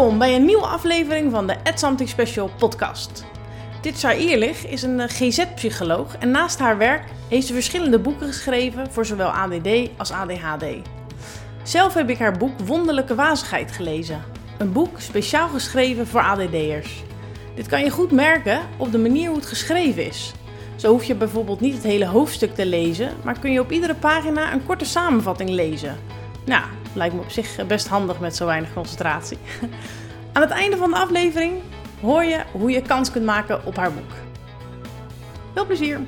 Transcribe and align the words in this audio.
Welkom 0.00 0.18
bij 0.18 0.34
een 0.34 0.44
nieuwe 0.44 0.66
aflevering 0.66 1.30
van 1.30 1.46
de 1.46 1.56
At 1.64 1.78
Something 1.78 2.08
Special 2.08 2.50
podcast. 2.58 3.24
Dit 3.82 4.04
Eerlich 4.04 4.66
is 4.66 4.82
een 4.82 5.00
eh, 5.00 5.08
GZ-psycholoog 5.08 6.16
en 6.18 6.30
naast 6.30 6.58
haar 6.58 6.78
werk 6.78 7.04
heeft 7.28 7.46
ze 7.46 7.52
verschillende 7.52 7.98
boeken 7.98 8.26
geschreven 8.26 8.92
voor 8.92 9.06
zowel 9.06 9.28
ADD 9.28 9.68
als 9.96 10.10
ADHD. 10.10 10.64
Zelf 11.62 11.94
heb 11.94 12.10
ik 12.10 12.18
haar 12.18 12.38
boek 12.38 12.60
Wonderlijke 12.60 13.14
Wazigheid 13.14 13.72
gelezen. 13.72 14.22
Een 14.58 14.72
boek 14.72 15.00
speciaal 15.00 15.48
geschreven 15.48 16.06
voor 16.06 16.20
ADD'ers. 16.20 17.02
Dit 17.54 17.66
kan 17.66 17.84
je 17.84 17.90
goed 17.90 18.10
merken 18.10 18.60
op 18.76 18.92
de 18.92 18.98
manier 18.98 19.28
hoe 19.28 19.38
het 19.38 19.46
geschreven 19.46 20.06
is. 20.06 20.32
Zo 20.76 20.90
hoef 20.90 21.04
je 21.04 21.14
bijvoorbeeld 21.14 21.60
niet 21.60 21.74
het 21.74 21.84
hele 21.84 22.06
hoofdstuk 22.06 22.54
te 22.54 22.66
lezen, 22.66 23.16
maar 23.24 23.38
kun 23.38 23.52
je 23.52 23.60
op 23.60 23.72
iedere 23.72 23.94
pagina 23.94 24.52
een 24.52 24.66
korte 24.66 24.84
samenvatting 24.84 25.50
lezen. 25.50 25.96
Nou, 26.44 26.64
lijkt 26.94 27.14
me 27.14 27.20
op 27.20 27.30
zich 27.30 27.66
best 27.66 27.88
handig 27.88 28.20
met 28.20 28.36
zo 28.36 28.46
weinig 28.46 28.72
concentratie. 28.72 29.38
Aan 30.32 30.42
het 30.42 30.50
einde 30.50 30.76
van 30.76 30.90
de 30.90 30.96
aflevering 30.96 31.62
hoor 32.00 32.24
je 32.24 32.44
hoe 32.52 32.70
je 32.70 32.82
kans 32.82 33.10
kunt 33.10 33.24
maken 33.24 33.66
op 33.66 33.76
haar 33.76 33.92
boek. 33.92 34.12
Veel 35.54 35.66
plezier! 35.66 36.00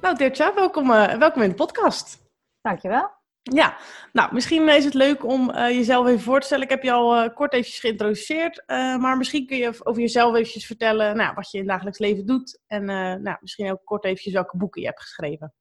Nou, 0.00 0.18
Dirtja, 0.18 0.54
welkom, 0.54 0.90
uh, 0.90 1.14
welkom 1.14 1.42
in 1.42 1.48
de 1.48 1.54
podcast. 1.54 2.18
Dankjewel. 2.60 3.14
Ja, 3.42 3.76
nou, 4.12 4.34
misschien 4.34 4.68
is 4.68 4.84
het 4.84 4.94
leuk 4.94 5.24
om 5.24 5.50
uh, 5.50 5.68
jezelf 5.68 6.06
even 6.06 6.20
voor 6.20 6.40
te 6.40 6.46
stellen. 6.46 6.64
Ik 6.64 6.70
heb 6.70 6.82
je 6.82 6.92
al 6.92 7.24
uh, 7.24 7.34
kort 7.34 7.52
eventjes 7.52 7.80
geïntroduceerd, 7.80 8.62
maar 9.00 9.16
misschien 9.16 9.46
kun 9.46 9.56
je 9.56 9.80
over 9.82 10.00
jezelf 10.00 10.34
eventjes 10.34 10.66
vertellen 10.66 11.16
nou, 11.16 11.34
wat 11.34 11.50
je 11.50 11.58
in 11.58 11.62
het 11.62 11.72
dagelijks 11.72 11.98
leven 11.98 12.26
doet. 12.26 12.58
En 12.66 12.84
nou, 13.22 13.36
misschien 13.40 13.70
ook 13.70 13.84
kort 13.84 14.04
eventjes 14.04 14.32
welke 14.32 14.56
boeken 14.56 14.80
je 14.80 14.86
hebt 14.86 15.00
geschreven. 15.00 15.54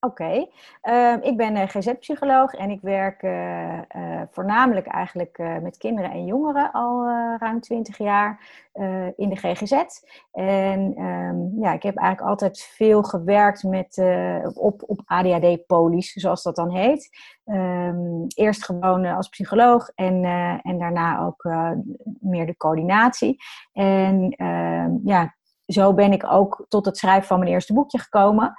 Oké, 0.00 0.46
uh, 0.82 1.14
ik 1.20 1.36
ben 1.36 1.56
uh, 1.56 1.62
GZ-psycholoog 1.62 2.52
en 2.52 2.70
ik 2.70 2.80
werk 2.80 3.22
uh, 3.22 3.80
voornamelijk 4.30 4.86
eigenlijk 4.86 5.38
met 5.62 5.76
kinderen 5.76 6.10
en 6.10 6.24
jongeren 6.24 6.72
al 6.72 7.06
ruim 7.38 7.60
20 7.60 7.98
jaar 7.98 8.64
in 9.16 9.28
de 9.28 9.36
GGZ. 9.36 9.84
En 10.32 11.02
um, 11.02 11.52
ja, 11.60 11.72
ik 11.72 11.82
heb 11.82 11.96
eigenlijk 11.96 12.28
altijd 12.28 12.60
veel 12.60 13.02
gewerkt 13.02 13.62
met, 13.62 14.02
op, 14.54 14.82
op 14.86 15.00
ADHD-polies, 15.04 16.12
zoals 16.12 16.42
dat 16.42 16.56
dan 16.56 16.70
heet. 16.70 17.08
Um, 17.44 18.26
eerst 18.34 18.64
gewoon 18.64 19.04
als 19.04 19.28
psycholoog 19.28 19.88
en, 19.94 20.24
en 20.62 20.78
daarna 20.78 21.20
ook 21.20 21.44
meer 22.20 22.46
de 22.46 22.56
coördinatie. 22.56 23.36
En 23.72 24.30
ehm, 24.30 24.90
ja, 25.04 25.34
zo 25.66 25.94
ben 25.94 26.12
ik 26.12 26.32
ook 26.32 26.66
tot 26.68 26.86
het 26.86 26.96
schrijven 26.96 27.26
van 27.26 27.38
mijn 27.38 27.50
eerste 27.50 27.74
boekje 27.74 27.98
gekomen. 27.98 28.54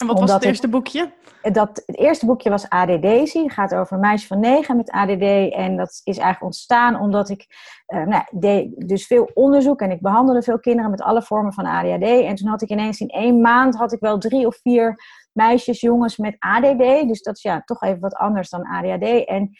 En 0.00 0.06
wat 0.06 0.20
was 0.20 0.32
het 0.32 0.44
eerste 0.44 0.68
boekje? 0.68 1.12
Dat, 1.42 1.82
het 1.86 1.98
eerste 1.98 2.26
boekje 2.26 2.50
was 2.50 2.68
ADD. 2.68 3.32
Het 3.32 3.52
gaat 3.52 3.74
over 3.74 3.92
een 3.92 4.00
meisje 4.00 4.26
van 4.26 4.40
negen 4.40 4.76
met 4.76 4.90
ADD. 4.90 5.52
En 5.52 5.76
dat 5.76 5.88
is 5.88 6.16
eigenlijk 6.16 6.42
ontstaan 6.42 7.00
omdat 7.00 7.28
ik 7.28 7.46
uh, 7.86 8.06
nou, 8.06 8.24
deed 8.30 8.88
dus 8.88 9.06
veel 9.06 9.30
onderzoek. 9.34 9.80
En 9.80 9.90
ik 9.90 10.00
behandelde 10.00 10.42
veel 10.42 10.60
kinderen 10.60 10.90
met 10.90 11.02
alle 11.02 11.22
vormen 11.22 11.52
van 11.52 11.66
ADHD. 11.66 12.02
En 12.02 12.34
toen 12.34 12.48
had 12.48 12.62
ik 12.62 12.68
ineens 12.68 13.00
in 13.00 13.08
één 13.08 13.40
maand 13.40 13.76
had 13.76 13.92
ik 13.92 14.00
wel 14.00 14.18
drie 14.18 14.46
of 14.46 14.56
vier 14.56 14.94
meisjes, 15.32 15.80
jongens 15.80 16.16
met 16.16 16.36
ADD. 16.38 17.08
Dus 17.08 17.22
dat 17.22 17.36
is 17.36 17.42
ja, 17.42 17.62
toch 17.64 17.82
even 17.82 18.00
wat 18.00 18.14
anders 18.14 18.50
dan 18.50 18.66
ADHD. 18.66 19.24
En 19.24 19.50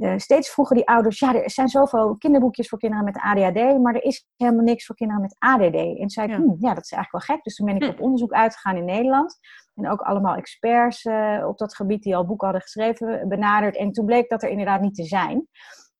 uh, 0.00 0.16
steeds 0.16 0.50
vroegen 0.50 0.76
die 0.76 0.86
ouders, 0.86 1.18
ja, 1.18 1.34
er 1.34 1.50
zijn 1.50 1.68
zoveel 1.68 2.16
kinderboekjes 2.18 2.68
voor 2.68 2.78
kinderen 2.78 3.04
met 3.04 3.18
ADHD, 3.18 3.78
maar 3.78 3.94
er 3.94 4.04
is 4.04 4.26
helemaal 4.36 4.64
niks 4.64 4.86
voor 4.86 4.96
kinderen 4.96 5.22
met 5.22 5.36
ADD. 5.38 5.74
En 5.74 5.96
toen 5.96 6.10
zei 6.10 6.26
ik, 6.26 6.32
ja. 6.32 6.42
Hm, 6.42 6.54
ja, 6.58 6.74
dat 6.74 6.84
is 6.84 6.92
eigenlijk 6.92 7.10
wel 7.10 7.36
gek. 7.36 7.44
Dus 7.44 7.54
toen 7.54 7.66
ben 7.66 7.76
ik 7.76 7.82
hm. 7.82 7.88
op 7.88 8.00
onderzoek 8.00 8.32
uitgegaan 8.32 8.76
in 8.76 8.84
Nederland. 8.84 9.38
En 9.74 9.90
ook 9.90 10.00
allemaal 10.00 10.34
experts 10.34 11.04
uh, 11.04 11.44
op 11.46 11.58
dat 11.58 11.74
gebied 11.74 12.02
die 12.02 12.16
al 12.16 12.26
boeken 12.26 12.46
hadden 12.46 12.62
geschreven, 12.62 13.28
benaderd. 13.28 13.76
En 13.76 13.92
toen 13.92 14.06
bleek 14.06 14.28
dat 14.28 14.42
er 14.42 14.48
inderdaad 14.48 14.80
niet 14.80 14.94
te 14.94 15.04
zijn. 15.04 15.48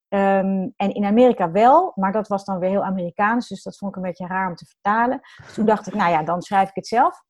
Um, 0.09 0.73
en 0.77 0.95
in 0.95 1.05
Amerika 1.05 1.51
wel, 1.51 1.93
maar 1.95 2.13
dat 2.13 2.29
was 2.29 2.45
dan 2.45 2.59
weer 2.59 2.71
heel 2.71 2.85
Amerikaans, 2.85 3.49
dus 3.49 3.63
dat 3.63 3.77
vond 3.77 3.91
ik 3.91 3.97
een 3.97 4.09
beetje 4.09 4.27
raar 4.27 4.49
om 4.49 4.55
te 4.55 4.67
vertalen. 4.67 5.21
Dus 5.45 5.55
toen 5.55 5.67
dacht 5.67 5.87
ik, 5.87 5.95
nou 5.95 6.11
ja, 6.11 6.23
dan 6.23 6.43
schrijf 6.43 6.69
ik 6.69 6.75
het 6.75 6.87
zelf. 6.87 7.23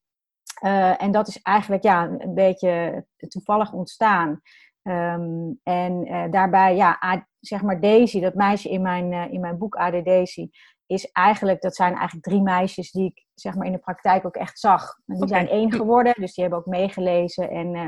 Uh, 0.64 1.03
en 1.03 1.10
dat 1.10 1.28
is 1.28 1.42
eigenlijk 1.42 1.82
ja, 1.82 2.04
een 2.19 2.34
beetje 2.34 3.06
toevallig 3.28 3.72
ontstaan. 3.72 4.41
Um, 4.82 5.60
en 5.62 6.06
uh, 6.06 6.24
daarbij, 6.30 6.76
ja, 6.76 7.26
zeg 7.41 7.62
maar 7.62 7.80
Daisy, 7.80 8.20
dat 8.20 8.34
meisje 8.34 8.68
in 8.68 8.82
mijn, 8.82 9.12
uh, 9.12 9.32
in 9.32 9.41
mijn 9.41 9.58
boek 9.58 9.74
AD 9.74 10.04
Daisy, 10.04 10.48
is 10.86 11.10
eigenlijk, 11.10 11.60
dat 11.60 11.74
zijn 11.74 11.94
eigenlijk 11.94 12.24
drie 12.24 12.42
meisjes 12.42 12.91
die 12.91 13.04
ik 13.04 13.26
zeg 13.34 13.54
maar 13.54 13.66
in 13.66 13.72
de 13.72 13.78
praktijk 13.78 14.26
ook 14.26 14.36
echt 14.36 14.58
zag. 14.58 14.82
En 15.06 15.14
die 15.14 15.24
okay. 15.24 15.28
zijn 15.28 15.48
één 15.48 15.72
geworden, 15.72 16.14
dus 16.16 16.34
die 16.34 16.44
hebben 16.44 16.60
ook 16.60 16.66
meegelezen. 16.66 17.50
En, 17.50 17.74
uh, 17.74 17.86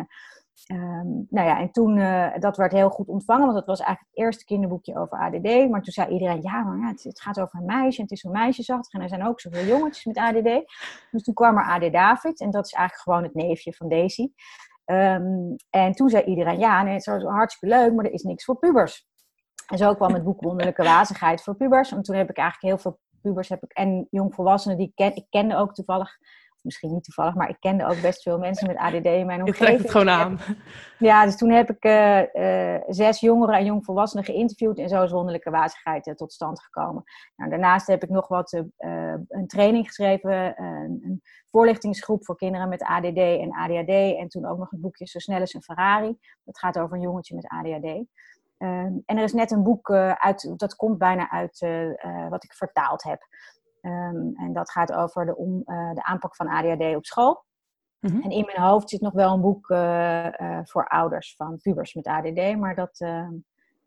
um, 0.79 1.27
nou 1.31 1.49
ja, 1.49 1.61
en 1.61 1.71
toen, 1.71 1.97
dat 2.41 2.57
werd 2.57 2.73
heel 2.73 2.91
goed 2.91 3.09
ontvangen, 3.09 3.45
want 3.45 3.55
dat 3.55 3.67
was 3.67 3.81
eigenlijk 3.81 4.15
het 4.15 4.25
eerste 4.25 4.45
kinderboekje 4.45 4.99
over 4.99 5.19
ADD. 5.19 5.71
Maar 5.71 5.83
toen 5.83 5.93
zei 5.93 6.13
iedereen, 6.13 6.43
ja, 6.43 6.63
maar 6.63 6.79
ja, 6.79 6.87
het, 6.87 7.03
het 7.03 7.21
gaat 7.21 7.41
over 7.41 7.59
een 7.59 7.67
meisje 7.67 7.97
en 7.97 8.03
het 8.03 8.13
is 8.13 8.21
zo 8.21 8.31
meisjesachtig. 8.31 8.93
En 8.93 9.01
er 9.01 9.09
zijn 9.09 9.27
ook 9.27 9.41
zoveel 9.41 9.65
jongetjes 9.65 10.05
met 10.05 10.19
ADD. 10.19 10.73
Dus 11.11 11.23
toen 11.23 11.35
kwam 11.35 11.57
er 11.57 11.65
AD 11.65 11.93
David 11.93 12.41
en 12.41 12.51
dat 12.51 12.67
is 12.67 12.73
eigenlijk 12.73 13.03
gewoon 13.09 13.23
het 13.23 13.35
neefje 13.35 13.73
van 13.73 13.89
Daisy. 13.89 14.33
Um, 14.87 15.57
en 15.71 15.93
toen 15.93 16.09
zei 16.09 16.25
iedereen, 16.25 16.59
ja, 16.59 16.83
nee, 16.83 16.93
het 16.93 17.07
is 17.07 17.23
hartstikke 17.23 17.77
leuk, 17.77 17.95
maar 17.95 18.05
er 18.05 18.13
is 18.13 18.23
niks 18.23 18.45
voor 18.45 18.59
pubers. 18.59 19.07
En 19.67 19.79
zo 19.79 19.95
kwam 19.95 20.15
het 20.15 20.25
boek 20.25 20.41
Wonderlijke 20.41 20.83
Wazigheid 20.83 21.43
voor 21.43 21.57
pubers. 21.57 21.93
En 21.93 22.03
toen 22.03 22.17
heb 22.17 22.31
ik 22.31 22.37
eigenlijk 22.37 22.75
heel 22.75 22.83
veel 22.83 23.01
pubers 23.23 23.49
heb 23.49 23.63
ik, 23.63 23.73
en 23.73 24.07
jongvolwassenen 24.11 24.77
die 24.77 24.93
ken. 24.95 25.17
Ik 25.17 25.27
kende 25.31 25.57
ook 25.57 25.75
toevallig, 25.75 26.11
misschien 26.63 26.93
niet 26.93 27.05
toevallig, 27.05 27.35
maar 27.35 27.49
ik 27.49 27.57
kende 27.61 27.87
ook 27.87 28.01
best 28.01 28.23
veel 28.23 28.39
mensen 28.39 28.67
met 28.67 28.77
ADD 28.77 29.05
in 29.05 29.27
mijn 29.27 29.41
omgeving. 29.43 29.47
Je 29.59 29.65
trekt 29.65 29.83
het 29.83 29.91
gewoon 29.91 30.09
aan. 30.09 30.39
Ja, 30.99 31.25
dus 31.25 31.37
toen 31.37 31.51
heb 31.51 31.71
ik 31.71 31.85
uh, 31.85 32.23
uh, 32.35 32.81
zes 32.89 33.21
jongeren 33.21 33.55
en 33.55 33.65
jongvolwassenen 33.65 34.25
geïnterviewd 34.25 34.79
en 34.79 34.89
zo 34.89 35.03
is 35.03 35.11
Wonderlijke 35.11 35.51
Wazigheid 35.51 36.07
uh, 36.07 36.15
tot 36.15 36.33
stand 36.33 36.63
gekomen. 36.63 37.03
Nou, 37.37 37.51
daarnaast 37.51 37.87
heb 37.87 38.03
ik 38.03 38.09
nog 38.09 38.29
wat 38.29 38.53
een 39.29 39.47
training 39.47 39.87
geschreven, 39.87 40.63
een 40.63 41.23
voorlichtingsgroep 41.51 42.25
voor 42.25 42.37
kinderen 42.37 42.69
met 42.69 42.83
ADD 42.83 43.17
en 43.17 43.53
ADHD. 43.53 44.17
En 44.19 44.29
toen 44.29 44.47
ook 44.47 44.59
nog 44.59 44.71
het 44.71 44.81
boekje 44.81 45.07
Zo 45.07 45.19
snel 45.19 45.43
is 45.43 45.55
een 45.55 45.63
Ferrari. 45.63 46.19
Dat 46.45 46.59
gaat 46.59 46.79
over 46.79 46.97
een 46.97 47.03
jongetje 47.03 47.35
met 47.35 47.49
ADHD. 47.49 47.85
Um, 47.85 49.03
en 49.05 49.17
er 49.17 49.23
is 49.23 49.33
net 49.33 49.51
een 49.51 49.63
boek 49.63 49.91
uit, 49.91 50.53
dat 50.57 50.77
komt 50.77 50.99
bijna 50.99 51.31
uit 51.31 51.67
wat 52.31 52.45
ik 52.45 52.55
vertaald 52.55 53.03
heb. 53.03 53.21
Um, 53.83 54.33
en 54.37 54.53
dat 54.53 54.71
gaat 54.71 54.93
over 54.93 55.27
de, 55.27 55.37
om, 55.37 55.63
de 55.95 56.03
aanpak 56.03 56.37
van 56.37 56.49
ADHD 56.49 56.97
op 56.97 57.07
school. 57.07 57.45
Mm 57.99 58.11
-hmm. 58.11 58.23
En 58.23 58.31
in 58.31 58.45
mijn 58.45 58.69
hoofd 58.69 58.91
zit 58.91 59.01
nog 59.01 59.13
wel 59.13 59.33
een 59.33 59.41
boek 59.41 59.67
voor 60.69 60.89
ouders 60.89 61.35
van 61.37 61.59
pubers 61.63 61.95
met 61.95 62.07
ADD. 62.07 62.57
Maar 62.57 62.75
dat, 62.75 62.99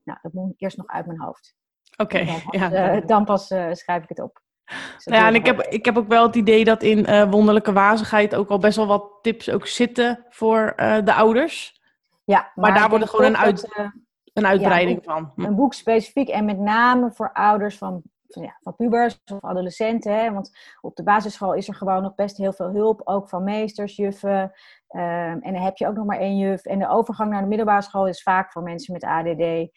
nou, 0.03 0.19
dat 0.22 0.34
moet 0.34 0.53
eerst 0.57 0.78
nog 0.78 0.88
uit 0.88 1.05
mijn 1.05 1.22
hoofd. 1.22 1.55
Oké, 1.97 2.19
okay, 2.19 2.69
ja. 2.69 3.00
dan 3.01 3.25
pas 3.25 3.47
schrijf 3.72 4.03
ik 4.03 4.09
het 4.09 4.22
op. 4.22 4.44
Nou 5.03 5.22
ja, 5.22 5.28
en 5.28 5.35
ik 5.35 5.45
heb, 5.45 5.61
ik 5.61 5.85
heb 5.85 5.97
ook 5.97 6.07
wel 6.07 6.23
het 6.23 6.35
idee 6.35 6.63
dat 6.63 6.84
in 6.84 7.09
uh, 7.09 7.31
wonderlijke 7.31 7.73
wazigheid 7.73 8.35
ook 8.35 8.50
al 8.50 8.57
best 8.57 8.75
wel 8.75 8.88
wat 8.88 9.09
tips 9.22 9.50
ook 9.50 9.67
zitten 9.67 10.25
voor 10.29 10.73
uh, 10.78 10.97
de 11.03 11.13
ouders. 11.13 11.81
Ja, 12.23 12.39
maar, 12.39 12.51
maar 12.55 12.79
daar 12.79 12.89
wordt 12.89 13.09
gewoon 13.09 13.25
een, 13.25 13.38
uit, 13.38 13.61
dat, 13.61 13.78
uh, 13.78 13.91
een 14.34 14.45
uitbreiding 14.45 15.05
ja, 15.05 15.13
van. 15.13 15.31
Hm. 15.35 15.41
Een 15.41 15.55
boek 15.55 15.73
specifiek 15.73 16.29
en 16.29 16.45
met 16.45 16.59
name 16.59 17.11
voor 17.11 17.34
ouders 17.34 17.78
van, 17.78 18.01
van 18.61 18.75
pubers 18.75 19.21
of 19.31 19.41
adolescenten. 19.41 20.19
Hè? 20.19 20.31
Want 20.31 20.51
op 20.81 20.95
de 20.95 21.03
basisschool 21.03 21.53
is 21.53 21.67
er 21.67 21.75
gewoon 21.75 22.01
nog 22.01 22.15
best 22.15 22.37
heel 22.37 22.53
veel 22.53 22.69
hulp, 22.69 23.01
ook 23.03 23.29
van 23.29 23.43
meesters, 23.43 23.95
juffen. 23.95 24.51
en 24.87 25.41
dan 25.41 25.55
heb 25.55 25.77
je 25.77 25.87
ook 25.87 25.95
nog 25.95 26.05
maar 26.05 26.19
één 26.19 26.37
juf. 26.37 26.65
En 26.65 26.79
de 26.79 26.89
overgang 26.89 27.31
naar 27.31 27.41
de 27.41 27.47
middelbare 27.47 27.81
school 27.81 28.07
is 28.07 28.23
vaak 28.23 28.51
voor 28.51 28.63
mensen 28.63 28.93
met 28.93 29.03
ADD 29.03 29.69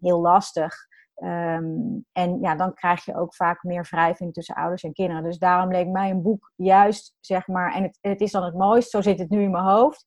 heel 0.00 0.20
lastig. 0.20 0.74
Um, 1.22 2.04
en 2.12 2.40
ja, 2.40 2.54
dan 2.54 2.74
krijg 2.74 3.04
je 3.04 3.16
ook 3.16 3.34
vaak 3.34 3.62
meer 3.62 3.86
wrijving 3.90 4.32
tussen 4.32 4.54
ouders 4.54 4.82
en 4.82 4.92
kinderen. 4.92 5.22
Dus 5.22 5.38
daarom 5.38 5.70
leek 5.70 5.88
mij 5.88 6.10
een 6.10 6.22
boek 6.22 6.52
juist, 6.56 7.16
zeg 7.20 7.46
maar, 7.46 7.74
en 7.74 7.82
het, 7.82 7.98
het 8.00 8.20
is 8.20 8.30
dan 8.30 8.44
het 8.44 8.54
mooist, 8.54 8.90
zo 8.90 9.00
zit 9.00 9.18
het 9.18 9.30
nu 9.30 9.42
in 9.42 9.50
mijn 9.50 9.64
hoofd, 9.64 10.04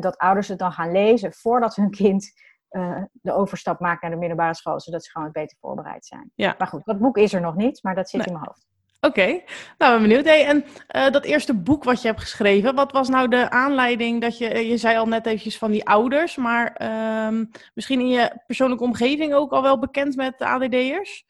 dat 0.00 0.16
ouders 0.16 0.48
het 0.48 0.58
dan 0.58 0.72
gaan 0.72 0.92
lezen 0.92 1.32
voordat 1.32 1.76
hun 1.76 1.90
kind 1.90 2.32
uh, 2.70 3.02
de 3.12 3.32
overstap 3.32 3.80
maakt 3.80 4.02
naar 4.02 4.10
de 4.10 4.16
middelbare 4.16 4.54
school, 4.54 4.80
zodat 4.80 5.04
ze 5.04 5.10
gewoon 5.10 5.32
beter 5.32 5.56
voorbereid 5.60 6.06
zijn. 6.06 6.30
Ja. 6.34 6.54
Maar 6.58 6.66
goed, 6.66 6.84
dat 6.84 6.98
boek 6.98 7.16
is 7.16 7.32
er 7.32 7.40
nog 7.40 7.54
niet, 7.56 7.82
maar 7.82 7.94
dat 7.94 8.10
zit 8.10 8.20
nee. 8.20 8.26
in 8.26 8.32
mijn 8.32 8.46
hoofd. 8.46 8.66
Oké, 9.00 9.20
okay. 9.20 9.44
nou 9.78 9.92
ben 9.92 10.08
benieuwd. 10.08 10.24
Hey, 10.24 10.46
en 10.46 10.64
uh, 10.96 11.10
dat 11.10 11.24
eerste 11.24 11.54
boek 11.54 11.84
wat 11.84 12.02
je 12.02 12.08
hebt 12.08 12.20
geschreven, 12.20 12.74
wat 12.74 12.92
was 12.92 13.08
nou 13.08 13.28
de 13.28 13.50
aanleiding 13.50 14.20
dat 14.20 14.38
je, 14.38 14.66
je 14.66 14.76
zei 14.76 14.96
al 14.96 15.06
net 15.06 15.26
eventjes 15.26 15.58
van 15.58 15.70
die 15.70 15.88
ouders, 15.88 16.36
maar 16.36 16.80
um, 17.26 17.50
misschien 17.74 18.00
in 18.00 18.08
je 18.08 18.32
persoonlijke 18.46 18.84
omgeving 18.84 19.34
ook 19.34 19.52
al 19.52 19.62
wel 19.62 19.78
bekend 19.78 20.16
met 20.16 20.40
ADD'ers? 20.40 21.26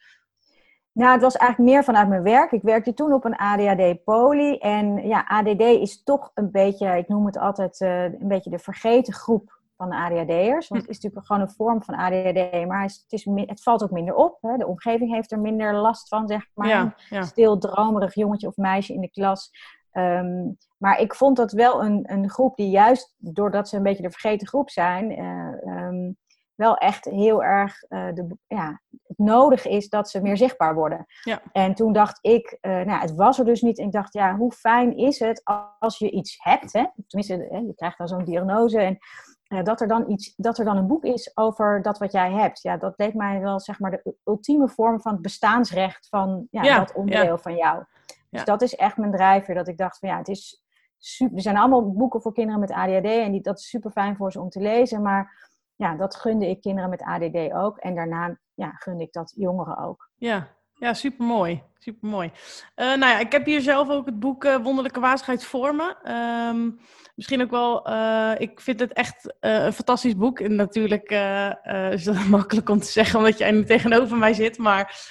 Nou, 0.93 1.12
het 1.12 1.23
was 1.23 1.37
eigenlijk 1.37 1.70
meer 1.70 1.85
vanuit 1.85 2.08
mijn 2.08 2.23
werk. 2.23 2.52
Ik 2.52 2.62
werkte 2.62 2.94
toen 2.94 3.12
op 3.12 3.25
een 3.25 3.37
ADHD-poli. 3.37 4.56
En 4.56 5.08
ja, 5.08 5.25
ADD 5.29 5.61
is 5.61 6.02
toch 6.02 6.31
een 6.35 6.50
beetje, 6.50 6.99
ik 6.99 7.08
noem 7.08 7.26
het 7.26 7.38
altijd, 7.38 7.81
uh, 7.81 8.02
een 8.02 8.29
beetje 8.29 8.50
de 8.50 8.58
vergeten 8.58 9.12
groep 9.12 9.57
van 9.78 9.90
de 9.90 9.96
ADHD'ers. 9.96 10.69
Want 10.69 10.80
het 10.80 10.90
is 10.90 10.96
natuurlijk 10.96 11.26
gewoon 11.26 11.42
een 11.42 11.50
vorm 11.50 11.82
van 11.82 11.94
ADHD, 11.94 12.66
maar 12.66 12.82
het, 12.82 13.04
is, 13.08 13.25
het 13.25 13.62
valt 13.62 13.82
ook 13.82 13.90
minder 13.90 14.14
op. 14.14 14.38
Hè. 14.40 14.56
De 14.56 14.66
omgeving 14.66 15.12
heeft 15.12 15.32
er 15.32 15.38
minder 15.38 15.75
last 15.75 16.08
van, 16.08 16.28
zeg 16.28 16.46
maar. 16.54 16.69
Ja, 16.69 16.94
ja. 17.08 17.22
Stil, 17.22 17.58
dromerig 17.58 18.14
jongetje 18.14 18.46
of 18.46 18.56
meisje 18.56 18.94
in 18.94 19.00
de 19.00 19.10
klas. 19.10 19.50
Ehm, 19.90 20.50
maar 20.76 21.00
ik 21.00 21.14
vond 21.14 21.36
dat 21.36 21.52
wel 21.52 21.84
een, 21.84 22.12
een 22.12 22.30
groep 22.30 22.56
die 22.56 22.70
juist 22.70 23.14
doordat 23.19 23.69
ze 23.69 23.76
een 23.76 23.82
beetje 23.82 24.02
de 24.02 24.10
vergeten 24.10 24.46
groep 24.46 24.70
zijn, 24.70 25.10
ehm, 25.10 26.12
wel 26.58 26.76
echt 26.76 27.04
heel 27.04 27.44
erg 27.44 27.82
uh, 27.88 28.12
de, 28.14 28.36
ja, 28.46 28.80
het 29.06 29.19
nodig 29.19 29.66
is 29.66 29.88
dat 29.88 30.10
ze 30.10 30.22
meer 30.22 30.36
zichtbaar 30.36 30.75
worden. 30.75 31.06
Ja. 31.22 31.42
En 31.52 31.75
toen 31.75 31.92
dacht 31.92 32.19
ik, 32.20 32.58
uh, 32.60 32.72
nou, 32.72 33.00
het 33.00 33.14
was 33.14 33.38
er 33.38 33.44
dus 33.44 33.60
niet. 33.60 33.78
En 33.78 33.86
ik 33.86 33.92
dacht, 33.92 34.12
ja, 34.12 34.36
hoe 34.36 34.52
fijn 34.52 34.96
is 34.96 35.19
het 35.19 35.42
als 35.78 35.98
je 35.98 36.10
iets 36.10 36.36
hebt? 36.38 36.72
Hè? 36.72 36.84
Tenminste, 37.06 37.48
hè, 37.50 37.58
je 37.58 37.75
krijgt 37.75 37.98
dan 37.98 38.08
zo'n 38.08 38.25
diagnose. 38.25 38.80
En 38.80 38.98
dat, 39.48 39.80
er 39.80 39.88
dan 39.88 40.10
iets, 40.10 40.34
dat 40.36 40.58
er 40.58 40.64
dan 40.64 40.76
een 40.76 40.86
boek 40.86 41.04
is 41.04 41.36
over 41.36 41.82
dat 41.82 41.98
wat 41.98 42.12
jij 42.12 42.32
hebt. 42.32 42.62
Ja, 42.62 42.76
dat 42.76 42.94
leek 42.96 43.14
mij 43.14 43.40
wel 43.40 43.60
zeg 43.60 43.78
maar 43.78 43.90
de 43.90 44.14
ultieme 44.24 44.68
vorm 44.68 45.00
van 45.00 45.12
het 45.12 45.22
bestaansrecht 45.22 46.08
van 46.08 46.46
ja, 46.50 46.62
ja 46.62 46.78
dat 46.78 46.92
onderdeel 46.92 47.38
van 47.38 47.56
jou. 47.56 47.84
Dus 48.30 48.44
dat 48.44 48.62
is 48.62 48.74
echt 48.74 48.96
mijn 48.96 49.12
drijver. 49.12 49.54
Dat 49.54 49.68
ik 49.68 49.76
dacht 49.78 49.98
van 49.98 50.08
ja, 50.08 50.16
het 50.16 50.28
is 50.28 50.62
super. 50.98 51.36
Er 51.36 51.42
zijn 51.42 51.56
allemaal 51.56 51.92
boeken 51.92 52.22
voor 52.22 52.32
kinderen 52.32 52.60
met 52.60 52.72
ADHD 52.72 53.04
en 53.04 53.32
die, 53.32 53.40
dat 53.40 53.58
is 53.58 53.68
super 53.68 53.90
fijn 53.90 54.16
voor 54.16 54.32
ze 54.32 54.40
om 54.40 54.48
te 54.48 54.60
lezen. 54.60 55.02
Maar 55.02 55.50
ja, 55.76 55.94
dat 55.94 56.16
gunde 56.16 56.48
ik 56.48 56.60
kinderen 56.60 56.90
met 56.90 57.02
ADD 57.02 57.52
ook. 57.52 57.78
En 57.78 57.94
daarna 57.94 58.38
ja, 58.54 58.70
gunde 58.70 59.02
ik 59.02 59.12
dat 59.12 59.32
jongeren 59.36 59.78
ook. 59.78 60.10
Ja, 60.16 60.48
ja 60.78 60.94
super 60.94 61.26
mooi. 61.26 61.62
Super 61.80 62.08
mooi. 62.08 62.30
Uh, 62.76 62.86
nou 62.86 62.98
ja, 62.98 63.19
ik 63.19 63.32
heb 63.32 63.44
hier 63.44 63.60
zelf 63.60 63.88
ook 63.88 64.06
het 64.06 64.19
boek 64.19 64.44
uh, 64.44 64.56
Wonderlijke 64.56 65.00
Waarschuwheidsvormen. 65.00 66.14
Um, 66.14 66.78
misschien 67.14 67.42
ook 67.42 67.50
wel, 67.50 67.90
uh, 67.90 68.32
ik 68.38 68.60
vind 68.60 68.80
het 68.80 68.92
echt 68.92 69.36
een 69.40 69.72
fantastisch 69.72 70.16
boek. 70.16 70.40
En 70.40 70.54
natuurlijk 70.54 71.10
is 71.90 72.04
dat 72.04 72.25
makkelijk 72.38 72.69
om 72.69 72.78
te 72.78 72.86
zeggen, 72.86 73.19
omdat 73.19 73.38
jij 73.38 73.50
nu 73.50 73.64
tegenover 73.64 74.16
mij 74.16 74.34
zit. 74.34 74.58
Maar 74.58 75.10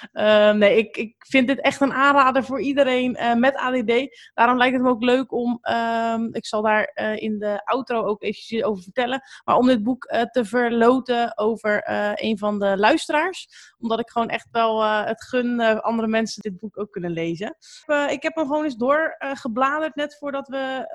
nee, 0.56 0.78
ik, 0.78 0.98
ik 0.98 1.16
vind 1.18 1.48
dit 1.48 1.62
echt 1.62 1.82
een 1.82 1.94
aanrader 1.94 2.44
voor 2.44 2.62
iedereen 2.62 3.18
met 3.38 3.56
ADD. 3.56 3.94
Daarom 4.34 4.58
lijkt 4.58 4.74
het 4.74 4.84
me 4.84 4.90
ook 4.90 5.04
leuk 5.04 5.32
om, 5.32 5.60
um, 5.62 6.30
ik 6.34 6.46
zal 6.46 6.62
daar 6.62 6.92
in 7.16 7.40
de 7.40 7.62
outro 7.64 8.04
ook 8.04 8.24
eventjes 8.24 8.64
over 8.64 8.84
vertellen. 8.84 9.22
Maar 9.44 9.56
om 9.56 9.68
dit 9.68 9.84
boek 9.84 10.06
te 10.32 10.46
verloten 10.46 11.38
over 11.38 11.82
een 12.16 12.38
van 12.38 12.60
de 12.60 12.78
luisteraars. 12.78 13.48
Omdat 13.80 14.00
ik 14.00 14.10
gewoon 14.10 14.30
echt 14.30 14.48
wel 14.52 14.84
het 14.84 15.24
gun 15.24 15.57
andere 15.62 16.08
mensen 16.08 16.42
dit 16.42 16.60
boek 16.60 16.80
ook 16.80 16.92
kunnen 16.92 17.12
lezen. 17.12 17.56
Ik 18.10 18.24
heb 18.24 18.36
hem 18.36 18.46
gewoon 18.46 18.64
eens 18.64 18.76
doorgebladerd 18.76 19.98
uh, 19.98 20.04
net 20.04 20.18
voordat 20.18 20.48
we 20.48 20.90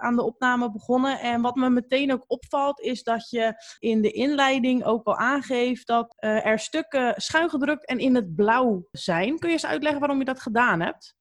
aan 0.00 0.16
de 0.16 0.22
opname 0.22 0.70
begonnen. 0.70 1.20
En 1.20 1.40
wat 1.40 1.54
me 1.54 1.70
meteen 1.70 2.12
ook 2.12 2.24
opvalt 2.26 2.80
is 2.80 3.02
dat 3.02 3.30
je 3.30 3.54
in 3.78 4.02
de 4.02 4.10
inleiding 4.10 4.84
ook 4.84 5.06
al 5.06 5.16
aangeeft 5.16 5.86
dat 5.86 6.14
eh, 6.18 6.46
er 6.46 6.58
stukken 6.58 7.14
schuin 7.16 7.50
gedrukt 7.50 7.86
en 7.86 7.98
in 7.98 8.14
het 8.14 8.34
blauw 8.34 8.88
zijn. 8.90 9.38
Kun 9.38 9.48
je 9.48 9.54
eens 9.54 9.66
uitleggen 9.66 10.00
waarom 10.00 10.18
je 10.18 10.24
dat 10.24 10.40
gedaan 10.40 10.80
hebt? 10.80 11.14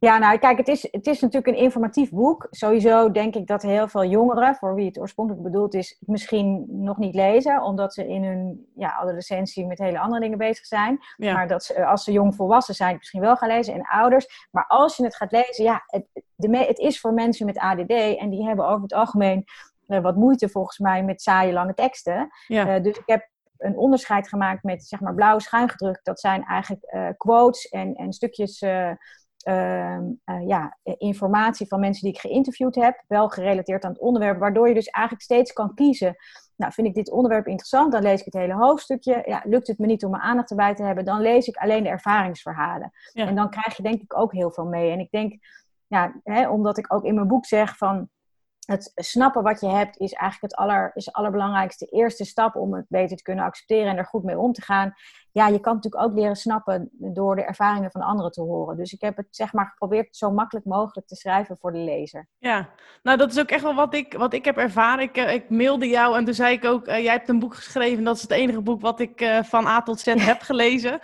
Ja, 0.00 0.18
nou 0.18 0.38
kijk, 0.38 0.58
het 0.58 0.68
is, 0.68 0.82
het 0.90 1.06
is 1.06 1.20
natuurlijk 1.20 1.56
een 1.56 1.62
informatief 1.62 2.10
boek. 2.10 2.46
Sowieso 2.50 3.10
denk 3.10 3.34
ik 3.34 3.46
dat 3.46 3.62
heel 3.62 3.88
veel 3.88 4.04
jongeren, 4.04 4.54
voor 4.54 4.74
wie 4.74 4.86
het 4.86 4.98
oorspronkelijk 4.98 5.44
bedoeld 5.44 5.74
is, 5.74 5.96
misschien 6.06 6.66
nog 6.68 6.96
niet 6.96 7.14
lezen, 7.14 7.62
omdat 7.62 7.94
ze 7.94 8.08
in 8.08 8.24
hun 8.24 8.66
ja, 8.74 8.96
adolescentie 8.96 9.66
met 9.66 9.78
hele 9.78 9.98
andere 9.98 10.20
dingen 10.20 10.38
bezig 10.38 10.66
zijn. 10.66 10.98
Maar 11.16 11.48
dat 11.48 11.64
ze, 11.64 11.86
als 11.86 12.04
ze 12.04 12.12
jong 12.12 12.34
volwassen 12.34 12.74
zijn, 12.74 12.96
misschien 12.96 13.20
wel 13.20 13.36
gaan 13.36 13.48
lezen 13.48 13.74
en 13.74 13.86
ouders. 13.86 14.48
Maar 14.50 14.64
als 14.66 14.96
je 14.96 15.04
het 15.04 15.16
gaat 15.16 15.32
lezen, 15.32 15.64
ja, 15.64 15.82
het, 15.86 16.06
de, 16.34 16.56
het 16.58 16.78
is 16.78 17.00
voor 17.00 17.12
mensen 17.12 17.46
met 17.46 17.58
ADD 17.58 17.92
en 18.18 18.30
die 18.30 18.46
hebben 18.46 18.66
over 18.66 18.82
het 18.82 18.92
algemeen 18.92 19.44
uh, 19.86 20.00
wat 20.00 20.16
moeite 20.16 20.48
volgens 20.48 20.78
mij 20.78 21.04
met 21.04 21.22
saaie 21.22 21.52
lange 21.52 21.74
teksten. 21.74 22.28
Ja. 22.46 22.76
Uh, 22.76 22.82
dus 22.82 22.98
ik 22.98 23.06
heb 23.06 23.28
een 23.58 23.76
onderscheid 23.76 24.28
gemaakt 24.28 24.62
met 24.62 24.84
zeg 24.84 25.00
maar 25.00 25.14
blauw 25.14 25.38
schuingedrukt. 25.38 26.04
Dat 26.04 26.20
zijn 26.20 26.44
eigenlijk 26.44 26.94
uh, 26.94 27.08
quotes 27.16 27.68
en, 27.68 27.94
en 27.94 28.12
stukjes 28.12 28.64
uh, 29.48 29.98
uh, 30.24 30.46
ja, 30.46 30.78
informatie 30.82 31.66
van 31.66 31.80
mensen 31.80 32.04
die 32.04 32.12
ik 32.12 32.20
geïnterviewd 32.20 32.74
heb, 32.74 33.04
wel 33.06 33.28
gerelateerd 33.28 33.84
aan 33.84 33.90
het 33.90 34.00
onderwerp, 34.00 34.38
waardoor 34.38 34.68
je 34.68 34.74
dus 34.74 34.88
eigenlijk 34.88 35.24
steeds 35.24 35.52
kan 35.52 35.74
kiezen. 35.74 36.16
Nou, 36.56 36.72
vind 36.72 36.86
ik 36.86 36.94
dit 36.94 37.10
onderwerp 37.10 37.46
interessant, 37.46 37.92
dan 37.92 38.02
lees 38.02 38.18
ik 38.18 38.24
het 38.24 38.34
hele 38.34 38.54
hoofdstukje. 38.54 39.22
Ja, 39.24 39.42
lukt 39.44 39.66
het 39.66 39.78
me 39.78 39.86
niet 39.86 40.04
om 40.04 40.10
mijn 40.10 40.22
aandacht 40.22 40.50
erbij 40.50 40.74
te 40.74 40.82
hebben, 40.82 41.04
dan 41.04 41.20
lees 41.20 41.46
ik 41.46 41.56
alleen 41.56 41.82
de 41.82 41.88
ervaringsverhalen. 41.88 42.92
En 43.12 43.34
dan 43.34 43.50
krijg 43.50 43.76
je 43.76 43.82
denk 43.82 44.00
ik 44.00 44.18
ook 44.18 44.32
heel 44.32 44.50
veel 44.50 44.66
mee. 44.66 44.90
En 44.90 44.98
ik 44.98 45.10
denk, 45.10 45.38
ja, 45.86 46.20
hè, 46.24 46.48
omdat 46.48 46.78
ik 46.78 46.94
ook 46.94 47.04
in 47.04 47.14
mijn 47.14 47.28
boek 47.28 47.46
zeg 47.46 47.76
van 47.76 48.08
het 48.70 48.92
snappen 48.94 49.42
wat 49.42 49.60
je 49.60 49.66
hebt 49.66 49.98
is 49.98 50.12
eigenlijk 50.12 50.52
het, 50.52 50.60
aller, 50.60 50.90
is 50.94 51.12
allerbelangrijkste 51.12 51.86
eerste 51.86 52.24
stap 52.24 52.56
om 52.56 52.74
het 52.74 52.84
beter 52.88 53.16
te 53.16 53.22
kunnen 53.22 53.44
accepteren 53.44 53.90
en 53.90 53.96
er 53.96 54.04
goed 54.04 54.24
mee 54.24 54.38
om 54.38 54.52
te 54.52 54.62
gaan. 54.62 54.94
Ja, 55.32 55.48
je 55.48 55.60
kan 55.60 55.74
natuurlijk 55.74 56.02
ook 56.02 56.14
leren 56.14 56.36
snappen 56.36 56.88
door 56.92 57.36
de 57.36 57.44
ervaringen 57.44 57.90
van 57.90 58.00
anderen 58.00 58.32
te 58.32 58.40
horen. 58.40 58.76
Dus 58.76 58.92
ik 58.92 59.00
heb 59.00 59.16
het 59.16 59.26
zeg 59.30 59.52
maar 59.52 59.66
geprobeerd 59.66 60.16
zo 60.16 60.30
makkelijk 60.30 60.66
mogelijk 60.66 61.06
te 61.06 61.16
schrijven 61.16 61.56
voor 61.60 61.72
de 61.72 61.78
lezer. 61.78 62.28
Ja, 62.38 62.68
nou 63.02 63.18
dat 63.18 63.30
is 63.30 63.40
ook 63.40 63.50
echt 63.50 63.62
wel 63.62 63.74
wat 63.74 63.94
ik, 63.94 64.14
wat 64.14 64.32
ik 64.32 64.44
heb 64.44 64.56
ervaren. 64.56 65.04
Ik, 65.04 65.16
eh, 65.16 65.34
ik 65.34 65.50
mailde 65.50 65.88
jou 65.88 66.16
en 66.16 66.24
toen 66.24 66.34
zei 66.34 66.54
ik 66.54 66.64
ook, 66.64 66.88
uh, 66.88 66.98
jij 67.02 67.12
hebt 67.12 67.28
een 67.28 67.38
boek 67.38 67.54
geschreven. 67.54 68.04
Dat 68.04 68.16
is 68.16 68.22
het 68.22 68.30
enige 68.30 68.60
boek 68.60 68.80
wat 68.80 69.00
ik 69.00 69.20
uh, 69.20 69.42
van 69.42 69.66
A 69.66 69.82
tot 69.82 70.00
Z 70.00 70.06
heb 70.06 70.40
gelezen. 70.40 71.00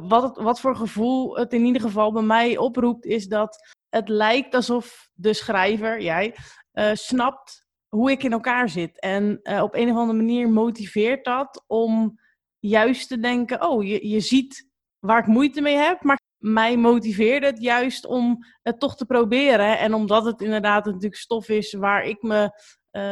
wat, 0.00 0.36
wat 0.36 0.60
voor 0.60 0.76
gevoel 0.76 1.36
het 1.36 1.52
in 1.52 1.64
ieder 1.64 1.82
geval 1.82 2.12
bij 2.12 2.22
mij 2.22 2.56
oproept, 2.56 3.04
is 3.04 3.26
dat 3.26 3.74
het 3.94 4.08
lijkt 4.08 4.54
alsof 4.54 5.08
de 5.12 5.32
schrijver, 5.32 6.00
jij, 6.00 6.34
uh, 6.74 6.90
snapt 6.92 7.66
hoe 7.88 8.10
ik 8.10 8.22
in 8.22 8.32
elkaar 8.32 8.68
zit. 8.68 9.00
En 9.00 9.40
uh, 9.42 9.62
op 9.62 9.74
een 9.74 9.90
of 9.90 9.96
andere 9.96 10.18
manier 10.18 10.48
motiveert 10.48 11.24
dat 11.24 11.64
om 11.66 12.20
juist 12.58 13.08
te 13.08 13.18
denken: 13.20 13.68
oh, 13.68 13.84
je, 13.84 14.08
je 14.08 14.20
ziet 14.20 14.68
waar 14.98 15.18
ik 15.18 15.26
moeite 15.26 15.60
mee 15.60 15.76
heb, 15.76 16.02
maar 16.02 16.20
mij 16.38 16.76
motiveert 16.76 17.44
het 17.44 17.62
juist 17.62 18.06
om 18.06 18.44
het 18.62 18.80
toch 18.80 18.96
te 18.96 19.06
proberen. 19.06 19.78
En 19.78 19.94
omdat 19.94 20.24
het 20.24 20.40
inderdaad 20.40 20.84
natuurlijk 20.84 21.16
stof 21.16 21.48
is 21.48 21.72
waar 21.72 22.04
ik 22.04 22.22
me. 22.22 22.72
Uh, 22.92 23.02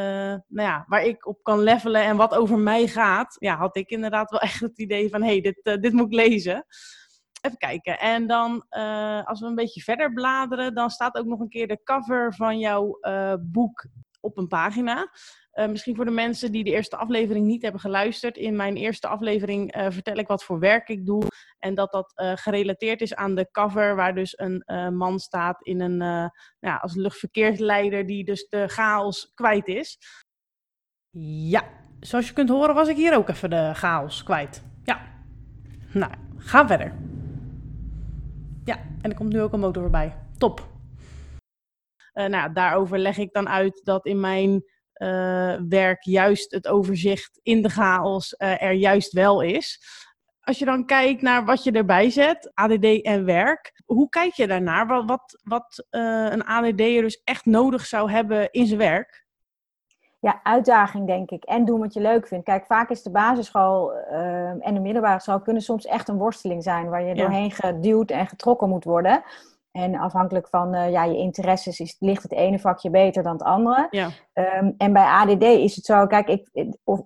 nou 0.48 0.68
ja, 0.68 0.84
waar 0.86 1.04
ik 1.04 1.26
op 1.26 1.42
kan 1.42 1.62
levelen 1.62 2.02
en 2.02 2.16
wat 2.16 2.34
over 2.34 2.58
mij 2.58 2.86
gaat, 2.86 3.36
ja, 3.38 3.56
had 3.56 3.76
ik 3.76 3.90
inderdaad 3.90 4.30
wel 4.30 4.40
echt 4.50 4.60
het 4.60 4.78
idee 4.78 5.08
van, 5.08 5.22
hé, 5.22 5.28
hey, 5.28 5.40
dit, 5.40 5.82
dit 5.82 5.92
moet 5.92 6.06
ik 6.06 6.12
lezen. 6.12 6.66
Even 7.42 7.58
kijken. 7.58 7.98
En 7.98 8.26
dan, 8.26 8.64
uh, 8.70 9.24
als 9.24 9.40
we 9.40 9.46
een 9.46 9.54
beetje 9.54 9.82
verder 9.82 10.12
bladeren, 10.12 10.74
dan 10.74 10.90
staat 10.90 11.16
ook 11.16 11.26
nog 11.26 11.40
een 11.40 11.48
keer 11.48 11.68
de 11.68 11.82
cover 11.84 12.34
van 12.34 12.58
jouw 12.58 12.98
uh, 13.00 13.34
boek 13.40 13.86
op 14.20 14.36
een 14.38 14.48
pagina. 14.48 15.10
Uh, 15.54 15.68
misschien 15.68 15.96
voor 15.96 16.04
de 16.04 16.10
mensen 16.10 16.52
die 16.52 16.64
de 16.64 16.70
eerste 16.70 16.96
aflevering 16.96 17.46
niet 17.46 17.62
hebben 17.62 17.80
geluisterd. 17.80 18.36
In 18.36 18.56
mijn 18.56 18.76
eerste 18.76 19.08
aflevering 19.08 19.74
vertel 19.88 20.16
ik 20.16 20.26
wat 20.26 20.44
voor 20.44 20.58
werk 20.58 20.88
ik 20.88 21.06
doe. 21.06 21.22
En 21.58 21.74
dat 21.74 21.92
dat 21.92 22.12
gerelateerd 22.40 23.00
is 23.00 23.14
aan 23.14 23.34
de 23.34 23.50
cover, 23.50 23.96
waar 23.96 24.14
dus 24.14 24.38
een 24.38 24.64
man 24.96 25.18
staat 25.18 25.66
in 25.66 25.80
een, 25.80 25.96
nou 25.96 26.30
ja, 26.58 26.76
als 26.76 26.94
luchtverkeersleider 26.94 28.06
die 28.06 28.24
dus 28.24 28.48
de 28.48 28.68
chaos 28.68 29.32
kwijt 29.34 29.66
is. 29.66 29.98
Ja, 31.18 31.62
zoals 32.00 32.26
je 32.26 32.32
kunt 32.32 32.48
horen 32.48 32.74
was 32.74 32.88
ik 32.88 32.96
hier 32.96 33.16
ook 33.16 33.28
even 33.28 33.50
de 33.50 33.70
chaos 33.74 34.22
kwijt. 34.22 34.64
Ja, 34.84 35.00
nou, 35.92 36.12
ga 36.36 36.66
verder. 36.66 36.94
Ja, 38.64 38.78
en 39.02 39.10
er 39.10 39.16
komt 39.16 39.32
nu 39.32 39.40
ook 39.40 39.52
een 39.52 39.60
motor 39.60 39.82
voorbij. 39.82 40.16
Top. 40.38 40.68
Uh, 42.14 42.26
nou, 42.26 42.52
daarover 42.52 42.98
leg 42.98 43.18
ik 43.18 43.32
dan 43.32 43.48
uit 43.48 43.80
dat 43.84 44.06
in 44.06 44.20
mijn 44.20 44.50
uh, 44.96 45.56
werk 45.68 46.02
juist 46.02 46.52
het 46.52 46.68
overzicht 46.68 47.40
in 47.42 47.62
de 47.62 47.68
chaos 47.68 48.34
uh, 48.38 48.62
er 48.62 48.72
juist 48.72 49.12
wel 49.12 49.40
is. 49.40 49.80
Als 50.40 50.58
je 50.58 50.64
dan 50.64 50.86
kijkt 50.86 51.22
naar 51.22 51.44
wat 51.44 51.64
je 51.64 51.72
erbij 51.72 52.10
zet, 52.10 52.50
ADD 52.54 53.02
en 53.02 53.24
werk, 53.24 53.82
hoe 53.84 54.08
kijk 54.08 54.32
je 54.32 54.46
daarnaar? 54.46 54.86
Wat, 54.86 55.02
wat, 55.06 55.38
wat 55.42 55.86
een 55.90 56.44
ADD'er 56.44 57.02
dus 57.02 57.20
echt 57.24 57.44
nodig 57.44 57.86
zou 57.86 58.10
hebben 58.10 58.50
in 58.50 58.66
zijn 58.66 58.78
werk? 58.78 59.21
Ja, 60.22 60.40
uitdaging, 60.42 61.06
denk 61.06 61.30
ik. 61.30 61.44
En 61.44 61.64
doen 61.64 61.80
wat 61.80 61.94
je 61.94 62.00
leuk 62.00 62.26
vindt. 62.26 62.44
Kijk, 62.44 62.66
vaak 62.66 62.90
is 62.90 63.02
de 63.02 63.10
basisschool 63.10 63.92
uh, 63.92 64.66
en 64.66 64.74
de 64.74 64.80
middelbare 64.80 65.20
school 65.20 65.40
kunnen 65.40 65.62
soms 65.62 65.86
echt 65.86 66.08
een 66.08 66.16
worsteling 66.16 66.62
zijn 66.62 66.88
waar 66.88 67.02
je 67.02 67.14
doorheen 67.14 67.50
geduwd 67.50 68.10
en 68.10 68.26
getrokken 68.26 68.68
moet 68.68 68.84
worden. 68.84 69.22
En 69.72 69.94
afhankelijk 69.94 70.48
van 70.48 70.74
uh, 70.74 70.90
ja, 70.90 71.04
je 71.04 71.16
interesses 71.16 71.80
is, 71.80 71.96
ligt 71.98 72.22
het 72.22 72.32
ene 72.32 72.58
vakje 72.58 72.90
beter 72.90 73.22
dan 73.22 73.32
het 73.32 73.42
andere. 73.42 73.86
Ja. 73.90 74.08
Um, 74.34 74.74
en 74.76 74.92
bij 74.92 75.04
ADD 75.04 75.42
is 75.42 75.76
het 75.76 75.84
zo, 75.84 76.06
kijk, 76.06 76.28
ik, 76.28 76.48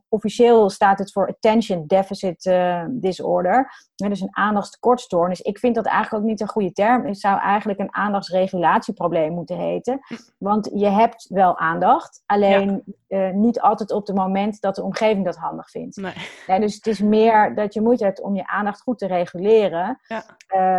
officieel 0.09 0.71
staat 0.71 0.99
het 0.99 1.13
voor 1.13 1.29
Attention 1.29 1.87
Deficit 1.87 2.45
uh, 2.45 2.85
Disorder. 2.89 3.71
Ja, 3.95 4.09
dus 4.09 4.21
een 4.21 4.37
aandachtstekortstoornis. 4.37 5.41
Ik 5.41 5.59
vind 5.59 5.75
dat 5.75 5.87
eigenlijk 5.87 6.23
ook 6.23 6.31
niet 6.31 6.41
een 6.41 6.49
goede 6.49 6.73
term. 6.73 7.07
Het 7.07 7.21
zou 7.21 7.41
eigenlijk 7.41 7.79
een 7.79 7.95
aandachtsregulatieprobleem 7.95 9.33
moeten 9.33 9.59
heten. 9.59 10.01
Want 10.39 10.71
je 10.75 10.89
hebt 10.89 11.27
wel 11.29 11.59
aandacht, 11.59 12.23
alleen 12.27 12.83
ja. 13.07 13.29
uh, 13.29 13.35
niet 13.35 13.61
altijd 13.61 13.93
op 13.93 14.07
het 14.07 14.17
moment 14.17 14.61
dat 14.61 14.75
de 14.75 14.83
omgeving 14.83 15.25
dat 15.25 15.37
handig 15.37 15.71
vindt. 15.71 15.97
Nee. 15.97 16.15
Ja, 16.47 16.59
dus 16.59 16.75
het 16.75 16.87
is 16.87 17.01
meer 17.01 17.55
dat 17.55 17.75
je 17.75 17.81
moeite 17.81 18.05
hebt 18.05 18.21
om 18.21 18.37
je 18.37 18.47
aandacht 18.47 18.81
goed 18.81 18.99
te 18.99 19.07
reguleren. 19.07 20.01
Ja. 20.07 20.25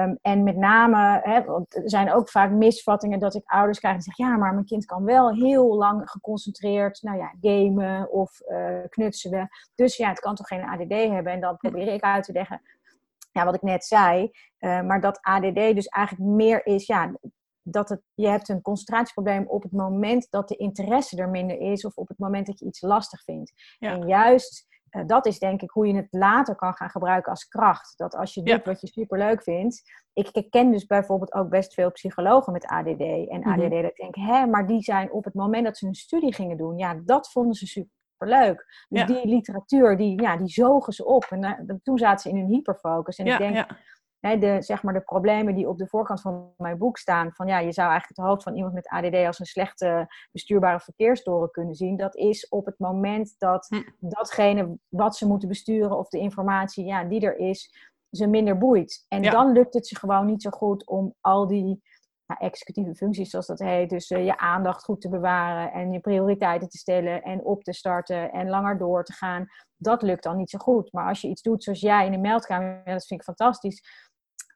Um, 0.03 0.17
en 0.21 0.43
met 0.43 0.57
name, 0.57 1.19
hè, 1.23 1.43
want 1.43 1.76
er 1.83 1.89
zijn 1.89 2.11
ook 2.11 2.29
vaak 2.29 2.51
misvattingen 2.51 3.19
dat 3.19 3.35
ik 3.35 3.43
ouders 3.45 3.79
krijg 3.79 3.95
die 3.95 4.03
zeggen: 4.03 4.25
ja, 4.25 4.37
maar 4.37 4.53
mijn 4.53 4.65
kind 4.65 4.85
kan 4.85 5.03
wel 5.03 5.33
heel 5.33 5.75
lang 5.75 6.09
geconcentreerd, 6.09 7.01
nou 7.01 7.17
ja, 7.17 7.33
gamen 7.41 8.11
of 8.11 8.41
uh, 8.47 8.79
knutselen. 8.89 9.49
Dus 9.75 9.97
ja, 9.97 10.09
het 10.09 10.19
kan 10.19 10.35
toch 10.35 10.47
geen 10.47 10.63
ADD 10.63 10.93
hebben? 10.93 11.33
En 11.33 11.41
dan 11.41 11.57
probeer 11.57 11.87
ik 11.87 12.01
uit 12.01 12.23
te 12.23 12.31
leggen, 12.31 12.61
ja, 13.31 13.45
wat 13.45 13.55
ik 13.55 13.61
net 13.61 13.85
zei, 13.85 14.31
uh, 14.59 14.81
maar 14.81 15.01
dat 15.01 15.19
ADD 15.21 15.55
dus 15.55 15.87
eigenlijk 15.87 16.29
meer 16.29 16.65
is, 16.65 16.85
ja, 16.85 17.11
dat 17.61 17.89
het, 17.89 18.01
je 18.13 18.27
hebt 18.27 18.49
een 18.49 18.61
concentratieprobleem 18.61 19.47
op 19.47 19.63
het 19.63 19.71
moment 19.71 20.27
dat 20.29 20.47
de 20.47 20.55
interesse 20.55 21.17
er 21.17 21.29
minder 21.29 21.59
is 21.59 21.85
of 21.85 21.95
op 21.95 22.07
het 22.07 22.17
moment 22.17 22.45
dat 22.45 22.59
je 22.59 22.65
iets 22.65 22.81
lastig 22.81 23.23
vindt. 23.23 23.53
En 23.79 24.07
juist 24.07 24.65
dat 25.05 25.25
is 25.25 25.39
denk 25.39 25.61
ik 25.61 25.69
hoe 25.69 25.87
je 25.87 25.95
het 25.95 26.07
later 26.09 26.55
kan 26.55 26.73
gaan 26.73 26.89
gebruiken 26.89 27.31
als 27.31 27.47
kracht. 27.47 27.97
Dat 27.97 28.15
als 28.15 28.33
je 28.33 28.43
doet 28.43 28.65
wat 28.65 28.81
je 28.81 28.87
superleuk 28.87 29.43
vindt. 29.43 30.05
Ik, 30.13 30.47
ken 30.49 30.71
dus 30.71 30.85
bijvoorbeeld 30.85 31.33
ook 31.33 31.49
best 31.49 31.73
veel 31.73 31.91
psychologen 31.91 32.53
met 32.53 32.65
ADD 32.65 33.27
en 33.29 33.43
ADD. 33.43 33.63
Mm 33.63 33.69
Dat 33.69 33.91
ik 33.91 33.95
denk, 33.95 34.15
hè, 34.15 34.45
maar 34.45 34.67
die 34.67 34.81
zijn 34.81 35.11
op 35.11 35.23
het 35.23 35.33
moment 35.33 35.65
dat 35.65 35.77
ze 35.77 35.85
hun 35.85 35.95
studie 35.95 36.33
gingen 36.33 36.57
doen, 36.57 36.77
ja, 36.77 37.01
dat 37.05 37.31
vonden 37.31 37.53
ze 37.53 37.67
superleuk. 37.67 38.85
Dus 38.89 39.05
die 39.05 39.27
literatuur, 39.27 39.97
die, 39.97 40.21
ja, 40.21 40.37
die 40.37 40.47
zogen 40.47 40.93
ze 40.93 41.05
op. 41.05 41.23
En 41.23 41.43
uh, 41.43 41.75
toen 41.83 41.97
zaten 41.97 42.19
ze 42.19 42.37
in 42.37 42.43
hun 42.43 42.53
hyperfocus. 42.53 43.17
En 43.17 43.25
ik 43.25 43.37
denk, 43.37 43.67
de, 44.35 44.61
zeg 44.61 44.83
maar 44.83 44.93
de 44.93 45.01
problemen 45.01 45.55
die 45.55 45.69
op 45.69 45.77
de 45.77 45.87
voorkant 45.87 46.21
van 46.21 46.53
mijn 46.57 46.77
boek 46.77 46.97
staan, 46.97 47.33
van 47.33 47.47
ja, 47.47 47.59
je 47.59 47.71
zou 47.71 47.89
eigenlijk 47.89 48.19
het 48.19 48.27
hoofd 48.27 48.43
van 48.43 48.55
iemand 48.55 48.73
met 48.73 48.87
ADD 48.87 49.15
als 49.15 49.39
een 49.39 49.45
slechte 49.45 50.07
bestuurbare 50.31 50.79
verkeersdoren 50.79 51.51
kunnen 51.51 51.75
zien, 51.75 51.97
dat 51.97 52.15
is 52.15 52.49
op 52.49 52.65
het 52.65 52.79
moment 52.79 53.35
dat 53.37 53.67
datgene 53.99 54.77
wat 54.89 55.15
ze 55.15 55.27
moeten 55.27 55.47
besturen 55.47 55.97
of 55.97 56.09
de 56.09 56.19
informatie 56.19 56.85
ja, 56.85 57.03
die 57.03 57.21
er 57.21 57.37
is, 57.37 57.91
ze 58.11 58.27
minder 58.27 58.57
boeit. 58.57 59.05
En 59.07 59.21
dan 59.21 59.51
lukt 59.51 59.73
het 59.73 59.87
ze 59.87 59.95
gewoon 59.95 60.25
niet 60.25 60.41
zo 60.41 60.49
goed 60.49 60.87
om 60.87 61.15
al 61.21 61.47
die 61.47 61.81
nou, 62.27 62.39
executieve 62.39 62.95
functies, 62.95 63.29
zoals 63.29 63.47
dat 63.47 63.59
heet, 63.59 63.89
dus 63.89 64.09
uh, 64.09 64.25
je 64.25 64.37
aandacht 64.37 64.83
goed 64.83 65.01
te 65.01 65.09
bewaren 65.09 65.71
en 65.71 65.91
je 65.91 65.99
prioriteiten 65.99 66.69
te 66.69 66.77
stellen 66.77 67.23
en 67.23 67.43
op 67.43 67.63
te 67.63 67.73
starten 67.73 68.31
en 68.31 68.49
langer 68.49 68.77
door 68.77 69.03
te 69.03 69.13
gaan. 69.13 69.45
Dat 69.77 70.01
lukt 70.01 70.23
dan 70.23 70.37
niet 70.37 70.49
zo 70.49 70.57
goed. 70.57 70.91
Maar 70.91 71.07
als 71.07 71.21
je 71.21 71.27
iets 71.27 71.41
doet 71.41 71.63
zoals 71.63 71.79
jij 71.79 72.05
in 72.05 72.11
de 72.11 72.17
meldkamer, 72.17 72.81
dat 72.85 73.05
vind 73.05 73.19
ik 73.19 73.25
fantastisch 73.25 74.06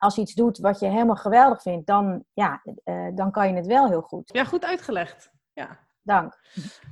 als 0.02 0.16
je 0.16 0.22
iets 0.22 0.34
doet 0.34 0.58
wat 0.58 0.80
je 0.80 0.86
helemaal 0.86 1.16
geweldig 1.16 1.62
vindt, 1.62 1.88
dan, 1.88 2.24
ja, 2.34 2.62
uh, 2.86 3.08
dan 3.16 3.32
kan 3.32 3.48
je 3.48 3.54
het 3.54 3.66
wel 3.66 3.88
heel 3.88 4.02
goed. 4.02 4.30
Ja, 4.34 4.44
goed 4.44 4.66
uitgelegd. 4.66 5.32
Ja. 5.54 5.90
Dank. 6.04 6.40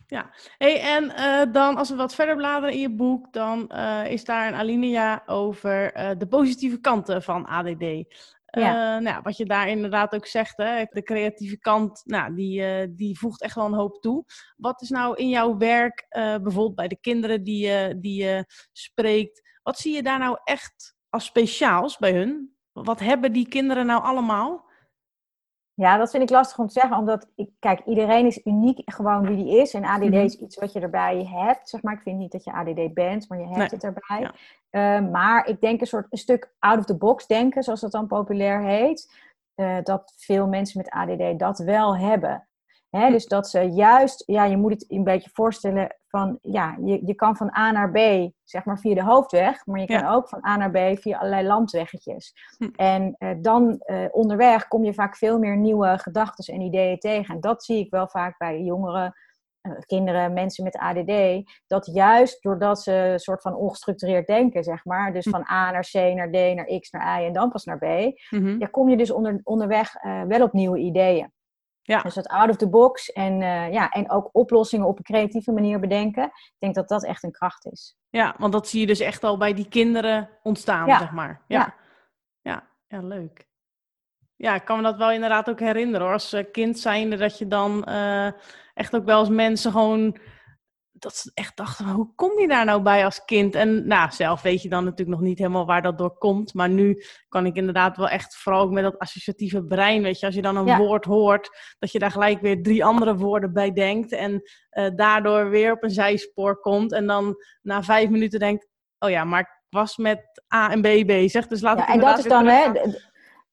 Ja, 0.08 0.30
hey, 0.58 0.82
en 0.82 1.04
uh, 1.04 1.54
dan 1.54 1.78
als 1.78 1.90
we 1.90 1.96
wat 1.96 2.16
verder 2.16 2.36
bladeren 2.36 2.74
in 2.74 2.82
je 2.82 2.96
boek, 2.96 3.34
dan 3.34 3.72
uh, 3.74 4.12
is 4.12 4.24
daar 4.26 4.48
een 4.48 4.54
alinea 4.54 5.24
over 5.26 5.94
de 6.18 6.28
positieve 6.28 6.80
kanten 6.80 7.24
van 7.24 7.46
ADD. 7.46 7.84
Ja. 8.46 9.00
nou, 9.00 9.22
wat 9.22 9.38
je 9.38 9.46
daar 9.46 9.68
inderdaad 9.68 10.16
ook 10.16 10.26
zegt, 10.26 10.58
hè, 10.58 10.84
de 10.90 11.04
creatieve 11.04 11.58
kant, 11.58 12.02
nou, 12.06 12.36
die, 12.36 12.94
die 12.94 13.20
voegt 13.20 13.42
echt 13.42 13.56
wel 13.56 13.66
een 13.66 13.74
hoop 13.74 14.02
toe. 14.02 14.26
Wat 14.58 14.82
is 14.82 14.90
nou 14.90 15.16
in 15.16 15.30
jouw 15.30 15.58
werk, 15.58 16.06
bijvoorbeeld 16.10 16.76
bij 16.76 16.88
de 16.88 17.00
kinderen 17.00 17.44
die 17.44 17.68
je 17.68 17.98
die, 18.00 18.46
spreekt, 18.72 19.60
wat 19.64 19.78
zie 19.78 19.96
je 19.96 20.04
daar 20.04 20.20
nou 20.20 20.38
echt 20.44 20.96
als 21.10 21.26
speciaals 21.26 21.98
bij 21.98 22.14
hun? 22.14 22.58
Wat 22.84 23.00
hebben 23.00 23.34
die 23.34 23.48
kinderen 23.48 23.86
nou 23.86 24.04
allemaal? 24.04 24.68
Ja, 25.74 25.98
dat 25.98 26.12
vind 26.12 26.24
ik 26.24 26.30
lastig 26.30 26.58
om 26.58 26.68
te 26.68 26.74
zeggen, 26.74 26.98
omdat, 26.98 27.28
ik, 27.36 27.50
kijk, 27.60 27.82
iedereen 27.86 28.26
is 28.26 28.46
uniek 28.46 28.82
gewoon 28.86 29.28
wie 29.28 29.44
die 29.44 29.62
is. 29.62 29.74
En 29.74 29.84
ADD 29.84 30.04
mhm. 30.04 30.14
is 30.14 30.36
iets 30.36 30.56
wat 30.56 30.74
je 30.74 30.80
erbij 30.80 31.26
hebt, 31.26 31.70
zeg 31.70 31.82
maar. 31.82 31.94
Ik 31.94 32.02
vind 32.02 32.18
niet 32.18 32.32
dat 32.32 32.44
je 32.44 32.52
ADD 32.52 32.94
bent, 32.94 33.30
maar 33.30 33.40
je 33.40 33.48
hebt 33.48 33.72
het 33.72 33.84
erbij. 33.84 34.32
Ehm, 34.70 35.12
maar 35.12 35.48
ik 35.48 35.62
denk 35.62 35.82
een 35.82 35.88
soort 35.88 36.08
een 36.10 36.18
stuk 36.18 36.54
out 36.60 36.80
of 36.80 36.86
the 36.86 36.98
box 36.98 37.28
denken, 37.28 37.64
zoals 37.64 37.82
dat 37.82 37.92
dan 37.92 38.08
populair 38.08 38.62
heet. 38.62 39.14
Uh, 39.56 39.78
dat 39.84 40.14
veel 40.18 40.48
mensen 40.48 40.78
met 40.78 40.90
ADD 40.90 41.40
dat 41.40 41.60
wel 41.60 41.98
hebben. 41.98 42.48
Dus 42.90 43.26
dat 43.26 43.50
ze 43.50 43.62
juist, 43.62 44.24
ja, 44.26 44.46
je 44.46 44.58
moet 44.58 44.72
het 44.72 44.86
een 44.88 45.04
beetje 45.04 45.30
voorstellen 45.34 45.96
van, 46.08 46.40
ja, 46.42 46.78
je, 46.84 47.06
je 47.06 47.16
kan 47.16 47.36
van 47.36 47.56
A 47.58 47.72
naar 47.72 47.92
B, 47.92 48.32
zeg 48.44 48.66
maar 48.66 48.80
via 48.80 48.94
de 48.94 49.04
hoofdweg, 49.04 49.66
maar 49.66 49.80
je 49.80 49.86
kan 49.86 50.06
ook 50.06 50.30
van 50.30 50.46
A 50.46 50.58
naar 50.58 50.72
B 50.72 51.00
via 51.00 51.18
allerlei 51.18 51.48
landweggetjes. 51.48 52.34
Hm. 52.58 52.70
En 52.76 53.16
uh, 53.20 53.30
dan 53.38 53.82
uh, 53.86 54.06
onderweg 54.12 54.68
kom 54.68 54.84
je 54.84 54.94
vaak 54.94 55.18
veel 55.18 55.40
meer 55.40 55.58
nieuwe 55.58 55.98
gedachten 55.98 56.54
en 56.54 56.62
ideeën 56.62 57.00
tegen. 57.00 57.36
En 57.36 57.42
dat 57.42 57.64
zie 57.64 57.80
ik 57.80 57.90
wel 57.90 58.08
vaak 58.08 58.38
bij 58.38 58.62
jongeren, 58.62 59.14
uh, 59.62 59.74
kinderen, 59.86 60.34
mensen 60.34 60.64
met 60.64 60.78
ADD, 60.78 61.44
dat 61.68 61.90
juist 61.94 62.44
doordat 62.44 62.82
ze 62.82 62.94
een 62.94 63.20
soort 63.20 63.42
van 63.42 63.56
ongestructureerd 63.56 64.28
denken, 64.28 64.64
zeg 64.64 64.86
maar, 64.86 65.14
dus 65.14 65.26
hm. 65.26 65.32
van 65.32 65.46
A 65.52 65.72
naar 65.72 65.88
C 65.92 65.94
naar 65.94 66.30
D 66.30 66.56
naar 66.56 66.80
X 66.80 66.92
naar 66.92 67.22
Y 67.22 67.26
en 67.26 67.34
dan 67.34 67.50
pas 67.50 67.64
naar 67.64 67.78
B, 67.78 67.86
mm 68.30 68.60
ja, 68.60 68.68
kom 68.68 68.90
je 68.90 68.98
dus 68.98 69.12
onder, 69.12 69.40
onderweg 69.44 69.94
wel 70.28 70.42
op 70.42 70.54
nieuwe 70.54 70.78
ideeën. 70.78 71.32
Ja. 71.82 72.02
Dus 72.02 72.14
dat 72.14 72.28
out 72.28 72.50
of 72.50 72.56
the 72.56 72.70
box 72.70 73.12
en, 73.12 73.42
uh, 73.42 73.72
ja, 73.72 73.90
en 73.90 74.12
ook 74.12 74.30
oplossingen 74.32 74.88
op 74.88 74.98
een 74.98 75.04
creatieve 75.04 75.52
manier 75.52 75.80
bedenken. 75.80 76.24
Ik 76.24 76.56
denk 76.58 76.76
dat 76.76 76.88
dat 76.90 77.06
echt 77.06 77.24
een 77.24 77.32
kracht 77.32 77.66
is. 77.66 77.98
Ja, 78.10 78.36
want 78.38 78.54
dat 78.54 78.68
zie 78.68 78.80
je 78.80 78.88
dus 78.88 79.00
echt 79.00 79.24
al 79.24 79.38
bij 79.38 79.54
die 79.54 79.68
kinderen 79.70 80.30
ontstaan, 80.44 81.00
zeg 81.00 81.12
maar. 81.12 81.42
Ja. 81.48 81.76
ja. 82.42 82.68
Ja. 82.88 83.02
leuk. 83.02 83.48
Ja, 84.36 84.56
ik 84.56 84.66
kan 84.66 84.78
me 84.78 84.84
dat 84.84 84.98
wel 84.98 85.12
inderdaad 85.12 85.50
ook 85.50 85.60
herinneren 85.60 86.02
hoor. 86.02 86.14
Als 86.14 86.34
uh, 86.34 86.44
kind 86.52 86.80
zijnde 86.80 87.16
dat 87.16 87.38
je 87.38 87.48
dan 87.48 87.86
uh, 87.90 88.32
echt 88.74 88.96
ook 88.96 89.06
wel 89.06 89.20
als 89.20 89.30
mensen 89.30 89.72
gewoon 89.72 90.18
dat 91.00 91.16
ze 91.16 91.32
echt 91.34 91.58
dachten, 91.58 91.86
hoe 91.90 92.16
kom 92.16 92.40
je 92.40 92.48
daar 92.48 92.66
nou 92.66 92.82
bij 92.82 93.06
als 93.06 93.26
kind? 93.26 93.56
En 93.56 93.88
nou, 93.88 94.12
zelf 94.12 94.42
weet 94.42 94.62
je 94.62 94.70
dan 94.70 94.84
natuurlijk 94.84 95.18
nog 95.18 95.28
niet 95.28 95.38
helemaal 95.38 95.66
waar 95.66 95.82
dat 95.82 95.98
door 95.98 96.18
komt. 96.18 96.54
Maar 96.54 96.70
nu 96.70 97.04
kan 97.28 97.46
ik 97.46 97.56
inderdaad 97.56 97.98
wel 97.98 98.10
echt, 98.10 98.38
vooral 98.38 98.62
ook 98.62 98.72
met 98.72 98.84
dat 98.84 99.00
associatieve 99.00 99.64
brein, 99.64 100.02
weet 100.02 100.20
je, 100.20 100.26
als 100.26 100.36
je 100.36 100.42
dan 100.42 100.56
een 100.56 100.78
woord 100.78 101.06
hoort, 101.06 101.76
dat 101.80 101.92
je 101.92 102.00
daar 102.00 102.12
gelijk 102.12 102.42
weer 102.42 102.64
drie 102.64 102.86
andere 102.86 103.16
woorden 103.16 103.54
bij 103.54 103.72
denkt. 103.72 104.12
En 104.12 104.42
uh, 104.72 104.90
daardoor 104.96 105.50
weer 105.50 105.72
op 105.72 105.84
een 105.84 105.90
zijspoor 105.90 106.60
komt. 106.60 106.92
En 106.92 107.08
dan 107.08 107.36
na 107.62 107.84
vijf 107.84 108.10
minuten 108.10 108.40
denkt, 108.40 108.68
oh 109.00 109.10
ja, 109.10 109.24
maar 109.24 109.40
ik 109.40 109.58
was 109.70 109.98
met 109.98 110.44
A 110.54 110.72
en 110.72 110.82
B 110.82 111.08
bezig. 111.08 111.48
Dus 111.48 111.62
laat 111.62 111.78
ja, 111.78 111.88
ik 111.88 111.94
En 111.94 112.00
dat 112.00 112.18
is 112.18 112.24
dan, 112.24 112.46
hè, 112.46 112.72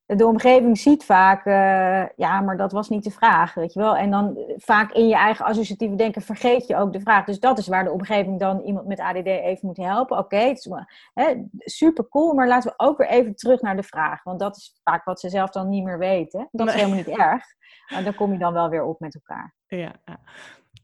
de 0.06 0.26
omgeving 0.26 0.78
ziet 0.78 1.04
vaak, 1.04 1.46
uh, 1.46 2.04
ja, 2.16 2.40
maar 2.40 2.56
dat 2.56 2.72
was 2.72 2.88
niet 2.88 3.04
de 3.04 3.10
vraag, 3.10 3.54
weet 3.54 3.72
je 3.72 3.80
wel. 3.80 3.96
En 3.96 4.10
dan 4.10 4.36
eh, 4.36 4.54
vaak 4.56 4.92
in 4.92 5.08
je 5.08 5.14
eigen 5.14 5.44
associatieve 5.44 5.94
denken 5.94 6.22
vergeet 6.22 6.66
je 6.66 6.76
ook 6.76 6.92
de 6.92 7.00
vraag. 7.00 7.24
Dus 7.24 7.40
dat 7.40 7.58
is 7.58 7.68
waar 7.68 7.84
de 7.84 7.90
omgeving 7.90 8.40
dan 8.40 8.60
iemand 8.60 8.86
met 8.86 9.00
ADD 9.00 9.26
even 9.26 9.66
moet 9.66 9.76
helpen. 9.76 10.18
Oké, 10.18 10.56
okay, 11.14 11.48
super 11.58 12.08
cool, 12.08 12.32
maar 12.32 12.48
laten 12.48 12.70
we 12.70 12.84
ook 12.86 12.98
weer 12.98 13.08
even 13.08 13.34
terug 13.34 13.60
naar 13.60 13.76
de 13.76 13.82
vraag. 13.82 14.22
Want 14.22 14.40
dat 14.40 14.56
is 14.56 14.80
vaak 14.84 15.04
wat 15.04 15.20
ze 15.20 15.28
zelf 15.28 15.50
dan 15.50 15.68
niet 15.68 15.84
meer 15.84 15.98
weten. 15.98 16.48
Dat 16.50 16.66
is 16.66 16.74
helemaal 16.74 16.96
niet 16.96 17.08
erg. 17.08 17.44
Maar 17.92 18.04
dan 18.04 18.14
kom 18.14 18.32
je 18.32 18.38
dan 18.38 18.52
wel 18.52 18.68
weer 18.68 18.84
op 18.84 19.00
met 19.00 19.14
elkaar. 19.14 19.54
Ja. 19.66 19.92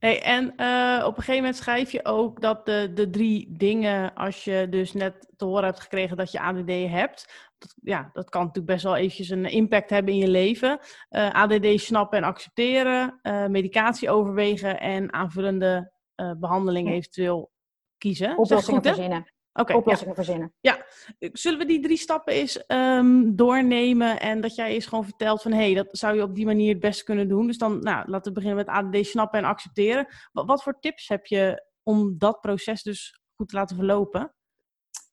Hey, 0.03 0.23
en 0.23 0.45
uh, 0.57 1.07
op 1.07 1.17
een 1.17 1.23
gegeven 1.23 1.35
moment 1.35 1.57
schrijf 1.57 1.93
je 1.93 2.05
ook 2.05 2.41
dat 2.41 2.67
de, 2.67 2.91
de 2.95 3.11
drie 3.11 3.47
dingen, 3.57 4.15
als 4.15 4.45
je 4.45 4.67
dus 4.71 4.93
net 4.93 5.33
te 5.37 5.45
horen 5.45 5.65
hebt 5.65 5.81
gekregen 5.81 6.17
dat 6.17 6.33
je 6.33 6.41
ADD 6.41 6.69
hebt, 6.69 7.51
dat, 7.59 7.75
ja, 7.83 8.11
dat 8.13 8.31
kan 8.31 8.41
natuurlijk 8.41 8.73
best 8.73 8.85
wel 8.85 8.97
eventjes 8.97 9.29
een 9.29 9.45
impact 9.45 9.91
hebben 9.91 10.13
in 10.13 10.19
je 10.19 10.29
leven. 10.29 10.79
Uh, 11.11 11.27
eh, 11.27 11.35
ADD 11.35 11.81
snappen 11.81 12.19
en 12.19 12.25
accepteren, 12.25 13.21
uh, 13.23 13.47
medicatie 13.47 14.11
overwegen 14.11 14.81
en 14.81 15.13
aanvullende 15.13 15.93
behandeling 16.39 16.91
eventueel 16.91 17.51
kiezen. 17.99 18.39
Oplossingen 18.39 18.83
verzinnen. 18.83 19.33
Okay, 19.55 19.77
oplossingen 19.77 20.15
ja. 20.17 20.23
verzinnen. 20.23 20.55
Ja, 20.61 20.85
zullen 21.19 21.59
we 21.59 21.65
die 21.65 21.81
drie 21.81 21.97
stappen 21.97 22.33
eens 22.33 22.65
um, 22.67 23.37
doornemen 23.37 24.21
en 24.21 24.41
dat 24.41 24.55
jij 24.55 24.71
eens 24.71 24.87
gewoon 24.87 25.05
vertelt 25.05 25.43
van 25.43 25.53
hé, 25.53 25.65
hey, 25.65 25.75
dat 25.75 25.89
zou 25.91 26.17
je 26.17 26.23
op 26.23 26.35
die 26.35 26.47
manier 26.47 26.69
het 26.69 26.81
best 26.81 27.03
kunnen 27.03 27.29
doen. 27.29 27.47
Dus 27.47 27.59
dan, 27.59 27.79
nou, 27.79 28.11
laten 28.11 28.33
we 28.33 28.41
beginnen 28.41 28.65
met 28.67 28.75
ADD 28.75 29.07
snappen 29.07 29.39
en 29.39 29.45
accepteren. 29.45 30.07
Wat, 30.33 30.47
wat 30.47 30.63
voor 30.63 30.81
tips 30.81 31.09
heb 31.09 31.27
je 31.27 31.67
om 31.83 32.19
dat 32.19 32.41
proces 32.41 32.83
dus 32.83 33.21
goed 33.37 33.49
te 33.49 33.57
laten 33.57 33.77
verlopen? 33.77 34.35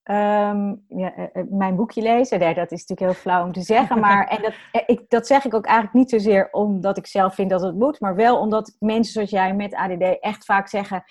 Um, 0.03 0.83
ja, 0.87 1.15
eh, 1.15 1.23
eh, 1.33 1.43
mijn 1.49 1.75
boekje 1.75 2.01
lezen, 2.01 2.39
nee, 2.39 2.53
dat 2.53 2.71
is 2.71 2.85
natuurlijk 2.85 2.99
heel 2.99 3.21
flauw 3.21 3.45
om 3.45 3.51
te 3.51 3.61
zeggen. 3.61 3.99
Maar 3.99 4.27
en 4.37 4.41
dat, 4.41 4.53
eh, 4.71 4.81
ik, 4.85 5.09
dat 5.09 5.27
zeg 5.27 5.45
ik 5.45 5.53
ook 5.53 5.65
eigenlijk 5.65 5.95
niet 5.97 6.09
zozeer 6.09 6.51
omdat 6.51 6.97
ik 6.97 7.07
zelf 7.07 7.35
vind 7.35 7.49
dat 7.49 7.61
het 7.61 7.75
moet, 7.75 7.99
maar 7.99 8.15
wel 8.15 8.39
omdat 8.39 8.75
mensen 8.79 9.13
zoals 9.13 9.29
jij 9.29 9.55
met 9.55 9.75
ADD 9.75 10.19
echt 10.19 10.45
vaak 10.45 10.67
zeggen: 10.67 11.03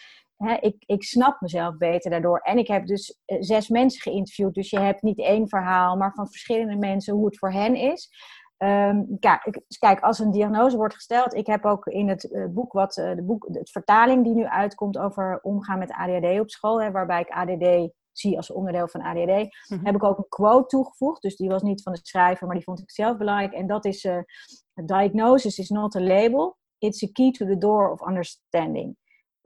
ik, 0.60 0.76
ik 0.86 1.02
snap 1.02 1.40
mezelf 1.40 1.76
beter 1.76 2.10
daardoor. 2.10 2.38
En 2.38 2.58
ik 2.58 2.68
heb 2.68 2.86
dus 2.86 3.18
eh, 3.24 3.36
zes 3.40 3.68
mensen 3.68 4.00
geïnterviewd. 4.00 4.54
Dus 4.54 4.70
je 4.70 4.80
hebt 4.80 5.02
niet 5.02 5.18
één 5.18 5.48
verhaal, 5.48 5.96
maar 5.96 6.12
van 6.14 6.28
verschillende 6.28 6.76
mensen 6.76 7.14
hoe 7.14 7.26
het 7.26 7.38
voor 7.38 7.52
hen 7.52 7.74
is. 7.74 8.10
Um, 8.58 9.18
kijk, 9.18 9.60
kijk, 9.78 10.00
als 10.00 10.18
een 10.18 10.30
diagnose 10.30 10.76
wordt 10.76 10.94
gesteld. 10.94 11.34
Ik 11.34 11.46
heb 11.46 11.64
ook 11.64 11.86
in 11.86 12.08
het 12.08 12.24
uh, 12.24 12.44
boek 12.46 12.72
wat 12.72 12.96
uh, 12.96 13.14
de 13.14 13.22
boek, 13.22 13.48
het 13.52 13.70
vertaling 13.70 14.24
die 14.24 14.34
nu 14.34 14.46
uitkomt 14.46 14.98
over 14.98 15.38
omgaan 15.42 15.78
met 15.78 15.92
ADHD 15.92 16.40
op 16.40 16.50
school, 16.50 16.82
hè, 16.82 16.90
waarbij 16.90 17.20
ik 17.20 17.30
ADD 17.30 17.90
zie 18.12 18.36
als 18.36 18.52
onderdeel 18.52 18.88
van 18.88 19.00
ADHD, 19.00 19.48
mhm. 19.68 19.84
heb 19.84 19.94
ik 19.94 20.04
ook 20.04 20.18
een 20.18 20.28
quote 20.28 20.66
toegevoegd. 20.66 21.22
Dus 21.22 21.36
die 21.36 21.48
was 21.48 21.62
niet 21.62 21.82
van 21.82 21.92
de 21.92 21.98
schrijver, 22.02 22.46
maar 22.46 22.56
die 22.56 22.64
vond 22.64 22.80
ik 22.80 22.90
zelf 22.90 23.16
belangrijk. 23.16 23.52
En 23.52 23.66
dat 23.66 23.84
is: 23.84 24.04
uh, 24.04 24.18
Diagnosis 24.74 25.58
is 25.58 25.68
not 25.68 25.96
a 25.96 26.00
label, 26.00 26.56
it's 26.78 27.02
a 27.02 27.08
key 27.12 27.30
to 27.30 27.46
the 27.46 27.58
door 27.58 27.90
of 27.90 28.08
understanding. 28.08 28.96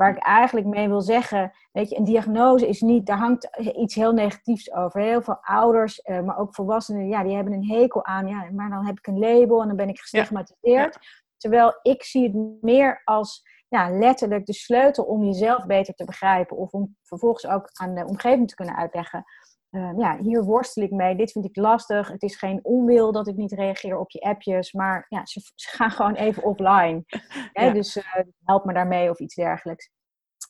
Waar 0.02 0.16
ik 0.16 0.22
eigenlijk 0.22 0.66
mee 0.66 0.88
wil 0.88 1.00
zeggen, 1.00 1.52
weet 1.72 1.88
je, 1.88 1.96
een 1.96 2.04
diagnose 2.04 2.68
is 2.68 2.80
niet, 2.80 3.06
daar 3.06 3.18
hangt 3.18 3.48
iets 3.76 3.94
heel 3.94 4.12
negatiefs 4.12 4.72
over. 4.72 5.00
Heel 5.00 5.22
veel 5.22 5.38
ouders, 5.42 6.02
eh, 6.02 6.20
maar 6.20 6.38
ook 6.38 6.54
volwassenen, 6.54 7.08
ja, 7.08 7.22
die 7.22 7.34
hebben 7.34 7.52
een 7.52 7.70
hekel 7.70 8.04
aan, 8.04 8.26
ja, 8.26 8.50
maar 8.52 8.70
dan 8.70 8.86
heb 8.86 8.98
ik 8.98 9.06
een 9.06 9.18
label 9.18 9.60
en 9.60 9.66
dan 9.66 9.76
ben 9.76 9.88
ik 9.88 9.98
gestigmatiseerd. 9.98 10.98
Terwijl 11.36 11.78
ik 11.82 12.02
zie 12.02 12.22
het 12.22 12.62
meer 12.62 13.00
als 13.04 13.42
ja, 13.68 13.90
letterlijk 13.90 14.46
de 14.46 14.52
sleutel 14.52 15.04
om 15.04 15.24
jezelf 15.24 15.66
beter 15.66 15.94
te 15.94 16.04
begrijpen 16.04 16.56
of 16.56 16.72
om 16.72 16.96
vervolgens 17.02 17.46
ook 17.46 17.70
aan 17.72 17.94
de 17.94 18.06
omgeving 18.06 18.48
te 18.48 18.54
kunnen 18.54 18.76
uitleggen 18.76 19.24
Ehm, 19.72 19.98
ja, 20.00 20.18
hier 20.18 20.44
worstel 20.44 20.82
ik 20.82 20.90
mee, 20.90 21.16
dit 21.16 21.32
vind 21.32 21.44
ik 21.44 21.56
lastig. 21.56 22.08
Het 22.08 22.22
is 22.22 22.36
geen 22.36 22.60
onwil 22.62 23.12
dat 23.12 23.28
ik 23.28 23.36
niet 23.36 23.52
reageer 23.52 23.98
op 23.98 24.10
je 24.10 24.20
appjes, 24.20 24.72
maar 24.72 25.06
ja, 25.08 25.26
ze, 25.26 25.40
gaan 25.54 25.90
gewoon 25.90 26.14
even 26.14 26.42
offline. 26.42 27.04
Hè? 27.52 27.72
Dus 27.72 27.96
uh, 27.96 28.04
help 28.44 28.64
me 28.64 28.72
daarmee 28.72 29.10
of 29.10 29.18
iets 29.18 29.34
dergelijks. 29.34 29.90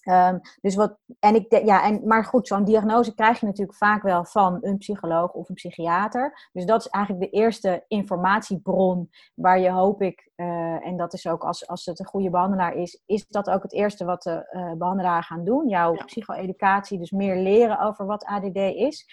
Um, 0.05 0.41
dus 0.61 0.75
wat, 0.75 0.99
en 1.19 1.35
ik, 1.35 1.65
ja, 1.65 1.85
en, 1.85 2.07
maar 2.07 2.25
goed, 2.25 2.47
zo'n 2.47 2.65
diagnose 2.65 3.15
krijg 3.15 3.41
je 3.41 3.47
natuurlijk 3.47 3.79
vaak 3.79 4.03
wel 4.03 4.25
van 4.25 4.59
een 4.61 4.79
psycholoog 4.79 5.33
of 5.33 5.49
een 5.49 5.55
psychiater. 5.55 6.49
Dus 6.53 6.65
dat 6.65 6.81
is 6.81 6.89
eigenlijk 6.89 7.31
de 7.31 7.39
eerste 7.39 7.85
informatiebron 7.89 9.11
waar 9.35 9.61
je 9.61 9.71
hoop 9.71 10.03
ik, 10.03 10.31
uh, 10.37 10.87
en 10.87 10.97
dat 10.97 11.13
is 11.13 11.27
ook 11.27 11.43
als, 11.43 11.69
als 11.69 11.85
het 11.85 11.99
een 11.99 12.07
goede 12.07 12.31
behandelaar 12.31 12.75
is, 12.75 13.03
is 13.07 13.27
dat 13.29 13.51
ook 13.51 13.63
het 13.63 13.73
eerste 13.73 14.05
wat 14.05 14.23
de 14.23 14.49
uh, 14.53 14.73
behandelaar 14.73 15.23
gaan 15.23 15.45
doen. 15.45 15.69
Jouw 15.69 15.95
ja. 15.95 16.05
psycho-educatie, 16.05 16.99
dus 16.99 17.11
meer 17.11 17.37
leren 17.37 17.81
over 17.81 18.07
wat 18.07 18.25
ADD 18.25 18.57
is. 18.57 19.07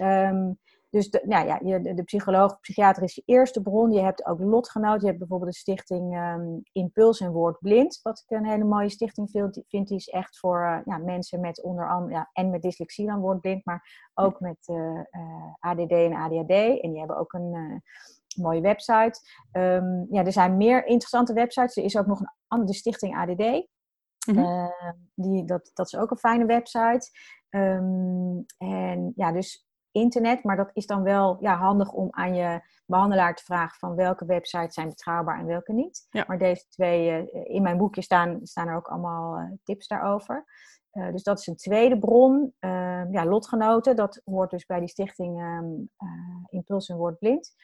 Um, 0.00 0.58
dus 0.92 1.10
de, 1.10 1.22
nou 1.24 1.46
ja, 1.46 1.60
je, 1.64 1.94
de, 1.94 2.02
psycholoog, 2.02 2.60
psychiater 2.60 3.02
is 3.02 3.14
je 3.14 3.22
eerste 3.24 3.62
bron. 3.62 3.92
Je 3.92 4.00
hebt 4.00 4.26
ook 4.26 4.40
lotgenoten. 4.40 5.00
Je 5.00 5.06
hebt 5.06 5.18
bijvoorbeeld 5.18 5.52
de 5.52 5.58
stichting 5.58 6.16
um, 6.16 6.62
Impuls 6.72 7.20
en 7.20 7.32
Woord 7.32 7.58
Blind. 7.58 8.00
Wat 8.02 8.24
ik 8.26 8.36
een 8.36 8.46
hele 8.46 8.64
mooie 8.64 8.88
stichting 8.88 9.30
vind. 9.30 9.62
vind 9.68 9.88
die 9.88 9.96
is 9.96 10.08
echt 10.08 10.38
voor 10.38 10.60
uh, 10.60 10.78
ja, 10.84 10.98
mensen 10.98 11.40
met 11.40 11.62
onder 11.62 11.88
andere... 11.88 12.14
Ja, 12.14 12.30
en 12.32 12.50
met 12.50 12.62
dyslexie 12.62 13.06
dan 13.06 13.20
woordblind. 13.20 13.64
Maar 13.64 14.10
ook 14.14 14.40
met 14.40 14.68
uh, 14.68 14.76
uh, 14.76 15.54
ADD 15.58 15.90
en 15.90 16.14
ADHD. 16.14 16.80
En 16.80 16.90
die 16.90 16.98
hebben 16.98 17.16
ook 17.16 17.32
een 17.32 17.82
mooie 18.36 18.60
website. 18.60 19.20
Um, 19.52 20.06
ja, 20.10 20.24
er 20.24 20.32
zijn 20.32 20.56
meer 20.56 20.86
interessante 20.86 21.32
websites. 21.32 21.76
Er 21.76 21.84
is 21.84 21.96
ook 21.96 22.06
nog 22.06 22.20
een 22.20 22.32
andere 22.46 22.74
stichting 22.74 23.16
ADD. 23.16 23.70
Mm 24.26 24.36
-hmm. 24.36 24.70
die, 25.14 25.44
dat, 25.44 25.70
dat 25.74 25.86
is 25.86 25.96
ook 25.96 26.10
een 26.10 26.16
fijne 26.16 26.46
website. 26.46 27.10
Um, 27.50 28.44
en 28.58 29.12
ja, 29.16 29.32
dus 29.32 29.66
internet, 29.92 30.44
maar 30.44 30.56
dat 30.56 30.70
is 30.72 30.86
dan 30.86 31.02
wel 31.02 31.36
ja, 31.40 31.56
handig 31.56 31.92
om 31.92 32.08
aan 32.10 32.34
je 32.34 32.60
behandelaar 32.86 33.34
te 33.34 33.44
vragen 33.44 33.78
van 33.78 33.94
welke 33.94 34.24
websites 34.24 34.74
zijn 34.74 34.88
betrouwbaar 34.88 35.38
en 35.38 35.46
welke 35.46 35.72
niet. 35.72 36.06
Ja. 36.10 36.24
Maar 36.26 36.38
deze 36.38 36.68
twee, 36.68 37.22
uh, 37.22 37.44
in 37.44 37.62
mijn 37.62 37.78
boekje 37.78 38.02
staan, 38.02 38.38
staan 38.42 38.68
er 38.68 38.76
ook 38.76 38.88
allemaal 38.88 39.38
uh, 39.38 39.50
tips 39.62 39.86
daarover. 39.86 40.44
Uh, 40.92 41.12
dus 41.12 41.22
dat 41.22 41.38
is 41.38 41.46
een 41.46 41.56
tweede 41.56 41.98
bron. 41.98 42.54
Ehm, 42.58 43.12
ja, 43.12 43.26
lotgenoten, 43.26 43.96
dat 43.96 44.20
hoort 44.24 44.50
dus 44.50 44.66
bij 44.66 44.78
die 44.78 44.88
stichting 44.88 45.40
um, 45.40 45.90
Impuls 46.48 46.88
en 46.88 46.96
Word 46.96 47.18
Blind. 47.18 47.54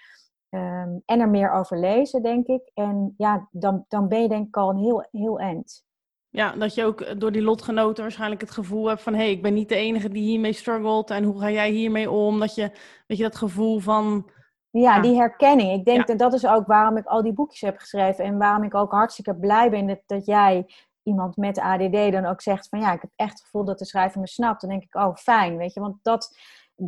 Um, 0.50 1.02
en 1.04 1.20
er 1.20 1.28
meer 1.28 1.52
over 1.52 1.78
lezen, 1.78 2.22
denk 2.22 2.46
ik. 2.46 2.70
En 2.74 3.14
ja, 3.16 3.48
dan, 3.50 3.84
dan 3.88 4.08
ben 4.08 4.22
je 4.22 4.28
denk 4.28 4.46
ik 4.46 4.56
al 4.56 4.70
een 4.70 4.78
heel, 4.78 5.08
heel 5.10 5.38
eind. 5.38 5.86
Ja, 6.30 6.52
dat 6.52 6.74
je 6.74 6.84
ook 6.84 7.20
door 7.20 7.32
die 7.32 7.42
lotgenoten 7.42 8.02
waarschijnlijk 8.02 8.40
het 8.40 8.50
gevoel 8.50 8.88
hebt 8.88 9.02
van... 9.02 9.14
hé, 9.14 9.20
hey, 9.20 9.30
ik 9.30 9.42
ben 9.42 9.54
niet 9.54 9.68
de 9.68 9.76
enige 9.76 10.08
die 10.08 10.22
hiermee 10.22 10.52
struggelt 10.52 11.10
en 11.10 11.24
hoe 11.24 11.40
ga 11.40 11.50
jij 11.50 11.70
hiermee 11.70 12.10
om? 12.10 12.40
Dat 12.40 12.54
je, 12.54 12.70
weet 13.06 13.18
je, 13.18 13.24
dat 13.24 13.36
gevoel 13.36 13.78
van... 13.78 14.30
Ja, 14.70 14.94
ja. 14.94 15.00
die 15.00 15.16
herkenning. 15.16 15.72
Ik 15.72 15.84
denk 15.84 15.98
ja. 15.98 16.04
dat 16.04 16.18
dat 16.18 16.32
is 16.32 16.46
ook 16.46 16.66
waarom 16.66 16.96
ik 16.96 17.06
al 17.06 17.22
die 17.22 17.32
boekjes 17.32 17.60
heb 17.60 17.78
geschreven... 17.78 18.24
en 18.24 18.38
waarom 18.38 18.62
ik 18.62 18.74
ook 18.74 18.92
hartstikke 18.92 19.36
blij 19.36 19.70
ben 19.70 19.86
dat, 19.86 20.00
dat 20.06 20.26
jij 20.26 20.66
iemand 21.02 21.36
met 21.36 21.58
ADD 21.58 22.12
dan 22.12 22.26
ook 22.26 22.40
zegt 22.40 22.68
van... 22.68 22.80
ja, 22.80 22.92
ik 22.92 23.00
heb 23.00 23.10
echt 23.16 23.32
het 23.32 23.42
gevoel 23.42 23.64
dat 23.64 23.78
de 23.78 23.84
schrijver 23.84 24.20
me 24.20 24.28
snapt. 24.28 24.60
Dan 24.60 24.70
denk 24.70 24.82
ik, 24.82 24.94
oh, 24.94 25.14
fijn, 25.14 25.56
weet 25.56 25.74
je. 25.74 25.80
Want 25.80 25.96
dat, 26.02 26.36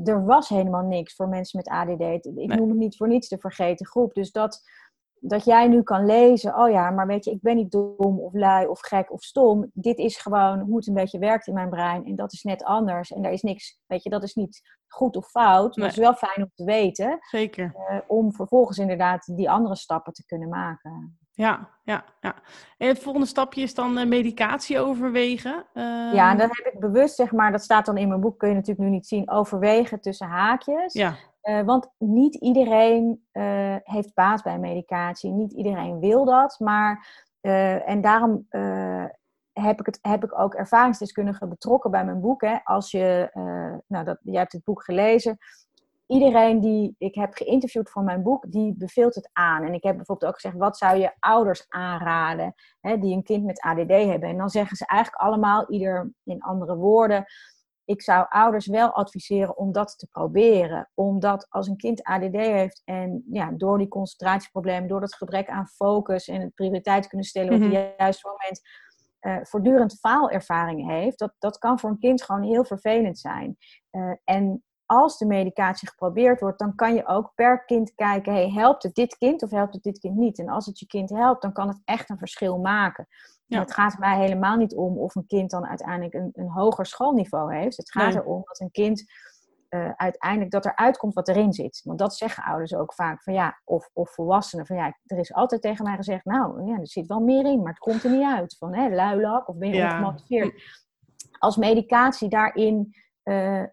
er 0.04 0.24
was 0.24 0.48
helemaal 0.48 0.84
niks 0.84 1.14
voor 1.14 1.28
mensen 1.28 1.58
met 1.58 1.68
ADD. 1.68 2.26
Ik 2.26 2.34
nee. 2.34 2.46
noem 2.46 2.68
het 2.68 2.78
niet 2.78 2.96
voor 2.96 3.08
niets 3.08 3.28
de 3.28 3.38
vergeten 3.38 3.86
groep. 3.86 4.14
Dus 4.14 4.32
dat 4.32 4.62
dat 5.20 5.44
jij 5.44 5.68
nu 5.68 5.82
kan 5.82 6.06
lezen, 6.06 6.58
oh 6.58 6.70
ja, 6.70 6.90
maar 6.90 7.06
weet 7.06 7.24
je, 7.24 7.30
ik 7.30 7.40
ben 7.40 7.56
niet 7.56 7.70
dom 7.70 8.20
of 8.20 8.32
lui 8.32 8.66
of 8.66 8.80
gek 8.80 9.12
of 9.12 9.22
stom. 9.22 9.70
Dit 9.72 9.98
is 9.98 10.18
gewoon 10.18 10.60
hoe 10.60 10.76
het 10.76 10.86
een 10.86 10.94
beetje 10.94 11.18
werkt 11.18 11.46
in 11.46 11.54
mijn 11.54 11.68
brein. 11.68 12.04
En 12.04 12.16
dat 12.16 12.32
is 12.32 12.42
net 12.42 12.64
anders. 12.64 13.12
En 13.12 13.22
daar 13.22 13.32
is 13.32 13.42
niks, 13.42 13.78
weet 13.86 14.02
je, 14.02 14.10
dat 14.10 14.22
is 14.22 14.34
niet 14.34 14.60
goed 14.86 15.16
of 15.16 15.30
fout. 15.30 15.76
Maar 15.76 15.86
nee. 15.86 15.86
het 15.86 15.96
is 15.96 16.04
wel 16.04 16.14
fijn 16.14 16.46
om 16.46 16.50
te 16.54 16.64
weten. 16.64 17.18
Zeker. 17.20 17.74
Uh, 17.90 17.98
om 18.06 18.32
vervolgens 18.32 18.78
inderdaad 18.78 19.36
die 19.36 19.50
andere 19.50 19.76
stappen 19.76 20.12
te 20.12 20.26
kunnen 20.26 20.48
maken. 20.48 21.18
Ja, 21.32 21.68
ja, 21.82 22.04
ja. 22.20 22.34
En 22.78 22.88
het 22.88 22.98
volgende 22.98 23.26
stapje 23.26 23.62
is 23.62 23.74
dan 23.74 23.98
uh, 23.98 24.06
medicatie 24.06 24.80
overwegen. 24.80 25.66
Uh... 25.74 26.14
Ja, 26.14 26.30
en 26.30 26.38
dat 26.38 26.50
heb 26.56 26.74
ik 26.74 26.80
bewust, 26.80 27.14
zeg 27.14 27.32
maar, 27.32 27.52
dat 27.52 27.62
staat 27.62 27.86
dan 27.86 27.96
in 27.96 28.08
mijn 28.08 28.20
boek, 28.20 28.38
kun 28.38 28.48
je 28.48 28.54
natuurlijk 28.54 28.88
nu 28.88 28.90
niet 28.90 29.06
zien, 29.06 29.30
overwegen 29.30 30.00
tussen 30.00 30.26
haakjes. 30.26 30.92
Ja. 30.92 31.14
Uh, 31.42 31.62
want 31.62 31.90
niet 31.98 32.34
iedereen 32.34 33.26
uh, 33.32 33.76
heeft 33.82 34.14
baat 34.14 34.42
bij 34.42 34.58
medicatie. 34.58 35.30
Niet 35.30 35.52
iedereen 35.52 35.98
wil 35.98 36.24
dat. 36.24 36.58
Maar, 36.58 37.06
uh, 37.40 37.88
en 37.88 38.00
daarom 38.00 38.46
heb, 39.52 39.80
ik 39.80 39.86
het, 39.86 39.98
heb 40.02 40.24
ik 40.24 40.38
ook 40.38 40.54
ervaringsdeskundigen 40.54 41.48
betrokken 41.48 41.90
bij 41.90 42.04
mijn 42.04 42.20
boek. 42.20 42.40
Hè. 42.40 42.56
Als 42.64 42.90
je, 42.90 43.30
nou, 43.86 44.04
dat, 44.04 44.18
jij 44.22 44.38
hebt 44.38 44.52
het 44.52 44.64
boek 44.64 44.84
gelezen. 44.84 45.38
Iedereen 46.06 46.60
die 46.60 46.94
ik 46.98 47.14
heb 47.14 47.34
geïnterviewd 47.34 47.90
voor 47.90 48.02
mijn 48.02 48.22
boek, 48.22 48.50
die 48.52 48.74
beveelt 48.76 49.14
het 49.14 49.30
aan. 49.32 49.64
En 49.64 49.74
ik 49.74 49.82
heb 49.82 49.96
bijvoorbeeld 49.96 50.30
ook 50.30 50.40
gezegd, 50.40 50.56
wat 50.56 50.78
zou 50.78 50.98
je 50.98 51.12
ouders 51.18 51.66
aanraden 51.68 52.54
hè, 52.80 52.98
die 52.98 53.14
een 53.16 53.22
kind 53.22 53.44
met 53.44 53.60
ADD 53.60 53.90
hebben? 53.90 54.28
En 54.28 54.36
dan 54.36 54.48
zeggen 54.48 54.76
ze 54.76 54.86
eigenlijk 54.86 55.22
allemaal, 55.22 55.70
ieder 55.70 56.12
in 56.24 56.42
andere 56.42 56.76
woorden 56.76 57.24
ik 57.90 58.02
zou 58.02 58.26
ouders 58.28 58.66
wel 58.66 58.90
adviseren 58.92 59.56
om 59.56 59.72
dat 59.72 59.98
te 59.98 60.06
proberen. 60.06 60.90
Omdat 60.94 61.46
als 61.48 61.68
een 61.68 61.76
kind 61.76 62.02
ADD 62.02 62.36
heeft 62.36 62.82
en 62.84 63.24
ja, 63.30 63.50
door 63.52 63.78
die 63.78 63.88
concentratieproblemen, 63.88 64.88
door 64.88 65.00
dat 65.00 65.14
gebrek 65.14 65.48
aan 65.48 65.66
focus 65.66 66.28
en 66.28 66.40
het 66.40 66.54
prioriteit 66.54 67.06
kunnen 67.06 67.26
stellen 67.26 67.52
op 67.52 67.58
mm 67.58 67.64
-hmm. 67.66 67.74
het 67.74 67.94
juiste 67.98 68.28
moment, 68.28 68.60
uh, 69.20 69.44
voortdurend 69.44 69.98
faalervaringen 69.98 70.94
heeft, 70.94 71.18
dat, 71.18 71.34
dat 71.38 71.58
kan 71.58 71.78
voor 71.78 71.90
een 71.90 71.98
kind 71.98 72.22
gewoon 72.22 72.42
heel 72.42 72.64
vervelend 72.64 73.18
zijn. 73.18 73.56
Uh, 73.90 74.12
en 74.24 74.64
als 74.90 75.18
de 75.18 75.26
medicatie 75.26 75.88
geprobeerd 75.88 76.40
wordt, 76.40 76.58
dan 76.58 76.74
kan 76.74 76.94
je 76.94 77.06
ook 77.06 77.32
per 77.34 77.64
kind 77.64 77.94
kijken: 77.94 78.32
hey, 78.32 78.50
helpt 78.50 78.82
het 78.82 78.94
dit 78.94 79.16
kind 79.16 79.42
of 79.42 79.50
helpt 79.50 79.74
het 79.74 79.82
dit 79.82 79.98
kind 79.98 80.16
niet? 80.16 80.38
En 80.38 80.48
als 80.48 80.66
het 80.66 80.78
je 80.78 80.86
kind 80.86 81.10
helpt, 81.10 81.42
dan 81.42 81.52
kan 81.52 81.68
het 81.68 81.80
echt 81.84 82.10
een 82.10 82.18
verschil 82.18 82.58
maken. 82.58 83.06
Ja. 83.46 83.58
Het 83.58 83.72
gaat 83.72 83.98
mij 83.98 84.18
helemaal 84.18 84.56
niet 84.56 84.74
om 84.74 84.98
of 84.98 85.14
een 85.14 85.26
kind 85.26 85.50
dan 85.50 85.66
uiteindelijk 85.66 86.14
een, 86.14 86.30
een 86.32 86.50
hoger 86.50 86.86
schoolniveau 86.86 87.54
heeft. 87.54 87.76
Het 87.76 87.90
gaat 87.90 88.12
nee. 88.12 88.22
erom 88.22 88.42
dat 88.44 88.60
een 88.60 88.70
kind 88.70 89.04
uh, 89.68 89.90
uiteindelijk 89.96 90.50
dat 90.50 90.64
er 90.64 90.76
uitkomt 90.76 91.14
wat 91.14 91.28
erin 91.28 91.52
zit. 91.52 91.80
Want 91.84 91.98
dat 91.98 92.16
zeggen 92.16 92.44
ouders 92.44 92.74
ook 92.74 92.94
vaak 92.94 93.22
van 93.22 93.34
ja, 93.34 93.60
of, 93.64 93.90
of 93.92 94.14
volwassenen 94.14 94.66
van 94.66 94.76
ja, 94.76 94.98
er 95.04 95.18
is 95.18 95.32
altijd 95.32 95.62
tegen 95.62 95.84
mij 95.84 95.96
gezegd, 95.96 96.24
nou 96.24 96.66
ja, 96.66 96.78
er 96.78 96.88
zit 96.88 97.06
wel 97.06 97.20
meer 97.20 97.46
in, 97.46 97.58
maar 97.58 97.72
het 97.72 97.78
komt 97.78 98.04
er 98.04 98.10
niet 98.10 98.26
uit. 98.26 98.56
Van 98.58 98.74
hè, 98.74 98.88
luilak 98.88 99.48
of 99.48 99.56
ben 99.56 99.68
je 99.68 99.74
ja. 99.74 99.92
ongemotiveerd. 99.92 100.62
Als 101.38 101.56
medicatie 101.56 102.28
daarin 102.28 102.94
uh, 103.24 103.64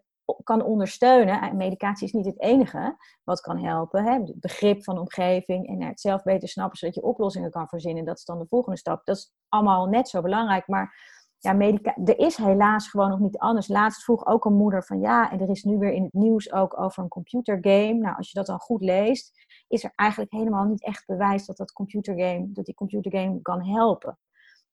kan 0.44 0.62
ondersteunen. 0.62 1.40
En 1.40 1.56
medicatie 1.56 2.06
is 2.06 2.12
niet 2.12 2.26
het 2.26 2.40
enige 2.40 2.96
wat 3.24 3.40
kan 3.40 3.58
helpen. 3.58 4.04
Hè? 4.04 4.12
Het 4.12 4.40
begrip 4.40 4.84
van 4.84 4.94
de 4.94 5.00
omgeving 5.00 5.68
en 5.68 5.82
het 5.82 6.00
zelf 6.00 6.22
beter 6.22 6.48
snappen 6.48 6.78
zodat 6.78 6.94
je 6.94 7.02
oplossingen 7.02 7.50
kan 7.50 7.68
verzinnen. 7.68 8.04
Dat 8.04 8.18
is 8.18 8.24
dan 8.24 8.38
de 8.38 8.46
volgende 8.48 8.78
stap. 8.78 9.04
Dat 9.04 9.16
is 9.16 9.32
allemaal 9.48 9.86
net 9.86 10.08
zo 10.08 10.20
belangrijk. 10.20 10.66
Maar 10.66 11.16
ja, 11.38 11.52
medica 11.52 11.96
er 12.04 12.18
is 12.18 12.36
helaas 12.36 12.88
gewoon 12.88 13.10
nog 13.10 13.18
niet 13.18 13.38
anders. 13.38 13.68
Laatst 13.68 14.04
vroeg 14.04 14.26
ook 14.26 14.44
een 14.44 14.56
moeder 14.56 14.84
van 14.84 15.00
ja, 15.00 15.30
en 15.30 15.40
er 15.40 15.50
is 15.50 15.64
nu 15.64 15.78
weer 15.78 15.92
in 15.92 16.02
het 16.02 16.12
nieuws 16.12 16.52
ook 16.52 16.80
over 16.80 17.02
een 17.02 17.08
computergame. 17.08 17.92
Nou, 17.92 18.16
als 18.16 18.30
je 18.30 18.38
dat 18.38 18.46
dan 18.46 18.58
goed 18.58 18.82
leest, 18.82 19.46
is 19.68 19.84
er 19.84 19.92
eigenlijk 19.94 20.32
helemaal 20.32 20.64
niet 20.64 20.84
echt 20.84 21.06
bewijs 21.06 21.46
dat 21.46 21.56
dat 21.56 21.72
computergame, 21.72 22.52
dat 22.52 22.64
die 22.64 22.74
computergame 22.74 23.42
kan 23.42 23.66
helpen. 23.66 24.18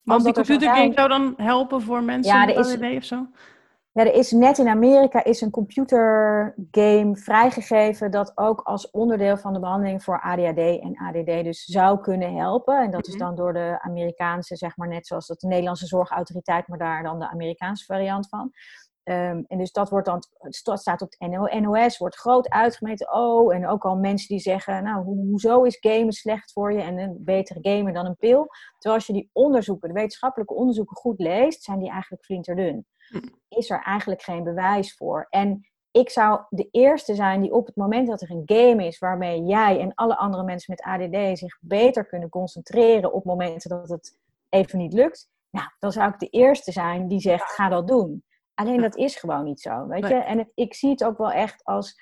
Want 0.01 0.23
die 0.23 0.33
computergame 0.33 0.93
zou 0.93 1.07
dan 1.07 1.33
helpen 1.37 1.81
voor 1.81 2.03
mensen 2.03 2.33
ja, 2.33 2.45
met 2.45 2.57
ADD 2.57 2.95
of 2.97 3.03
zo? 3.03 3.27
Ja, 3.95 4.05
er 4.05 4.13
is 4.13 4.31
net 4.31 4.57
in 4.57 4.67
Amerika 4.67 5.23
is 5.23 5.41
een 5.41 5.49
computergame 5.49 7.17
vrijgegeven 7.17 8.11
dat 8.11 8.31
ook 8.37 8.61
als 8.61 8.91
onderdeel 8.91 9.37
van 9.37 9.53
de 9.53 9.59
behandeling 9.59 10.03
voor 10.03 10.21
ADHD 10.21 10.57
en 10.57 10.97
ADD 10.97 11.43
dus 11.43 11.63
zou 11.63 11.99
kunnen 11.99 12.35
helpen. 12.35 12.83
En 12.83 12.91
dat 12.91 13.07
is 13.07 13.17
dan 13.17 13.35
door 13.35 13.53
de 13.53 13.79
Amerikaanse, 13.81 14.55
zeg 14.55 14.77
maar 14.77 14.87
net 14.87 15.07
zoals 15.07 15.27
dat 15.27 15.39
de 15.39 15.47
Nederlandse 15.47 15.85
zorgautoriteit, 15.85 16.67
maar 16.67 16.77
daar 16.77 17.03
dan 17.03 17.19
de 17.19 17.29
Amerikaanse 17.29 17.85
variant 17.85 18.29
van. 18.29 18.51
Um, 19.03 19.45
en 19.47 19.57
dus 19.57 19.71
dat 19.71 19.89
wordt 19.89 20.05
dan, 20.05 20.23
staat 20.77 21.01
op 21.01 21.15
het 21.17 21.61
NOS, 21.61 21.97
wordt 21.97 22.15
groot 22.15 22.49
uitgemeten. 22.49 23.13
Oh, 23.13 23.55
en 23.55 23.67
ook 23.67 23.85
al 23.85 23.95
mensen 23.95 24.27
die 24.27 24.39
zeggen, 24.39 24.83
nou, 24.83 25.05
ho 25.05 25.13
hoezo 25.13 25.63
is 25.63 25.77
gamen 25.79 26.13
slecht 26.13 26.51
voor 26.51 26.73
je 26.73 26.81
en 26.81 26.97
een 26.97 27.17
betere 27.19 27.59
gamer 27.61 27.93
dan 27.93 28.05
een 28.05 28.15
pil? 28.15 28.47
Terwijl 28.77 28.95
als 28.95 29.07
je 29.07 29.13
die 29.13 29.29
onderzoeken, 29.33 29.87
de 29.87 29.93
wetenschappelijke 29.93 30.53
onderzoeken 30.53 30.95
goed 30.95 31.19
leest, 31.19 31.63
zijn 31.63 31.79
die 31.79 31.89
eigenlijk 31.89 32.23
flinterdun. 32.23 32.85
Is 33.49 33.69
er 33.69 33.81
eigenlijk 33.83 34.21
geen 34.21 34.43
bewijs 34.43 34.95
voor. 34.95 35.27
En 35.29 35.67
ik 35.91 36.09
zou 36.09 36.41
de 36.49 36.67
eerste 36.71 37.15
zijn 37.15 37.41
die 37.41 37.53
op 37.53 37.65
het 37.65 37.75
moment 37.75 38.07
dat 38.07 38.21
er 38.21 38.31
een 38.31 38.43
game 38.45 38.85
is 38.85 38.99
waarmee 38.99 39.43
jij 39.43 39.79
en 39.79 39.93
alle 39.93 40.17
andere 40.17 40.43
mensen 40.43 40.75
met 40.77 40.85
ADD 40.85 41.37
zich 41.37 41.57
beter 41.61 42.05
kunnen 42.05 42.29
concentreren 42.29 43.13
op 43.13 43.25
momenten 43.25 43.69
dat 43.69 43.89
het 43.89 44.17
even 44.49 44.79
niet 44.79 44.93
lukt, 44.93 45.29
nou, 45.49 45.67
dan 45.79 45.91
zou 45.91 46.11
ik 46.11 46.19
de 46.19 46.29
eerste 46.29 46.71
zijn 46.71 47.07
die 47.07 47.19
zegt, 47.19 47.51
ga 47.51 47.69
dat 47.69 47.87
doen. 47.87 48.23
Alleen 48.53 48.81
dat 48.81 48.95
is 48.95 49.15
gewoon 49.15 49.43
niet 49.43 49.61
zo, 49.61 49.87
weet 49.87 50.07
je. 50.07 50.13
En 50.13 50.37
het, 50.37 50.51
ik 50.55 50.73
zie 50.73 50.89
het 50.89 51.03
ook 51.03 51.17
wel 51.17 51.31
echt 51.31 51.63
als, 51.63 51.99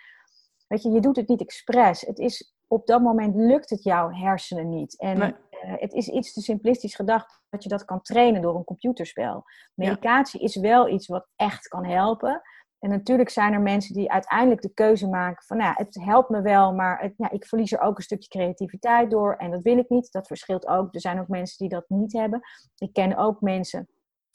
weet 0.68 0.84
je, 0.84 0.90
je 0.90 1.00
doet 1.00 1.16
het 1.16 1.28
niet 1.28 1.42
expres. 1.42 2.02
Het 2.02 2.20
is, 2.20 2.54
op 2.68 2.88
dat 2.88 3.02
moment 3.02 3.36
lukt 3.36 3.70
het 3.70 3.84
jouw 3.84 4.10
hersenen 4.10 4.70
niet. 4.70 5.00
En 5.00 5.18
nee. 5.18 5.34
Uh, 5.66 5.74
het 5.76 5.94
is 5.94 6.08
iets 6.08 6.34
te 6.34 6.42
simplistisch 6.42 6.96
gedacht 6.96 7.42
dat 7.50 7.64
je 7.64 7.70
dat 7.70 7.86
kan 7.86 8.02
trainen 8.02 8.42
door 8.42 8.56
een 8.56 8.64
computerspel. 8.64 9.44
Medicatie 9.74 10.42
is 10.42 10.56
wel 10.56 10.90
iets 10.90 11.08
wat 11.08 11.28
echt 11.36 11.68
kan 11.68 11.86
helpen. 11.86 12.42
en 12.80 12.90
natuurlijk 12.90 13.30
zijn 13.30 13.54
er 13.54 13.62
mensen 13.62 13.94
die 13.94 14.12
uiteindelijk 14.12 14.62
de 14.62 14.74
keuze 14.74 15.08
maken 15.08 15.44
van, 15.46 15.58
nou 15.58 15.70
ja, 15.70 15.84
het 15.86 16.04
helpt 16.04 16.30
me 16.30 16.42
wel, 16.42 16.74
maar 16.74 17.02
het, 17.02 17.14
ja, 17.18 17.32
ik 17.32 17.46
verlies 17.46 17.72
er 17.72 17.80
ook 17.80 17.98
een 17.98 18.04
stukje 18.04 18.30
creativiteit 18.30 19.12
door 19.12 19.36
en 19.36 19.52
dat 19.52 19.62
wil 19.62 19.78
ik 19.78 19.90
niet. 19.90 20.12
Dat 20.12 20.28
verschilt 20.28 20.68
ook. 20.68 20.94
Er 20.94 21.02
zijn 21.02 21.20
ook 21.20 21.28
mensen 21.28 21.58
die 21.58 21.70
dat 21.70 21.86
niet 21.88 22.14
hebben. 22.14 22.42
Ik 22.78 22.94
ken 22.94 23.18
ook 23.18 23.42
mensen 23.42 23.88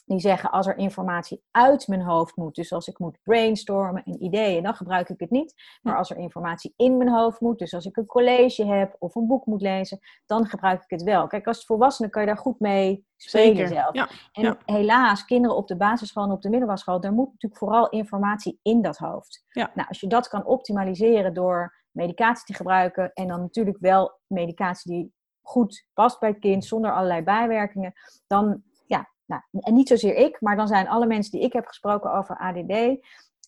die 0.09 0.21
zeggen 0.21 0.51
als 0.51 0.66
er 0.66 0.77
informatie 0.79 1.42
uit 1.51 1.88
mijn 1.88 2.03
hoofd 2.03 2.37
moet, 2.37 2.55
dus 2.55 2.73
als 2.73 2.88
ik 2.88 2.99
moet 2.99 3.18
brainstormen 3.23 4.03
en 4.05 4.23
ideeën, 4.23 4.62
dan 4.62 4.75
gebruik 4.75 5.09
ik 5.09 5.21
het 5.21 5.31
niet. 5.31 5.55
Maar 5.83 5.97
als 5.97 6.11
er 6.11 6.16
informatie 6.16 6.73
in 6.77 6.97
mijn 6.97 7.11
hoofd 7.11 7.40
moet, 7.40 7.59
dus 7.59 7.75
als 7.75 7.85
ik 7.85 7.97
een 7.97 8.07
college 8.07 8.66
heb 8.66 8.97
of 8.99 9.14
een 9.14 9.27
boek 9.27 9.47
moet 9.47 9.61
lezen, 9.61 9.99
dan 10.27 10.47
gebruik 10.47 10.83
ik 10.83 10.90
het 10.90 11.03
wel. 11.03 11.27
Kijk, 11.27 11.47
als 11.47 11.64
volwassene 11.64 12.11
kan 12.11 12.23
je 12.23 12.29
daar 12.29 12.38
goed 12.38 12.61
mee 12.61 13.07
spelen 13.16 13.57
Zeker. 13.57 13.68
zelf. 13.68 13.94
Ja. 13.94 14.09
En 14.33 14.42
ja. 14.42 14.59
helaas, 14.64 15.25
kinderen 15.25 15.57
op 15.57 15.68
de 15.68 15.77
basisschool 15.77 16.25
en 16.25 16.31
op 16.31 16.42
de 16.42 16.51
middelbare 16.51 16.81
school, 16.81 17.01
daar 17.01 17.12
moet 17.12 17.33
natuurlijk 17.33 17.61
vooral 17.61 17.88
informatie 17.88 18.59
in 18.62 18.83
dat 18.83 18.97
hoofd. 18.97 19.44
Ja. 19.49 19.71
Nou, 19.75 19.88
als 19.88 20.01
je 20.01 20.07
dat 20.07 20.29
kan 20.29 20.44
optimaliseren 20.44 21.35
door 21.35 21.77
medicatie 21.90 22.44
te 22.47 22.55
gebruiken 22.55 23.12
en 23.12 23.29
dan 23.29 23.40
natuurlijk 23.40 23.79
wel 23.81 24.18
medicatie 24.27 24.92
die 24.92 25.12
goed 25.42 25.87
past 25.92 26.21
bij 26.21 26.29
het 26.29 26.38
kind, 26.38 26.64
zonder 26.64 26.92
allerlei 26.92 27.23
bijwerkingen, 27.23 27.92
dan 28.27 28.62
nou, 29.29 29.43
en 29.51 29.75
niet 29.75 29.88
zozeer 29.88 30.14
ik, 30.14 30.41
maar 30.41 30.57
dan 30.57 30.69
zijn 30.69 30.88
alle 30.88 31.07
mensen 31.07 31.33
die 31.33 31.41
ik 31.41 31.53
heb 31.53 31.67
gesproken 31.67 32.12
over 32.12 32.37
ADD, 32.38 32.73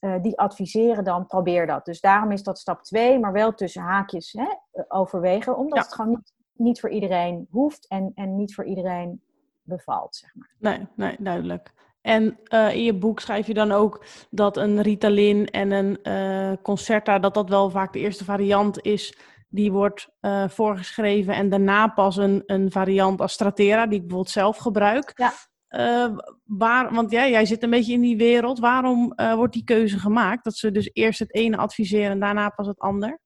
eh, 0.01 0.23
die 0.23 0.39
adviseren 0.39 1.05
dan 1.05 1.27
probeer 1.27 1.67
dat. 1.67 1.85
Dus 1.85 2.01
daarom 2.01 2.31
is 2.33 2.43
dat 2.43 2.59
stap 2.59 2.83
2, 2.83 3.19
maar 3.19 3.33
wel 3.33 3.55
tussen 3.55 3.83
haakjes 3.83 4.33
hè, 4.33 4.47
overwegen, 4.89 5.57
omdat 5.57 5.79
Ja. 5.79 5.85
het 5.85 5.95
gewoon 5.95 6.11
niet, 6.11 6.33
niet 6.53 6.81
voor 6.81 6.91
iedereen 6.91 7.47
hoeft 7.51 7.89
en, 7.89 8.13
en 8.15 8.37
niet 8.37 8.55
voor 8.55 8.65
iedereen 8.65 9.23
bevalt, 9.63 10.17
zeg 10.17 10.35
maar. 10.35 10.51
Nee, 10.59 10.87
nee, 10.95 11.17
duidelijk. 11.19 11.73
En 12.01 12.39
eh, 12.45 12.75
in 12.75 12.83
je 12.85 12.95
boek 12.95 13.21
schrijf 13.21 13.47
je 13.47 13.55
dan 13.55 13.73
ook 13.73 14.05
dat 14.31 14.57
een 14.57 14.83
Ritalin 14.83 15.47
en 15.47 15.71
een 15.71 16.03
eh, 16.03 16.53
Concerta, 16.63 17.19
dat 17.19 17.35
dat 17.35 17.49
wel 17.49 17.71
vaak 17.71 17.93
de 17.93 17.99
eerste 17.99 18.25
variant 18.25 18.83
is 18.83 19.19
die 19.53 19.73
wordt 19.73 20.09
voorgeschreven 20.47 21.35
en 21.35 21.49
daarna 21.49 21.87
pas 21.89 22.17
een, 22.17 22.43
een 22.47 22.71
variant 22.71 23.21
als 23.21 23.33
Stratera, 23.33 23.87
die 23.87 23.95
ik 23.95 24.01
bijvoorbeeld 24.01 24.31
zelf 24.31 24.57
gebruik. 24.57 25.13
Ja. 25.15 25.33
Eh, 25.71 26.07
waar, 26.45 26.95
want 26.95 27.11
ja, 27.11 27.27
jij 27.29 27.45
zit 27.45 27.63
een 27.63 27.71
beetje 27.71 27.93
in 27.93 28.01
die 28.01 28.17
wereld. 28.17 28.59
Waarom 28.59 29.13
eh, 29.13 29.35
wordt 29.35 29.53
die 29.53 29.65
keuze 29.65 29.99
gemaakt? 29.99 30.45
Dat 30.45 30.55
ze 30.57 30.71
dus 30.71 30.91
eerst 30.93 31.19
het 31.19 31.35
ene 31.35 31.57
adviseren 31.57 32.11
en 32.11 32.21
daarna 32.21 32.49
pas 32.49 32.67
het 32.67 32.79
ander? 32.79 33.19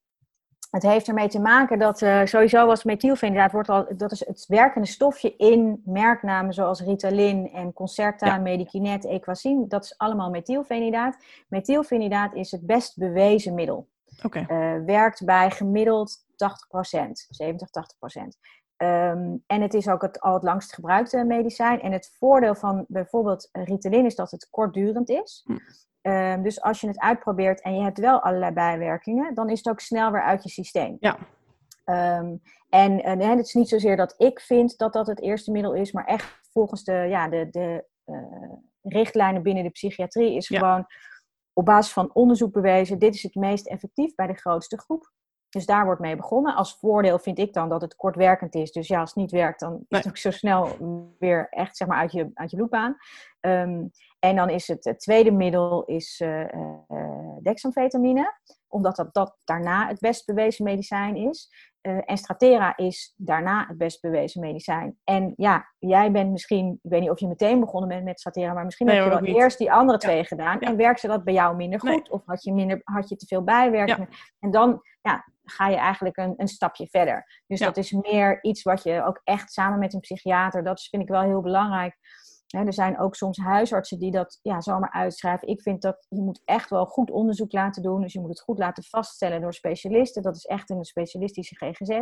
Het 0.70 0.83
heeft 0.83 1.09
ermee 1.09 1.28
te 1.28 1.40
maken 1.40 1.78
dat 1.78 2.02
eh, 2.02 2.24
sowieso 2.24 2.66
was 2.66 2.85
methylfenidaat 2.85 3.52
wordt 3.52 3.68
al, 3.68 3.87
dat 3.96 4.12
is 4.12 4.26
het 4.26 4.44
werkende 4.48 4.87
stofje 4.87 5.37
in 5.37 5.83
merknamen 5.85 6.52
zoals 6.54 6.80
Ritalin 6.80 7.50
en 7.52 7.72
Concerta, 7.72 8.26
Ja. 8.26 8.38
Medikinet, 8.38 9.04
Equacin. 9.07 9.68
Dat 9.68 9.85
is 9.85 9.98
allemaal 9.98 10.30
methylfenidaat. 10.30 11.24
Methylfenidaat 11.48 12.35
is 12.35 12.50
het 12.50 12.66
best 12.66 12.98
bewezen 12.98 13.54
middel. 13.54 13.88
Oké, 14.22 14.38
Eh, 14.48 14.74
werkt 14.87 15.24
bij 15.24 15.50
gemiddeld 15.50 16.16
80%, 16.37 17.26
70, 17.30 17.70
80%. 17.70 18.37
Ehm, 18.77 19.37
en 19.47 19.63
het 19.63 19.75
is 19.75 19.89
ook 19.89 20.03
het, 20.03 20.21
al 20.21 20.35
het 20.35 20.43
langst 20.43 20.75
gebruikte 20.75 21.25
medicijn. 21.25 21.81
En 21.81 21.93
het 21.93 22.15
voordeel 22.19 22.55
van 22.55 22.85
bijvoorbeeld 22.89 23.49
Ritalin 23.53 24.05
is 24.05 24.15
dat 24.15 24.31
het 24.31 24.49
kortdurend 24.51 25.09
is. 25.09 25.43
Hm. 25.47 25.59
Ehm, 26.01 26.43
dus 26.43 26.61
als 26.61 26.81
je 26.81 26.87
het 26.87 27.01
uitprobeert 27.01 27.61
en 27.61 27.75
je 27.75 27.83
hebt 27.83 27.99
wel 27.99 28.21
allerlei 28.21 28.53
bijwerkingen, 28.53 29.35
dan 29.35 29.49
is 29.49 29.59
het 29.59 29.69
ook 29.69 29.81
snel 29.81 30.11
weer 30.11 30.23
uit 30.23 30.43
je 30.43 30.49
systeem. 30.49 30.97
Ja. 31.01 31.17
Ehm, 31.85 32.37
en 32.69 33.03
en 33.03 33.21
het 33.21 33.47
is 33.47 33.55
niet 33.55 33.69
zozeer 33.69 33.97
dat 33.97 34.15
ik 34.19 34.41
vind 34.41 34.79
dat 34.79 34.93
dat 34.93 35.07
het 35.07 35.21
eerste 35.21 35.51
middel 35.51 35.75
is, 35.75 35.93
maar 35.93 36.05
echt 36.05 36.39
volgens 36.53 36.85
de, 36.85 36.93
ja, 36.93 37.29
de, 37.29 37.49
de 37.51 37.85
eh, 38.05 38.53
richtlijnen 38.83 39.43
binnen 39.43 39.65
de 39.65 39.71
psychiatrie 39.71 40.37
is 40.37 40.49
Ja. 40.49 40.59
gewoon 40.59 40.87
op 41.53 41.65
basis 41.65 41.93
van 41.93 42.15
onderzoek 42.15 42.53
bewezen, 42.53 42.99
dit 42.99 43.15
is 43.15 43.23
het 43.23 43.35
meest 43.35 43.67
effectief 43.67 44.15
bij 44.15 44.27
de 44.27 44.35
grootste 44.35 44.79
groep. 44.79 45.13
Dus 45.55 45.67
daar 45.67 45.85
wordt 45.85 46.01
mee 46.01 46.17
begonnen. 46.17 46.55
Als 46.55 46.77
voordeel 46.77 47.19
vind 47.19 47.38
ik 47.38 47.53
dan 47.53 47.69
dat 47.69 47.81
het 47.81 47.97
kortwerkend 47.97 48.55
is. 48.55 48.73
Dus 48.73 48.88
ja, 48.88 49.01
als 49.01 49.09
het 49.09 49.19
niet 49.19 49.31
werkt, 49.31 49.61
dan 49.61 49.85
is 49.88 49.99
het 49.99 50.09
ook 50.09 50.17
zo 50.17 50.31
snel 50.31 50.77
weer 51.19 51.47
echt 51.51 51.77
zeg 51.77 51.88
maar, 51.88 51.99
uit, 51.99 52.12
je, 52.12 52.31
uit 52.35 52.51
je 52.51 52.57
loopbaan. 52.57 52.97
Ehm, 53.40 53.83
en 54.19 54.37
dan 54.37 54.51
is 54.51 54.69
het, 54.69 54.85
het 54.85 55.01
tweede 55.01 55.31
middel 55.31 55.85
is 55.85 56.21
eh, 56.21 56.43
eh, 56.43 57.37
dexamfetamine. 57.43 58.33
Omdat 58.75 58.97
dat, 58.97 59.15
dat 59.15 59.37
daarna 59.45 59.89
het 59.89 60.01
best 60.01 60.27
bewezen 60.27 60.65
medicijn 60.65 61.17
is. 61.17 61.51
Eh, 61.81 61.99
en 62.05 62.17
Stratera 62.17 62.77
is 62.77 63.15
daarna 63.17 63.67
het 63.69 63.79
best 63.79 64.01
bewezen 64.01 64.41
medicijn. 64.41 64.99
En 65.05 65.33
ja, 65.37 65.69
jij 65.79 66.11
bent 66.11 66.31
misschien, 66.31 66.79
ik 66.83 66.91
weet 66.91 67.01
niet 67.01 67.11
of 67.11 67.21
je 67.21 67.29
meteen 67.29 67.61
begonnen 67.61 67.89
bent 67.89 68.05
met 68.05 68.19
Stratera, 68.19 68.53
maar 68.53 68.65
misschien 68.65 68.87
Nee, 68.87 68.97
heb 68.97 69.05
je 69.05 69.11
wel 69.11 69.41
eerst 69.41 69.59
die 69.59 69.73
andere 69.73 69.99
Ja. 70.01 70.09
twee 70.09 70.25
gedaan. 70.25 70.57
Ja. 70.61 70.69
En 70.69 70.77
werkte 70.77 71.07
dat 71.07 71.25
bij 71.25 71.35
jou 71.35 71.57
minder 71.57 71.81
goed? 71.81 71.89
Nee. 71.91 72.11
Of 72.11 72.23
had 72.27 72.43
je, 72.45 72.53
minder, 72.53 72.81
had 72.85 73.09
je 73.09 73.17
te 73.17 73.27
veel 73.27 73.45
bijwerkingen? 73.45 74.09
En 74.41 74.51
dan 74.51 74.83
ja, 75.03 75.25
ga 75.45 75.69
je 75.69 75.77
eigenlijk 75.77 76.17
een, 76.17 76.35
een 76.37 76.49
stapje 76.49 76.87
verder. 76.91 77.43
Dus 77.47 77.61
dat 77.61 77.77
is 77.77 77.93
meer 77.93 78.43
iets 78.43 78.63
wat 78.63 78.83
je 78.83 79.05
ook 79.05 79.21
echt 79.25 79.53
samen 79.53 79.79
met 79.79 79.95
een 79.95 80.01
psychiater, 80.01 80.65
dat 80.65 80.83
vind 80.83 81.03
ik 81.03 81.09
wel 81.09 81.23
heel 81.23 81.41
belangrijk. 81.41 81.97
Er 82.55 82.73
zijn 82.73 82.99
ook 82.99 83.14
soms 83.14 83.38
huisartsen 83.38 83.99
die 83.99 84.11
dat 84.11 84.38
ja, 84.43 84.61
zomaar 84.61 84.90
uitschrijven. 84.90 85.49
Ik 85.49 85.62
vind 85.62 85.83
dat 85.83 86.07
je 86.09 86.21
moet 86.21 86.43
echt 86.45 86.71
wel 86.71 86.87
goed 86.87 87.11
onderzoek 87.11 87.53
laten 87.53 87.83
doen. 87.83 88.01
Dus 88.01 88.12
je 88.12 88.21
moet 88.21 88.29
het 88.29 88.40
goed 88.40 88.59
laten 88.59 88.85
vaststellen 88.85 89.40
door 89.40 89.55
specialisten. 89.55 90.23
Dat 90.23 90.37
is 90.37 90.45
echt 90.45 90.71
in 90.71 90.77
een 90.77 90.85
specialistische 90.85 91.55
GGZ. 91.55 92.01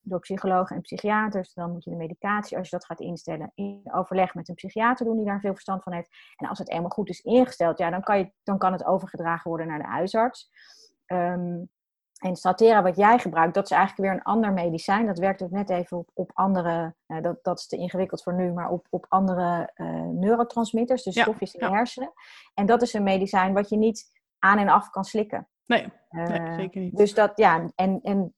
Door 0.00 0.20
psychologen 0.20 0.76
en 0.76 0.82
psychiaters. 0.82 1.54
Dan 1.54 1.72
moet 1.72 1.84
je 1.84 1.90
de 1.90 1.96
medicatie, 1.96 2.56
als 2.56 2.68
je 2.68 2.76
dat 2.76 2.86
gaat 2.86 3.00
instellen, 3.00 3.52
in 3.54 3.80
overleg 3.92 4.34
met 4.34 4.48
een 4.48 4.54
psychiater 4.54 5.06
doen 5.06 5.16
die 5.16 5.26
daar 5.26 5.40
veel 5.40 5.52
verstand 5.52 5.82
van 5.82 5.92
heeft. 5.92 6.16
En 6.36 6.48
als 6.48 6.58
het 6.58 6.70
eenmaal 6.70 6.90
goed 6.90 7.08
is 7.08 7.20
ingesteld, 7.20 7.78
ja, 7.78 7.90
dan, 7.90 8.02
kan 8.02 8.18
je, 8.18 8.32
dan 8.42 8.58
kan 8.58 8.72
het 8.72 8.84
overgedragen 8.84 9.48
worden 9.50 9.66
naar 9.66 9.78
de 9.78 9.88
huisarts. 9.88 10.50
Ehm, 11.06 11.62
en 12.16 12.36
Stratera, 12.36 12.82
wat 12.82 12.96
jij 12.96 13.18
gebruikt, 13.18 13.54
dat 13.54 13.64
is 13.64 13.70
eigenlijk 13.70 14.08
weer 14.08 14.18
een 14.18 14.24
ander 14.24 14.52
medicijn. 14.52 15.06
Dat 15.06 15.18
werkt 15.18 15.42
ook 15.42 15.50
net 15.50 15.70
even 15.70 15.96
op, 15.96 16.10
op 16.12 16.30
andere, 16.34 16.94
nou, 17.06 17.22
dat, 17.22 17.38
dat 17.44 17.58
is 17.58 17.66
te 17.66 17.76
ingewikkeld 17.76 18.22
voor 18.22 18.34
nu, 18.34 18.52
maar 18.52 18.70
op, 18.70 18.86
op 18.90 19.06
andere 19.08 19.70
eh, 19.74 19.86
neurotransmitters, 20.02 21.02
dus 21.02 21.14
Ja, 21.14 21.22
stofjes 21.22 21.54
in 21.54 21.60
ja. 21.60 21.68
de 21.68 21.76
hersenen. 21.76 22.12
En 22.54 22.66
dat 22.66 22.82
is 22.82 22.92
een 22.92 23.02
medicijn 23.02 23.52
wat 23.52 23.68
je 23.68 23.76
niet 23.76 24.04
aan 24.38 24.58
en 24.58 24.68
af 24.68 24.90
kan 24.90 25.04
slikken. 25.04 25.48
nee, 25.66 25.92
nee, 26.10 26.38
Eh, 26.38 26.54
zeker 26.54 26.80
niet. 26.80 26.96
Dus 26.96 27.14
dat, 27.14 27.32
ja, 27.34 27.70
en, 27.74 28.00
en, 28.02 28.34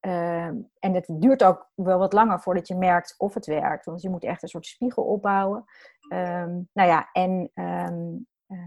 eh, 0.00 0.44
en 0.78 0.94
het 0.94 1.06
duurt 1.08 1.44
ook 1.44 1.70
wel 1.74 1.98
wat 1.98 2.12
langer 2.12 2.40
voordat 2.40 2.68
je 2.68 2.76
merkt 2.76 3.14
of 3.18 3.34
het 3.34 3.46
werkt. 3.46 3.84
Want 3.84 4.02
je 4.02 4.10
moet 4.10 4.24
echt 4.24 4.42
een 4.42 4.48
soort 4.48 4.66
spiegel 4.66 5.02
opbouwen. 5.02 5.64
Ehm, 6.08 6.60
nou 6.72 6.88
ja, 6.88 7.08
en, 7.12 7.50
ehm, 7.54 8.16
eh, 8.46 8.58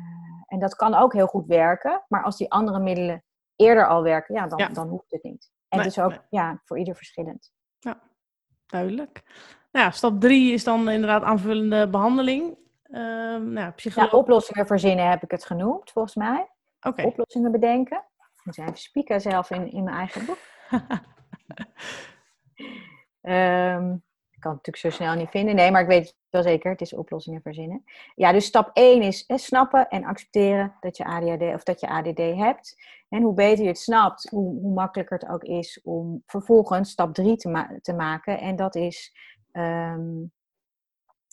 en 0.48 0.60
dat 0.60 0.76
kan 0.76 0.94
ook 0.94 1.14
heel 1.14 1.28
goed 1.28 1.48
werken. 1.48 2.04
Maar 2.08 2.24
als 2.24 2.38
die 2.38 2.52
andere 2.52 2.80
middelen 2.80 3.24
eerder 3.56 3.88
al 3.88 4.04
werken, 4.04 4.36
ja, 4.36 4.48
dan, 4.48 4.58
Ja. 4.58 4.68
dan 4.68 4.88
hoeft 4.88 5.12
het 5.12 5.24
niet. 5.24 5.52
En 5.68 5.78
Nee, 5.78 5.88
dus 5.88 6.00
ook 6.00 6.10
nee. 6.10 6.20
ja, 6.30 6.62
voor 6.66 6.78
ieder 6.78 6.96
verschillend. 6.96 7.52
Duidelijk. 8.66 9.22
Nou 9.72 9.86
ja, 9.86 9.92
stap 9.92 10.20
drie 10.20 10.54
is 10.54 10.64
dan 10.64 10.90
inderdaad 10.90 11.24
aanvullende 11.24 11.90
behandeling. 11.90 12.58
Ehm 12.84 13.52
nou, 13.54 13.72
ja, 13.76 13.92
Ja, 13.96 14.08
oplossingen 14.08 14.68
verzinnen 14.68 15.10
heb 15.10 15.24
ik 15.24 15.32
het 15.32 15.46
genoemd, 15.46 15.92
volgens 15.92 16.16
mij. 16.16 16.50
Oké. 16.82 17.04
Oplossingen 17.04 17.52
bedenken. 17.52 17.98
Ik 18.36 18.42
moet 18.46 18.58
even 18.58 18.78
spieken 18.78 19.22
zelf 19.22 19.50
in, 19.50 19.72
in 19.72 19.84
mijn 19.84 19.96
eigen 19.96 20.26
boek. 20.26 20.38
Ehm, 23.22 23.96
kan 24.44 24.52
het 24.52 24.66
natuurlijk 24.66 24.96
zo 24.96 25.04
snel 25.04 25.16
niet 25.16 25.30
vinden. 25.30 25.56
Nee, 25.56 25.72
maar 25.72 25.82
ik 25.82 25.88
weet 25.88 26.06
het 26.06 26.16
wel 26.30 26.44
zeker. 26.44 26.72
Het 26.72 26.82
is 26.82 26.94
oplossingen 26.94 27.42
verzinnen. 27.42 27.84
Ja, 28.16 28.32
dus 28.32 28.46
stap 28.46 28.70
1 28.74 29.02
is 29.02 29.24
hè, 29.28 29.38
snappen 29.38 29.88
en 29.90 30.04
accepteren 30.04 30.74
dat 30.80 30.98
je 30.98 31.06
ADHD 31.06 31.42
of 31.42 31.64
dat 31.64 31.80
je 31.80 31.88
ADD 31.88 32.18
hebt. 32.18 32.76
En 33.10 33.22
hoe 33.22 33.34
beter 33.34 33.64
je 33.64 33.70
het 33.70 33.80
snapt, 33.80 34.30
hoe, 34.30 34.62
hoe 34.62 34.74
makkelijker 34.74 35.18
het 35.20 35.30
ook 35.30 35.44
is 35.44 35.82
om 35.84 36.24
vervolgens 36.26 36.90
stap 36.90 37.14
3 37.14 37.36
te, 37.36 37.80
te 37.82 37.94
maken. 37.94 38.40
En 38.40 38.56
dat 38.56 38.76
is 38.76 39.14
ehm, 39.52 40.24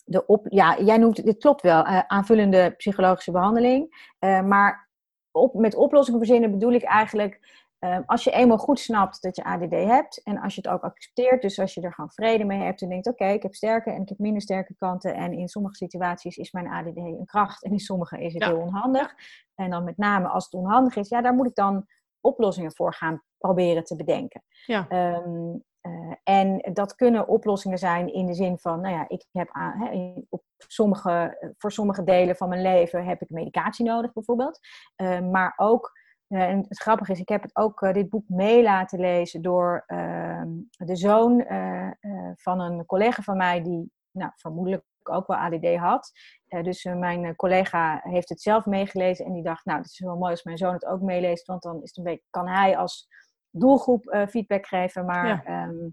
de 0.05 0.25
op, 0.25 0.45
ja, 0.49 0.77
jij 0.79 0.97
noemt 0.97 1.25
dit 1.25 1.37
klopt 1.37 1.61
wel, 1.61 1.83
eh, 1.83 1.99
aanvullende 2.07 2.73
psychologische 2.77 3.31
behandeling. 3.31 4.09
Eh, 4.19 4.41
maar 4.41 4.89
op, 5.31 5.53
met 5.53 5.75
oplossingen 5.75 6.19
verzinnen 6.19 6.51
bedoel 6.51 6.73
ik 6.73 6.83
eigenlijk 6.83 7.60
eh, 7.81 7.97
als 8.05 8.23
je 8.23 8.31
eenmaal 8.31 8.57
goed 8.57 8.79
snapt 8.79 9.21
dat 9.21 9.35
je 9.35 9.43
ADD 9.43 9.71
hebt 9.71 10.23
en 10.23 10.37
als 10.39 10.55
je 10.55 10.61
het 10.61 10.71
ook 10.71 10.81
accepteert, 10.83 11.41
dus 11.41 11.59
als 11.59 11.73
je 11.73 11.81
er 11.81 11.93
gewoon 11.93 12.11
vrede 12.11 12.43
mee 12.43 12.59
hebt 12.59 12.81
en 12.81 12.89
denkt: 12.89 13.07
oké, 13.07 13.25
ik 13.25 13.43
heb 13.43 13.53
sterke 13.55 13.91
en 13.91 14.01
ik 14.01 14.09
heb 14.09 14.17
minder 14.17 14.41
sterke 14.41 14.75
kanten 14.75 15.13
en 15.15 15.33
in 15.33 15.47
sommige 15.47 15.75
situaties 15.75 16.37
is 16.37 16.51
mijn 16.51 16.67
ADD 16.67 16.97
een 16.97 17.25
kracht 17.25 17.63
en 17.63 17.71
in 17.71 17.79
sommige 17.79 18.21
is 18.23 18.33
het 18.33 18.43
Ja. 18.43 18.49
heel 18.49 18.59
onhandig. 18.59 19.15
En 19.55 19.69
dan 19.69 19.83
met 19.83 19.97
name 19.97 20.27
als 20.27 20.43
het 20.43 20.53
onhandig 20.53 20.95
is, 20.95 21.09
ja, 21.09 21.21
daar 21.21 21.33
moet 21.33 21.47
ik 21.47 21.55
dan 21.55 21.85
oplossingen 22.19 22.73
voor 22.75 22.93
gaan 22.93 23.23
proberen 23.37 23.83
te 23.83 23.95
bedenken. 23.95 24.43
Ja. 24.65 24.85
Ehm, 24.87 25.55
eh, 25.81 26.13
en 26.23 26.69
dat 26.73 26.95
kunnen 26.95 27.27
oplossingen 27.27 27.77
zijn 27.77 28.13
in 28.13 28.25
de 28.25 28.33
zin 28.33 28.57
van, 28.59 28.81
nou 28.81 28.95
ja, 28.95 29.05
ik 29.07 29.25
heb 29.31 29.49
aan, 29.51 29.79
hè, 29.81 30.13
op 30.29 30.43
sommige, 30.57 31.37
voor 31.57 31.71
sommige 31.71 32.03
delen 32.03 32.35
van 32.35 32.49
mijn 32.49 32.61
leven 32.61 33.05
heb 33.05 33.21
ik 33.21 33.29
medicatie 33.29 33.85
nodig 33.85 34.13
bijvoorbeeld. 34.13 34.59
Eh, 34.95 35.19
maar 35.19 35.53
ook, 35.57 35.91
eh, 36.31 36.49
en 36.49 36.65
het 36.67 36.79
grappige 36.79 37.11
is, 37.11 37.19
ik 37.19 37.29
heb 37.29 37.41
het 37.41 37.55
ook 37.55 37.81
eh, 37.81 37.93
dit 37.93 38.09
boek 38.09 38.29
mee 38.29 38.63
laten 38.63 38.99
lezen 38.99 39.41
door 39.41 39.83
ehm, 39.87 40.49
de 40.77 40.95
zoon 40.95 41.41
eh, 41.41 41.89
van 42.35 42.59
een 42.59 42.85
collega 42.85 43.21
van 43.21 43.37
mij 43.37 43.63
die 43.63 43.91
nou, 44.11 44.31
vermoedelijk 44.35 44.83
ook 45.03 45.27
wel 45.27 45.37
ADD 45.37 45.75
had. 45.75 46.11
dus 46.47 46.83
mijn 46.83 47.35
collega 47.35 47.99
heeft 48.03 48.29
het 48.29 48.41
zelf 48.41 48.65
meegelezen 48.65 49.25
en 49.25 49.33
die 49.33 49.43
dacht, 49.43 49.65
nou, 49.65 49.77
het 49.77 49.89
is 49.89 49.99
wel 49.99 50.17
mooi 50.17 50.31
als 50.31 50.43
mijn 50.43 50.57
zoon 50.57 50.73
het 50.73 50.85
ook 50.85 51.01
meeleest, 51.01 51.45
want 51.45 51.61
dan 51.61 51.75
is 51.75 51.89
het 51.89 51.97
een 51.97 52.03
beetje, 52.03 52.25
kan 52.29 52.47
hij 52.47 52.77
als 52.77 53.07
doelgroep 53.49 54.25
feedback 54.29 54.65
geven. 54.65 55.05
Maar 55.05 55.45
ehm, 55.45 55.89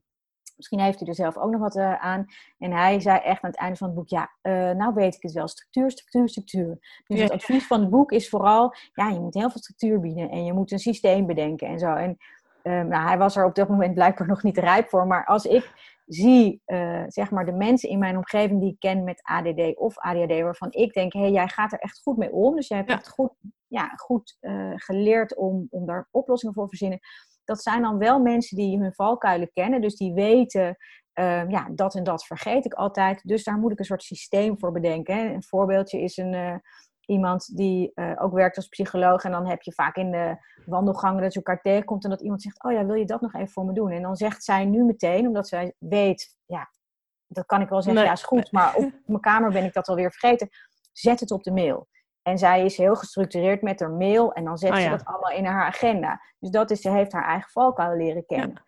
Misschien 0.59 0.81
heeft 0.81 0.99
hij 0.99 1.09
er 1.09 1.15
zelf 1.15 1.37
ook 1.37 1.51
nog 1.51 1.61
wat 1.61 1.77
uh, 1.77 1.95
aan. 1.95 2.25
En 2.59 2.73
hij 2.73 3.01
zei 3.01 3.19
echt 3.19 3.43
aan 3.43 3.51
het 3.51 3.59
einde 3.59 3.77
van 3.77 3.87
het 3.87 3.97
boek: 3.97 4.09
Ja, 4.09 4.31
uh, 4.43 4.71
nou 4.71 4.95
weet 4.95 5.15
ik 5.15 5.23
het 5.23 5.33
wel. 5.33 5.49
Structuur, 5.49 5.91
structuur, 5.91 6.29
structuur. 6.29 7.03
Dus 7.07 7.21
het 7.21 7.31
advies 7.31 7.67
van 7.67 7.81
het 7.81 7.91
boek 7.91 8.13
is 8.13 8.29
vooral: 8.29 8.75
Ja, 8.93 9.09
je 9.09 9.21
moet 9.21 9.35
heel 9.35 9.51
veel 9.51 9.61
structuur 9.61 10.01
bieden. 10.01 10.31
En 10.31 10.45
je 10.45 10.53
moet 10.53 10.73
een 10.73 10.79
systeem 10.79 11.27
bedenken 11.27 11.69
en 11.69 11.79
zo. 11.79 11.95
En 11.95 12.17
uh, 12.63 12.83
nou, 12.83 13.07
hij 13.07 13.19
was 13.19 13.37
er 13.37 13.45
op 13.45 13.55
dat 13.55 13.69
moment 13.69 13.95
blijkbaar 13.95 14.27
nog 14.35 14.43
niet 14.43 14.59
rijp 14.59 14.89
voor. 14.89 15.07
Maar 15.07 15.27
als 15.27 15.45
ik 15.45 15.97
zie, 16.07 16.63
zeg 17.07 17.31
maar, 17.31 17.45
de 17.45 17.53
mensen 17.53 17.89
in 17.89 17.99
mijn 17.99 18.17
omgeving 18.17 18.61
die 18.61 18.73
ik 18.73 18.79
ken 18.79 19.05
met 19.05 19.23
ADD 19.23 19.77
of 19.77 19.99
ADHD, 19.99 20.41
waarvan 20.41 20.73
ik 20.73 20.93
denk: 20.93 21.13
Hé, 21.13 21.21
hey, 21.21 21.31
jij 21.31 21.49
gaat 21.49 21.73
er 21.73 21.79
echt 21.79 22.01
goed 22.03 22.17
mee 22.17 22.33
om. 22.33 22.55
Dus 22.55 22.69
jij 22.69 22.79
hebt 22.79 22.91
echt 22.91 23.09
goed, 23.09 23.33
ja, 23.67 23.89
goed 23.89 24.37
geleerd 24.75 25.37
om, 25.37 25.67
om 25.71 25.87
daar 25.87 26.09
oplossingen 26.11 26.55
voor 26.55 26.65
te 26.65 26.77
verzinnen 26.77 27.01
dat 27.49 27.63
zijn 27.63 27.83
dan 27.83 27.99
wel 27.99 28.21
mensen 28.21 28.57
die 28.57 28.79
hun 28.79 28.95
valkuilen 28.95 29.51
kennen. 29.53 29.81
Dus 29.81 29.97
die 29.97 30.13
weten, 30.13 30.77
uh, 31.15 31.49
ja, 31.49 31.69
dat 31.71 31.95
en 31.95 32.05
dat 32.05 32.27
vergeet 32.27 32.65
ik 32.65 32.75
altijd. 32.75 33.21
Dus 33.25 33.45
daar 33.45 33.59
moet 33.59 33.73
ik 33.73 33.79
een 33.79 33.85
soort 33.85 34.03
systeem 34.03 34.59
voor 34.59 34.73
bedenken. 34.73 35.17
Hè. 35.17 35.25
Een 35.25 35.43
voorbeeldje 35.43 36.01
is 36.01 36.17
een, 36.17 36.33
uh, 36.33 36.55
iemand 37.07 37.57
die 37.57 37.93
uh, 37.95 38.13
ook 38.19 38.33
werkt 38.33 38.57
als 38.57 38.69
psycholoog. 38.69 39.25
En 39.25 39.31
dan 39.31 39.47
heb 39.47 39.63
je 39.63 39.73
vaak 39.73 39.97
in 39.97 40.11
de 40.11 40.37
wandelgangen 40.67 41.23
dat 41.23 41.33
je 41.33 41.39
elkaar 41.39 41.61
tegenkomt. 41.61 42.05
En 42.05 42.11
dat 42.11 42.23
iemand 42.23 42.43
zegt, 42.43 42.65
oh 42.65 42.73
ja, 42.73 42.87
wil 42.87 42.95
je 42.95 43.05
dat 43.05 43.21
nog 43.21 43.35
even 43.35 43.49
voor 43.49 43.65
me 43.65 43.73
doen? 43.73 43.91
En 43.91 44.03
dan 44.03 44.17
zegt 44.17 44.45
zij 44.45 44.65
nu 44.65 44.85
meteen, 44.85 45.27
omdat 45.27 45.49
zij 45.49 45.75
weet, 45.79 46.37
ja, 46.47 46.71
dat 47.27 47.47
kan 47.47 47.61
ik 47.61 47.69
wel 47.69 47.83
zeggen, 47.83 48.05
ja 48.05 48.13
is 48.13 48.23
goed. 48.23 48.53
Maar 48.53 48.75
op 48.75 48.93
mijn 49.07 49.21
kamer 49.21 49.51
ben 49.51 49.65
ik 49.65 49.73
dat 49.73 49.89
alweer 49.89 50.11
vergeten. 50.11 50.49
Zet 50.93 51.21
het 51.21 51.31
op 51.31 51.43
de 51.43 51.53
mail. 51.53 51.89
En 52.29 52.39
zij 52.39 52.65
is 52.65 52.77
heel 52.77 52.97
gestructureerd 52.97 53.63
met 53.63 53.81
haar 53.81 53.91
mail 53.91 54.33
en 54.33 54.45
dan 54.45 54.59
zet 54.59 54.71
oh 54.71 54.77
ze 54.77 54.89
dat 54.89 55.05
allemaal 55.05 55.33
in 55.33 55.45
haar 55.45 55.67
agenda. 55.67 56.21
Dus 56.39 56.51
dat 56.51 56.71
is, 56.71 56.81
ze 56.81 56.91
heeft 56.91 57.13
haar 57.13 57.25
eigen 57.25 57.51
valkuil 57.51 57.97
leren 57.97 58.27
kennen. 58.27 58.63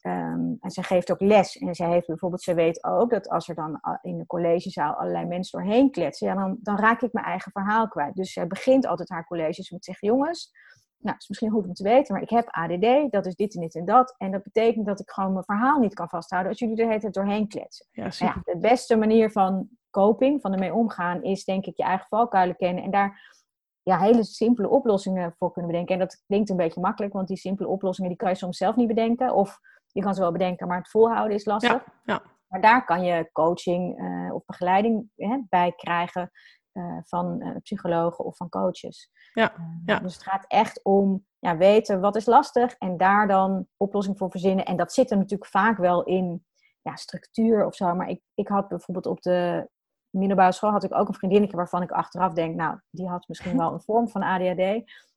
Ehm, 0.00 0.54
en 0.60 0.70
ze 0.70 0.82
geeft 0.82 1.10
ook 1.10 1.20
les. 1.20 1.58
En 1.58 1.74
ze 1.74 1.84
heeft 1.84 2.06
bijvoorbeeld, 2.06 2.42
ze 2.42 2.54
weet 2.54 2.84
ook 2.84 3.10
dat 3.10 3.28
als 3.28 3.48
er 3.48 3.54
dan 3.54 3.80
in 4.02 4.18
de 4.18 4.26
collegezaal 4.26 4.94
allerlei 4.94 5.26
mensen 5.26 5.60
doorheen 5.60 5.90
kletsen, 5.90 6.26
ja, 6.26 6.34
dan, 6.34 6.58
dan 6.60 6.78
raak 6.78 7.00
ik 7.00 7.12
mijn 7.12 7.26
eigen 7.26 7.52
verhaal 7.52 7.88
kwijt. 7.88 8.14
Dus 8.14 8.32
ze 8.32 8.46
begint 8.46 8.86
altijd 8.86 9.08
haar 9.08 9.26
colleges 9.26 9.70
met 9.70 9.84
zeggen: 9.84 10.08
jongens, 10.08 10.50
nou, 10.98 11.12
het 11.12 11.22
is 11.22 11.28
misschien 11.28 11.50
goed 11.50 11.66
om 11.66 11.74
te 11.74 11.82
weten, 11.82 12.14
maar 12.14 12.22
ik 12.22 12.30
heb 12.30 12.48
ADD, 12.48 13.12
dat 13.12 13.26
is 13.26 13.34
dit 13.34 13.54
en 13.54 13.60
dit 13.60 13.74
en 13.74 13.84
dat. 13.84 14.14
En 14.18 14.30
dat 14.30 14.42
betekent 14.42 14.86
dat 14.86 15.00
ik 15.00 15.10
gewoon 15.10 15.32
mijn 15.32 15.44
verhaal 15.44 15.78
niet 15.78 15.94
kan 15.94 16.08
vasthouden 16.08 16.50
als 16.50 16.60
jullie 16.60 16.82
er 16.82 17.02
het 17.02 17.12
doorheen 17.12 17.48
kletsen. 17.48 17.86
Ja, 17.90 18.02
nou 18.02 18.14
ja, 18.18 18.52
de 18.52 18.58
beste 18.58 18.96
manier 18.96 19.30
van 19.30 19.68
coping, 19.90 20.40
van 20.40 20.52
ermee 20.52 20.74
omgaan, 20.74 21.22
is 21.22 21.44
denk 21.44 21.66
ik 21.66 21.76
je 21.76 21.82
eigen 21.82 22.06
valkuilen 22.08 22.56
kennen 22.56 22.84
en 22.84 22.90
daar 22.90 23.38
ja, 23.82 23.98
hele 23.98 24.24
simpele 24.24 24.68
oplossingen 24.68 25.34
voor 25.38 25.52
kunnen 25.52 25.70
bedenken. 25.70 25.94
En 25.94 26.00
dat 26.00 26.22
klinkt 26.26 26.50
een 26.50 26.56
beetje 26.56 26.80
makkelijk, 26.80 27.12
want 27.12 27.28
die 27.28 27.36
simpele 27.36 27.68
oplossingen 27.68 28.10
die 28.10 28.18
kan 28.18 28.30
je 28.30 28.36
soms 28.36 28.56
zelf 28.56 28.76
niet 28.76 28.88
bedenken. 28.88 29.34
Of 29.34 29.58
je 29.86 30.02
kan 30.02 30.14
ze 30.14 30.20
wel 30.20 30.32
bedenken, 30.32 30.68
maar 30.68 30.78
het 30.78 30.90
volhouden 30.90 31.36
is 31.36 31.44
lastig. 31.44 31.70
Ja, 31.70 31.84
ja. 32.04 32.22
Maar 32.46 32.60
daar 32.60 32.84
kan 32.84 33.02
je 33.02 33.30
coaching 33.32 34.00
uh, 34.00 34.34
of 34.34 34.44
begeleiding 34.44 35.10
hè, 35.16 35.38
bij 35.48 35.72
krijgen 35.72 36.30
uh, 36.72 36.98
van 37.04 37.42
uh, 37.42 37.56
psychologen 37.62 38.24
of 38.24 38.36
van 38.36 38.48
coaches. 38.48 39.10
Ja, 39.32 39.52
ja. 39.84 39.98
Dus 39.98 40.14
het 40.14 40.22
gaat 40.22 40.44
echt 40.46 40.84
om 40.84 41.26
ja, 41.38 41.56
weten 41.56 42.00
wat 42.00 42.16
is 42.16 42.26
lastig 42.26 42.74
en 42.78 42.96
daar 42.96 43.28
dan 43.28 43.66
oplossing 43.76 44.18
voor 44.18 44.30
verzinnen. 44.30 44.64
En 44.64 44.76
dat 44.76 44.92
zit 44.92 45.10
er 45.10 45.16
natuurlijk 45.16 45.50
vaak 45.50 45.76
wel 45.76 46.04
in 46.04 46.46
ja, 46.82 46.96
structuur 46.96 47.66
of 47.66 47.74
zo. 47.74 47.94
Maar 47.94 48.08
ik, 48.08 48.22
ik 48.34 48.48
had 48.48 48.68
bijvoorbeeld 48.68 49.06
op 49.06 49.22
de 49.22 49.68
middelbare 50.10 50.52
school 50.52 50.70
had 50.70 50.84
ik 50.84 50.94
ook 50.94 51.08
een 51.08 51.14
vriendinnetje 51.14 51.56
waarvan 51.56 51.82
ik 51.82 51.90
achteraf 51.90 52.32
denk, 52.32 52.54
nou, 52.56 52.78
die 52.90 53.08
had 53.08 53.28
misschien 53.28 53.56
wel 53.56 53.72
een 53.72 53.80
vorm 53.80 54.08
van 54.08 54.22
ADHD. 54.22 54.56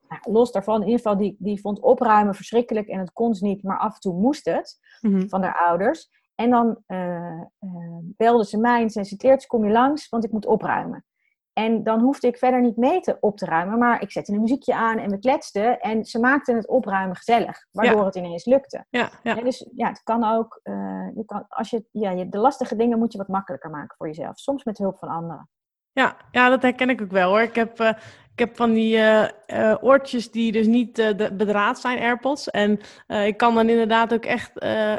Nou, 0.08 0.22
los 0.32 0.52
daarvan, 0.52 0.82
in 0.82 0.88
ieder 0.88 1.02
geval, 1.02 1.18
die, 1.18 1.36
die 1.40 1.62
vond 1.62 1.80
opruimen 1.80 2.36
verschrikkelijk 2.36 2.88
en 2.88 3.00
het 3.00 3.14
kon 3.14 3.36
ze 3.36 3.46
niet, 3.46 3.64
maar 3.64 3.80
af 3.80 3.94
en 3.94 4.00
toe 4.00 4.20
moest 4.20 4.46
het 4.46 4.80
mhm. 5.02 5.28
van 5.28 5.44
haar 5.44 5.66
ouders. 5.68 6.10
En 6.36 6.50
dan 6.50 6.78
uh, 6.88 7.42
uh, 7.60 7.98
belde 8.02 8.46
ze 8.46 8.58
mij 8.58 8.82
en 8.82 8.90
zei 8.90 9.06
ze, 9.06 9.46
kom 9.48 9.66
je 9.66 9.72
langs, 9.72 10.10
want 10.10 10.24
ik 10.24 10.32
moet 10.32 10.46
opruimen. 10.46 11.06
En 11.54 11.84
dan 11.84 12.00
hoefde 12.02 12.28
ik 12.28 12.38
verder 12.38 12.62
niet 12.62 12.78
mee 12.78 13.00
te 13.00 13.18
op 13.20 13.38
te 13.38 13.46
ruimen, 13.46 13.80
maar 13.80 14.02
ik 14.02 14.12
zette 14.12 14.34
een 14.34 14.42
muziekje 14.42 14.76
aan 14.76 14.98
en 14.98 15.10
we 15.10 15.20
kletsten. 15.20 15.80
En 15.80 16.06
ze 16.06 16.20
maakten 16.20 16.56
het 16.56 16.68
opruimen 16.68 17.16
gezellig, 17.16 17.68
waardoor 17.72 18.06
het 18.06 18.16
ineens 18.16 18.46
lukte. 18.46 18.86
Ja, 18.90 19.10
ja. 19.24 19.34
dus 19.36 19.70
ja, 19.76 19.88
het 19.88 20.04
kan 20.04 20.24
ook, 20.24 20.60
uh, 20.64 21.08
je 21.16 21.26
kan, 21.26 21.46
als 21.48 21.70
je, 21.70 21.86
ja, 21.92 22.12
je, 22.12 22.30
de 22.30 22.38
lastige 22.38 22.76
dingen 22.76 23.00
moet 23.00 23.12
je 23.12 23.18
wat 23.18 23.28
makkelijker 23.28 23.70
maken 23.70 23.96
voor 23.98 24.08
jezelf. 24.08 24.40
Soms 24.40 24.64
met 24.64 24.78
hulp 24.78 24.98
van 24.98 25.10
anderen. 25.10 25.50
Ja, 25.92 26.18
ja 26.32 26.50
dat 26.50 26.62
herken 26.62 26.90
ik 26.90 27.02
ook 27.02 27.12
wel 27.12 27.30
hoor. 27.30 27.42
Ik 27.42 27.56
heb, 27.56 27.80
uh, 27.80 27.92
ik 28.34 28.40
heb 28.40 28.56
van 28.56 28.74
die 28.74 28.96
uh, 28.96 29.28
uh, 29.48 29.76
oortjes 29.82 30.32
die 30.32 30.52
dus 30.52 30.68
niet 30.68 31.16
bedraad 31.34 31.80
zijn, 31.80 32.00
AirPods. 32.00 32.50
En 32.50 32.80
ik 33.26 33.38
kan 33.38 33.56
dan 33.56 33.70
inderdaad 33.70 34.14
ook 34.14 34.26
echt 34.26 34.52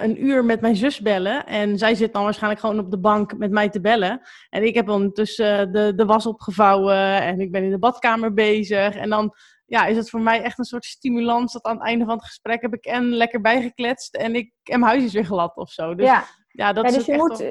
een 0.03 0.25
uur 0.25 0.45
met 0.45 0.61
mijn 0.61 0.77
zus 0.77 1.01
bellen. 1.01 1.47
En 1.47 1.79
zij 1.79 1.95
zit 1.95 2.13
dan 2.13 2.25
waarschijnlijk 2.25 2.61
gewoon 2.61 2.79
op 2.79 2.91
de 2.91 2.99
bank 2.99 3.37
met 3.39 3.51
mij 3.51 3.69
te 3.69 3.81
bellen. 3.81 4.21
En 4.51 4.67
ik 4.67 4.75
heb 4.75 4.89
ondertussen 4.89 5.73
de, 5.73 5.93
de 5.95 6.05
was 6.05 6.27
opgevouwen 6.27 7.23
en 7.23 7.41
ik 7.41 7.53
ben 7.53 7.63
in 7.63 7.71
de 7.71 7.79
badkamer 7.79 8.35
bezig. 8.35 8.97
En 8.97 9.11
dan 9.11 9.35
ja, 9.67 9.87
is 9.87 9.97
het 9.97 10.11
voor 10.11 10.21
mij 10.21 10.43
echt 10.43 10.59
een 10.59 10.65
soort 10.65 10.85
stimulans 10.85 11.53
dat 11.53 11.65
aan 11.65 11.77
het 11.77 11.87
einde 11.87 12.05
van 12.05 12.15
het 12.15 12.25
gesprek 12.25 12.63
heb 12.63 12.75
ik 12.75 12.85
en 12.85 13.09
lekker 13.09 13.41
bijgekletst 13.41 14.15
en, 14.15 14.35
ik, 14.35 14.53
en 14.63 14.81
mijn 14.81 14.93
huis 14.93 15.05
is 15.05 15.13
weer 15.13 15.25
glad 15.25 15.57
of 15.57 15.71
zo. 15.71 15.95
Dus 15.95 16.07
ja, 16.07 16.25
ja 16.49 16.73
dat 16.73 16.85
is 16.85 16.95
dus 16.95 17.07
je 17.07 17.17
moet 17.17 17.45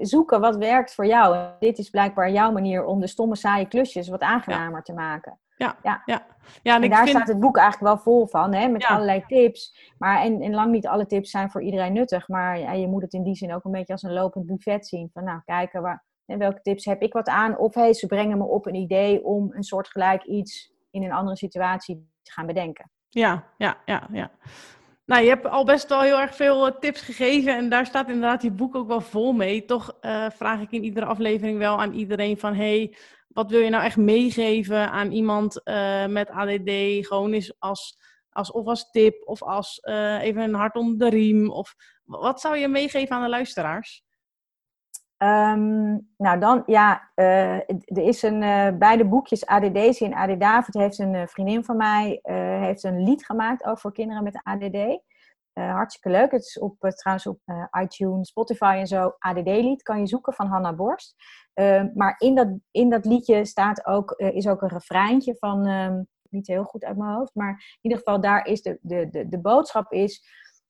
zoeken 0.00 0.40
wat 0.40 0.56
werkt 0.56 0.94
voor 0.94 1.06
jou. 1.06 1.36
En 1.36 1.56
dit 1.58 1.78
is 1.78 1.90
blijkbaar 1.90 2.30
jouw 2.30 2.52
manier 2.52 2.84
om 2.84 3.00
de 3.00 3.06
stomme, 3.06 3.36
saaie 3.36 3.68
klusjes 3.68 4.08
wat 4.08 4.20
aangenamer 4.20 4.82
te 4.82 4.92
maken. 4.92 5.38
Ja, 5.56 5.76
ja. 5.82 6.02
ja. 6.04 6.26
ja 6.62 6.80
en, 6.80 6.90
daar 6.90 7.08
staat 7.08 7.28
het 7.28 7.40
boek 7.40 7.56
eigenlijk 7.56 7.94
wel 7.94 8.02
vol 8.02 8.26
van, 8.26 8.54
hè, 8.54 8.68
met 8.68 8.84
allerlei 8.84 9.24
tips. 9.26 9.92
Maar 9.98 10.20
en, 10.22 10.40
en 10.40 10.54
lang 10.54 10.72
niet 10.72 10.86
alle 10.86 11.06
tips 11.06 11.30
zijn 11.30 11.50
voor 11.50 11.62
iedereen 11.62 11.92
nuttig. 11.92 12.28
Maar 12.28 12.58
ja, 12.58 12.72
je 12.72 12.88
moet 12.88 13.02
het 13.02 13.12
in 13.12 13.22
die 13.22 13.34
zin 13.34 13.54
ook 13.54 13.64
een 13.64 13.72
beetje 13.72 13.92
als 13.92 14.02
een 14.02 14.12
lopend 14.12 14.46
buffet 14.46 14.86
zien. 14.86 15.10
Van 15.12 15.24
nou, 15.24 15.40
kijken 15.44 15.82
waar, 15.82 16.04
en 16.26 16.38
welke 16.38 16.60
tips 16.62 16.84
heb 16.84 17.02
ik 17.02 17.12
wat 17.12 17.28
aan? 17.28 17.58
Of 17.58 17.74
hey, 17.74 17.92
ze 17.94 18.06
brengen 18.06 18.38
me 18.38 18.44
op 18.44 18.66
een 18.66 18.74
idee 18.74 19.24
om 19.24 19.50
een 19.52 19.62
soortgelijk 19.62 20.24
iets 20.24 20.72
in 20.90 21.02
een 21.02 21.12
andere 21.12 21.36
situatie 21.36 22.10
te 22.22 22.32
gaan 22.32 22.46
bedenken. 22.46 22.90
Ja, 23.08 23.44
ja, 23.56 23.76
ja, 23.84 24.08
ja. 24.12 24.30
Nou, 25.08 25.22
je 25.22 25.28
hebt 25.28 25.46
al 25.46 25.64
best 25.64 25.88
wel 25.88 26.00
heel 26.00 26.20
erg 26.20 26.34
veel 26.34 26.66
eh, 26.66 26.78
tips 26.78 27.00
gegeven 27.00 27.56
en 27.56 27.68
daar 27.68 27.86
staat 27.86 28.08
inderdaad 28.08 28.42
je 28.42 28.50
boek 28.50 28.74
ook 28.74 28.86
wel 28.86 29.00
vol 29.00 29.32
mee. 29.32 29.64
Toch 29.64 29.96
uh, 30.00 30.30
vraag 30.30 30.60
ik 30.60 30.70
in 30.70 30.84
iedere 30.84 31.06
aflevering 31.06 31.58
wel 31.58 31.80
aan 31.80 31.92
iedereen 31.92 32.38
van, 32.38 32.54
hey, 32.54 32.96
wat 33.28 33.50
wil 33.50 33.60
je 33.60 33.70
nou 33.70 33.84
echt 33.84 33.96
meegeven 33.96 34.90
aan 34.90 35.10
iemand 35.10 35.60
uh, 35.64 36.06
met 36.06 36.30
ADD? 36.30 36.70
Gewoon 37.06 37.32
eens 37.32 37.52
als, 37.58 37.98
als, 38.30 38.52
of 38.52 38.66
als 38.66 38.90
tip 38.90 39.22
of 39.28 39.42
als 39.42 39.80
even 40.20 40.42
een 40.42 40.54
hart 40.54 40.76
onder 40.76 40.98
de 40.98 41.16
riem. 41.16 41.50
Of 41.50 41.74
wat 42.04 42.40
zou 42.40 42.56
je 42.56 42.68
meegeven 42.68 43.16
aan 43.16 43.22
de 43.22 43.28
luisteraars? 43.28 44.02
Um, 45.18 46.08
nou 46.16 46.38
dan, 46.38 46.62
ja, 46.66 47.10
uh, 47.14 47.54
er 47.68 47.98
is 48.02 48.22
een, 48.22 48.42
uh, 48.42 48.68
bij 48.78 48.96
de 48.96 49.04
boekjes 49.04 49.46
ADD 49.46 50.00
en 50.00 50.14
AD 50.14 50.40
David 50.40 50.74
heeft 50.74 50.98
een 50.98 51.14
uh, 51.14 51.26
vriendin 51.26 51.64
van 51.64 51.76
mij 51.76 52.20
heeft 52.60 52.82
een 52.82 53.02
lied 53.02 53.24
gemaakt 53.24 53.64
over 53.64 53.78
voor 53.78 53.92
kinderen 53.92 54.22
met 54.22 54.40
ADD. 54.42 55.00
hartstikke 55.52 56.18
leuk. 56.18 56.30
Het 56.30 56.40
is 56.40 56.58
op, 56.58 56.76
trouwens 56.78 57.26
op 57.26 57.40
iTunes, 57.80 58.28
Spotify 58.28 58.76
en 58.78 58.86
zo. 58.86 59.14
ADD-lied 59.18 59.82
kan 59.82 60.00
je 60.00 60.06
zoeken 60.06 60.32
van 60.32 60.46
Hanna 60.46 60.72
Borst. 60.72 61.14
Ehm, 61.54 61.88
maar 61.94 62.14
in 62.18 62.34
dat, 62.34 62.48
in 62.70 62.90
dat 62.90 63.04
liedje 63.04 63.44
staat 63.44 63.86
ook, 63.86 64.10
is 64.10 64.48
ook 64.48 64.62
een 64.62 64.68
refreintje 64.68 65.36
van, 65.38 65.68
um, 65.68 66.06
niet 66.30 66.46
heel 66.46 66.64
goed 66.64 66.84
uit 66.84 66.96
mijn 66.96 67.14
hoofd, 67.14 67.34
maar 67.34 67.50
in 67.50 67.78
ieder 67.80 67.98
geval 67.98 68.20
daar 68.20 68.46
is 68.46 68.62
de, 68.62 68.78
de, 68.80 69.08
de, 69.10 69.28
de 69.28 69.40
boodschap 69.40 69.92
is, 69.92 70.24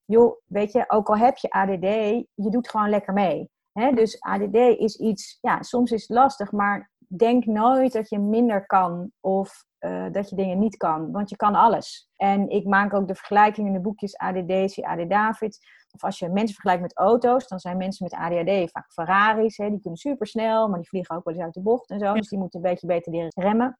joh, 0.04 0.40
weet 0.46 0.72
je, 0.72 0.84
ook 0.88 1.08
al 1.08 1.16
heb 1.16 1.36
je 1.36 1.50
ADD, 1.50 1.86
je 2.34 2.50
doet 2.50 2.70
gewoon 2.70 2.90
lekker 2.90 3.12
mee 3.12 3.50
dus 3.94 4.20
ADD 4.20 4.56
is 4.56 4.96
iets, 4.96 5.38
ja, 5.40 5.62
soms 5.62 5.90
is 5.90 6.00
het 6.00 6.16
lastig, 6.16 6.52
maar 6.52 6.90
denk 6.98 7.44
nooit 7.44 7.92
dat 7.92 8.08
je 8.08 8.18
minder 8.18 8.66
kan 8.66 9.12
of 9.20 9.64
uh, 9.80 10.06
dat 10.12 10.28
je 10.28 10.36
dingen 10.36 10.58
niet 10.58 10.76
kan, 10.76 11.12
want 11.12 11.30
je 11.30 11.36
kan 11.36 11.54
alles. 11.54 12.10
En 12.16 12.48
ik 12.48 12.64
maak 12.64 12.94
ook 12.94 13.08
de 13.08 13.14
vergelijking 13.14 13.66
in 13.66 13.72
de 13.72 13.80
boekjes 13.80 14.16
ADD, 14.16 14.72
zie 14.72 14.88
AD 14.88 15.10
David. 15.10 15.58
Of 15.90 16.04
als 16.04 16.18
je 16.18 16.28
mensen 16.28 16.54
vergelijkt 16.54 16.82
met 16.82 16.96
auto's, 16.96 17.48
dan 17.48 17.58
zijn 17.58 17.76
mensen 17.76 18.04
met 18.10 18.20
ADHD 18.20 18.70
vaak 18.70 18.92
Ferraris. 18.92 19.56
Die 19.56 19.80
kunnen 19.80 19.98
super 19.98 20.26
snel, 20.26 20.68
maar 20.68 20.78
die 20.78 20.88
vliegen 20.88 21.16
ook 21.16 21.24
wel 21.24 21.34
eens 21.34 21.42
uit 21.42 21.54
de 21.54 21.60
bocht 21.60 21.90
en 21.90 21.98
zo. 21.98 22.12
Dus 22.12 22.28
die 22.28 22.38
moeten 22.38 22.60
een 22.60 22.70
beetje 22.70 22.86
beter 22.86 23.12
leren 23.12 23.32
remmen. 23.34 23.78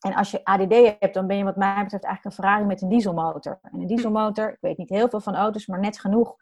En 0.00 0.14
als 0.14 0.30
je 0.30 0.44
ADD 0.44 0.74
hebt, 0.98 1.14
dan 1.14 1.26
ben 1.26 1.36
je 1.36 1.44
wat 1.44 1.56
mij 1.56 1.82
betreft 1.82 2.04
eigenlijk 2.04 2.24
een 2.24 2.44
Ferrari 2.44 2.64
met 2.64 2.82
een 2.82 2.88
dieselmotor. 2.88 3.58
En 3.62 3.80
een 3.80 3.86
dieselmotor, 3.86 4.48
ik 4.48 4.60
weet 4.60 4.78
niet 4.78 4.88
heel 4.88 5.08
veel 5.08 5.20
van 5.20 5.34
auto's, 5.34 5.66
maar 5.66 5.80
net 5.80 5.98
genoeg 5.98 6.28
eh, 6.28 6.36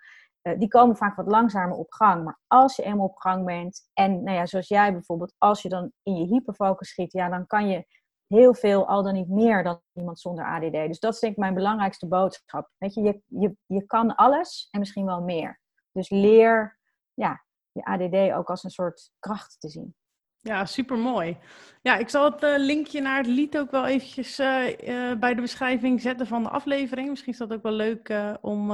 die 0.55 0.69
komen 0.69 0.97
vaak 0.97 1.17
wat 1.17 1.27
langzamer 1.27 1.77
op 1.77 1.93
gang. 1.93 2.25
Maar 2.25 2.39
als 2.47 2.77
je 2.77 2.83
eenmaal 2.83 3.07
op 3.07 3.17
gang 3.17 3.45
bent, 3.45 3.91
en 3.93 4.23
nou 4.23 4.37
ja, 4.37 4.47
zoals 4.47 4.69
jij 4.69 4.93
bijvoorbeeld, 4.93 5.35
als 5.39 5.63
je 5.63 5.69
dan 5.69 5.93
in 6.03 6.15
je 6.15 6.27
hyperfocus 6.27 6.89
schiet, 6.89 7.13
ja, 7.13 7.29
dan 7.29 7.47
kan 7.47 7.69
je 7.69 7.87
heel 8.27 8.55
veel, 8.55 8.89
al 8.89 9.03
dan 9.03 9.15
niet 9.15 9.29
meer 9.29 9.63
dan 9.63 9.81
iemand 9.93 10.21
zonder 10.21 10.45
ADD. 10.45 10.73
Dus 10.73 10.99
dat 10.99 11.15
is 11.15 11.21
denk 11.21 11.33
ik 11.33 11.39
mijn 11.39 11.55
belangrijkste 11.55 12.07
boodschap. 12.09 12.71
Weet 12.79 12.95
je, 12.95 13.03
je, 13.03 13.21
je, 13.27 13.57
je 13.67 13.87
kan 13.87 14.15
alles 14.15 14.69
en 14.71 14.79
misschien 14.79 15.07
wel 15.07 15.23
meer. 15.23 15.61
Dus 15.93 16.11
leer 16.11 16.79
ja, 17.15 17.45
je 17.73 17.85
ADD 17.85 18.37
ook 18.37 18.51
als 18.51 18.65
een 18.65 18.71
soort 18.71 19.11
kracht 19.19 19.61
te 19.61 19.69
zien. 19.69 19.95
Ja, 20.41 20.65
super 20.65 20.99
mooi. 20.99 21.39
Ja, 21.83 21.97
ik 21.97 22.09
zal 22.09 22.25
het 22.25 22.43
uh, 22.43 22.55
linkje 22.57 23.01
naar 23.01 23.17
het 23.17 23.27
lied 23.27 23.59
ook 23.59 23.71
wel 23.71 23.87
eventjes 23.87 24.41
uh, 24.41 25.19
bij 25.19 25.35
de 25.35 25.41
beschrijving 25.41 26.01
zetten 26.01 26.27
van 26.27 26.43
de 26.43 26.49
aflevering. 26.49 27.09
Misschien 27.09 27.33
is 27.33 27.39
dat 27.39 27.53
ook 27.53 27.63
wel 27.63 27.73
leuk 27.73 28.15
om, 28.41 28.71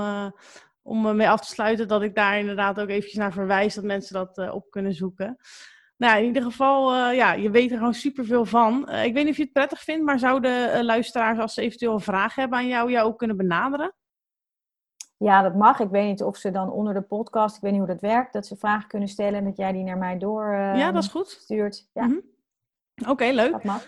om 0.83 1.17
mee 1.17 1.29
af 1.29 1.41
te 1.41 1.47
sluiten, 1.47 1.89
dat 1.89 2.03
ik 2.03 2.15
daar 2.15 2.39
inderdaad 2.39 2.81
ook 2.81 2.89
eventjes 2.89 3.19
naar 3.19 3.33
verwijs, 3.33 3.75
dat 3.75 3.85
mensen 3.85 4.15
dat 4.15 4.53
op 4.53 4.71
kunnen 4.71 4.95
zoeken. 4.95 5.37
Nou, 5.97 6.19
in 6.19 6.25
ieder 6.25 6.43
geval, 6.43 7.11
ja, 7.11 7.33
je 7.33 7.51
weet 7.51 7.71
er 7.71 7.77
gewoon 7.77 7.95
superveel 7.95 8.45
van. 8.45 8.89
ik 8.89 9.15
weet 9.15 9.25
niet 9.25 9.29
of 9.29 9.37
je 9.37 9.43
het 9.43 9.53
prettig 9.53 9.81
vindt, 9.81 10.05
maar 10.05 10.19
zouden 10.19 10.85
luisteraars, 10.85 11.39
als 11.39 11.55
ze 11.55 11.61
eventueel 11.61 11.93
een 11.93 12.01
vraag 12.01 12.35
hebben 12.35 12.59
aan 12.59 12.69
jou, 12.69 12.91
jou 12.91 13.07
ook 13.07 13.19
kunnen 13.19 13.37
benaderen? 13.37 13.95
Ja, 15.17 15.43
dat 15.43 15.55
mag. 15.55 15.81
Ik 15.81 15.91
weet 15.91 16.07
niet 16.07 16.23
of 16.23 16.37
ze 16.37 16.51
dan 16.51 16.71
onder 16.71 16.95
de 16.95 17.03
podcast, 17.03 17.57
ik 17.57 17.63
weet 17.63 17.71
niet 17.71 17.81
hoe 17.81 17.91
dat 17.91 18.01
werkt, 18.01 18.33
dat 18.33 18.47
ze 18.47 18.57
vragen 18.57 18.89
kunnen 18.89 19.09
stellen 19.09 19.39
en 19.39 19.45
dat 19.45 19.57
jij 19.57 19.73
die 19.73 19.85
naar 19.85 19.99
mij 19.99 20.19
door 20.19 20.55
ja, 20.55 20.93
dat 20.93 21.03
is 21.03 21.09
goed. 21.09 21.29
stuurt. 21.29 21.89
Ja. 21.93 22.05
Mm 22.05 22.31
Oké, 23.09 23.25
leuk. 23.25 23.53
Dat 23.53 23.65
mag. 23.65 23.87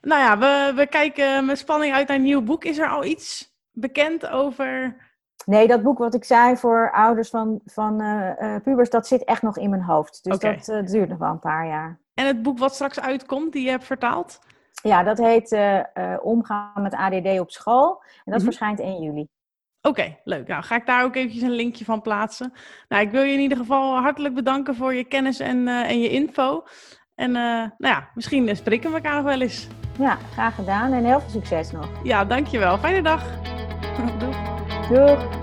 Nou 0.00 0.20
ja, 0.20 0.38
we, 0.38 0.72
we 0.76 0.86
kijken 0.86 1.46
met 1.46 1.58
spanning 1.58 1.94
uit 1.94 2.08
naar 2.08 2.16
een 2.16 2.22
nieuw 2.22 2.42
boek. 2.42 2.64
Is 2.64 2.78
er 2.78 2.88
al 2.88 3.04
iets 3.04 3.54
bekend 3.70 4.26
over... 4.26 4.96
Nee, 5.44 5.66
dat 5.66 5.82
boek 5.82 5.98
wat 5.98 6.14
ik 6.14 6.24
zei 6.24 6.56
voor 6.56 6.90
ouders 6.92 7.30
van, 7.30 7.60
van 7.64 8.02
uh, 8.02 8.56
pubers, 8.62 8.90
dat 8.90 9.06
zit 9.06 9.24
echt 9.24 9.42
nog 9.42 9.58
in 9.58 9.70
mijn 9.70 9.82
hoofd. 9.82 10.24
Dus 10.24 10.38
dat 10.38 10.68
uh, 10.68 10.86
duurt 10.86 11.08
nog 11.08 11.18
wel 11.18 11.30
een 11.30 11.38
paar 11.38 11.66
jaar. 11.66 11.98
En 12.14 12.26
het 12.26 12.42
boek 12.42 12.58
wat 12.58 12.74
straks 12.74 13.00
uitkomt, 13.00 13.52
die 13.52 13.64
je 13.64 13.70
hebt 13.70 13.84
vertaald? 13.84 14.38
Ja, 14.82 15.02
dat 15.02 15.18
heet 15.18 15.58
Omgaan 16.22 16.82
met 16.82 16.94
ADD 16.94 17.40
op 17.40 17.50
school. 17.50 18.02
En 18.24 18.32
dat 18.32 18.38
mm 18.38 18.44
verschijnt 18.44 18.80
1 18.80 19.02
juli. 19.02 19.28
Oké, 19.82 20.16
leuk. 20.24 20.46
Nou, 20.46 20.62
ga 20.62 20.76
ik 20.76 20.86
daar 20.86 21.04
ook 21.04 21.16
eventjes 21.16 21.42
een 21.42 21.50
linkje 21.50 21.84
van 21.84 22.02
plaatsen. 22.02 22.52
Nou, 22.88 23.02
ik 23.02 23.10
wil 23.10 23.22
je 23.22 23.32
in 23.32 23.40
ieder 23.40 23.58
geval 23.58 23.96
hartelijk 23.96 24.34
bedanken 24.34 24.74
voor 24.74 24.94
je 24.94 25.04
kennis 25.04 25.40
en, 25.40 25.68
en 25.68 26.00
je 26.00 26.08
info. 26.08 26.64
En 27.14 27.32
nou 27.32 27.70
ja, 27.78 28.08
misschien 28.14 28.56
spreken 28.56 28.90
we 28.90 28.96
elkaar 28.96 29.14
nog 29.14 29.24
wel 29.24 29.40
eens. 29.40 29.68
Ja, 29.98 30.18
graag 30.32 30.54
gedaan 30.54 30.92
en 30.92 31.04
heel 31.04 31.20
veel 31.20 31.30
succes 31.30 31.72
nog. 31.72 31.88
Ja, 32.02 32.24
dankjewel. 32.24 32.78
Fijne 32.78 33.02
dag. 33.02 33.24
Doeg. 34.18 34.35
Doeg. 34.88 35.36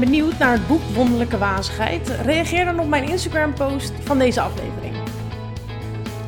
benieuwd 0.00 0.38
naar 0.38 0.52
het 0.52 0.66
boek 0.66 0.82
Wonderlijke 0.94 1.38
Wazigheid? 1.38 2.08
Reageer 2.08 2.64
dan 2.64 2.78
op 2.78 2.88
mijn 2.88 3.04
Instagram-post 3.04 3.92
van 4.04 4.18
deze 4.18 4.40
aflevering. 4.40 4.79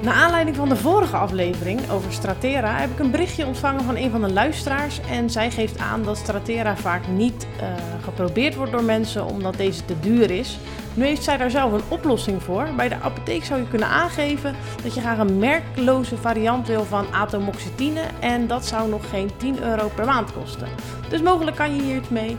Na 0.02 0.12
aanleiding 0.12 0.56
van 0.56 0.68
de 0.68 0.76
vorige 0.76 1.16
aflevering 1.16 1.90
over 1.90 2.12
Stratera 2.12 2.76
heb 2.76 2.90
ik 2.90 2.98
een 2.98 3.10
berichtje 3.10 3.46
ontvangen 3.46 3.84
van 3.84 3.96
een 3.96 4.10
van 4.10 4.20
de 4.20 4.32
luisteraars. 4.32 5.00
En 5.00 5.30
zij 5.30 5.50
geeft 5.50 5.78
aan 5.78 6.02
dat 6.02 6.16
Stratera 6.16 6.76
vaak 6.76 7.08
niet 7.08 7.46
uh, 7.56 7.62
geprobeerd 8.04 8.54
wordt 8.54 8.72
door 8.72 8.84
mensen 8.84 9.26
omdat 9.26 9.56
deze 9.56 9.84
te 9.84 10.00
duur 10.00 10.30
is. 10.30 10.58
Nu 10.94 11.04
heeft 11.04 11.22
zij 11.22 11.36
daar 11.36 11.50
zelf 11.50 11.72
een 11.72 11.82
oplossing 11.88 12.42
voor. 12.42 12.68
Bij 12.76 12.88
de 12.88 13.00
apotheek 13.00 13.44
zou 13.44 13.60
je 13.60 13.68
kunnen 13.68 13.88
aangeven 13.88 14.54
dat 14.82 14.94
je 14.94 15.00
graag 15.00 15.18
een 15.18 15.38
merkloze 15.38 16.16
variant 16.16 16.66
wil 16.66 16.84
van 16.84 17.06
atomoxetine. 17.12 18.00
En 18.20 18.46
dat 18.46 18.66
zou 18.66 18.88
nog 18.88 19.10
geen 19.10 19.30
10 19.36 19.62
euro 19.62 19.90
per 19.94 20.04
maand 20.04 20.32
kosten. 20.32 20.68
Dus 21.08 21.22
mogelijk 21.22 21.56
kan 21.56 21.76
je 21.76 21.82
hier 21.82 21.96
iets 21.96 22.08
mee. 22.08 22.36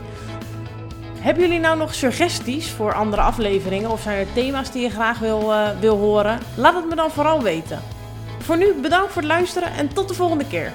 Hebben 1.24 1.42
jullie 1.42 1.60
nou 1.60 1.76
nog 1.76 1.94
suggesties 1.94 2.70
voor 2.70 2.94
andere 2.94 3.22
afleveringen 3.22 3.90
of 3.90 4.00
zijn 4.02 4.18
er 4.18 4.32
thema's 4.32 4.70
die 4.70 4.82
je 4.82 4.90
graag 4.90 5.18
wil, 5.18 5.50
uh, 5.50 5.68
wil 5.80 5.96
horen? 5.96 6.38
Laat 6.56 6.74
het 6.74 6.88
me 6.88 6.94
dan 6.94 7.10
vooral 7.10 7.42
weten. 7.42 7.82
Voor 8.38 8.56
nu 8.56 8.74
bedankt 8.74 9.12
voor 9.12 9.22
het 9.22 9.30
luisteren 9.30 9.72
en 9.72 9.88
tot 9.88 10.08
de 10.08 10.14
volgende 10.14 10.46
keer. 10.46 10.72